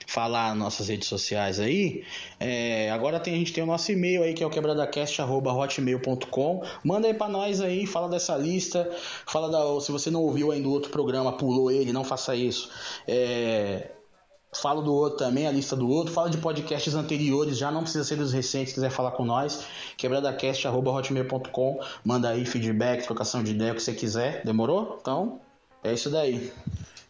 [0.06, 2.04] falar nossas redes sociais aí.
[2.38, 6.62] É, agora tem, a gente tem o nosso e-mail aí, que é o quebradacast.hotmail.com.
[6.82, 8.90] Manda aí pra nós aí, fala dessa lista,
[9.26, 9.80] fala da.
[9.80, 12.70] Se você não ouviu ainda o outro programa, pulou ele, não faça isso.
[13.06, 13.90] É,
[14.54, 16.12] Fala do outro também, a lista do outro.
[16.12, 19.66] Fala de podcasts anteriores, já não precisa ser dos recentes, se quiser falar com nós.
[19.96, 21.80] Quebradacast.hotmail.com.
[22.04, 24.42] Manda aí feedback, trocação de ideia, o que você quiser.
[24.44, 24.98] Demorou?
[25.00, 25.40] Então,
[25.82, 26.52] é isso daí.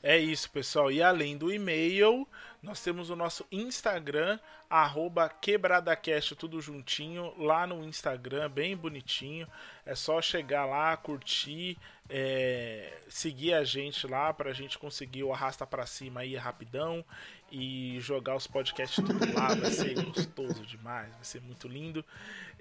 [0.03, 0.91] É isso, pessoal.
[0.91, 2.27] E além do e-mail,
[2.65, 4.39] nós temos o nosso Instagram,
[4.71, 9.47] arroba quebradacast, tudo juntinho, lá no Instagram, bem bonitinho.
[9.85, 11.77] É só chegar lá, curtir,
[12.09, 17.05] é, seguir a gente lá para a gente conseguir o arrasta para cima aí rapidão
[17.53, 19.55] e jogar os podcasts tudo lá.
[19.55, 22.03] Vai ser gostoso demais, vai ser muito lindo.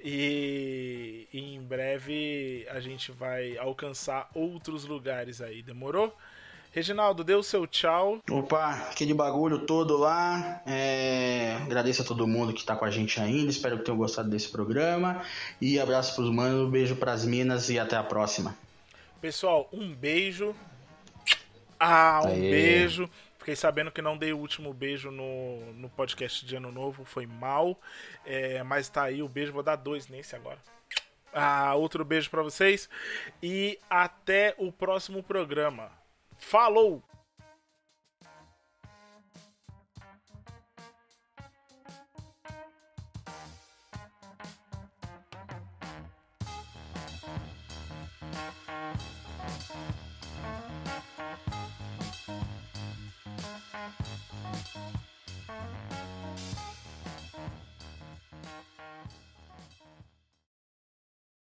[0.03, 6.13] E, e em breve a gente vai alcançar outros lugares aí, demorou?
[6.73, 8.19] Reginaldo, dê o seu tchau.
[8.31, 10.59] Opa, aquele bagulho todo lá.
[10.65, 11.55] É...
[11.61, 13.51] Agradeço a todo mundo que está com a gente ainda.
[13.51, 15.21] Espero que tenham gostado desse programa.
[15.61, 18.57] E abraço pros manos, beijo pras minas e até a próxima.
[19.21, 20.55] Pessoal, um beijo.
[21.79, 22.39] Ah, um Aê.
[22.39, 23.07] beijo.
[23.37, 27.27] Fiquei sabendo que não dei o último beijo no, no podcast de Ano Novo, foi
[27.27, 27.79] mal.
[28.25, 30.57] É, mas tá aí o beijo, vou dar dois nesse agora.
[31.31, 32.89] Ah, outro beijo para vocês
[33.43, 35.91] e até o próximo programa.
[36.43, 37.01] Falou!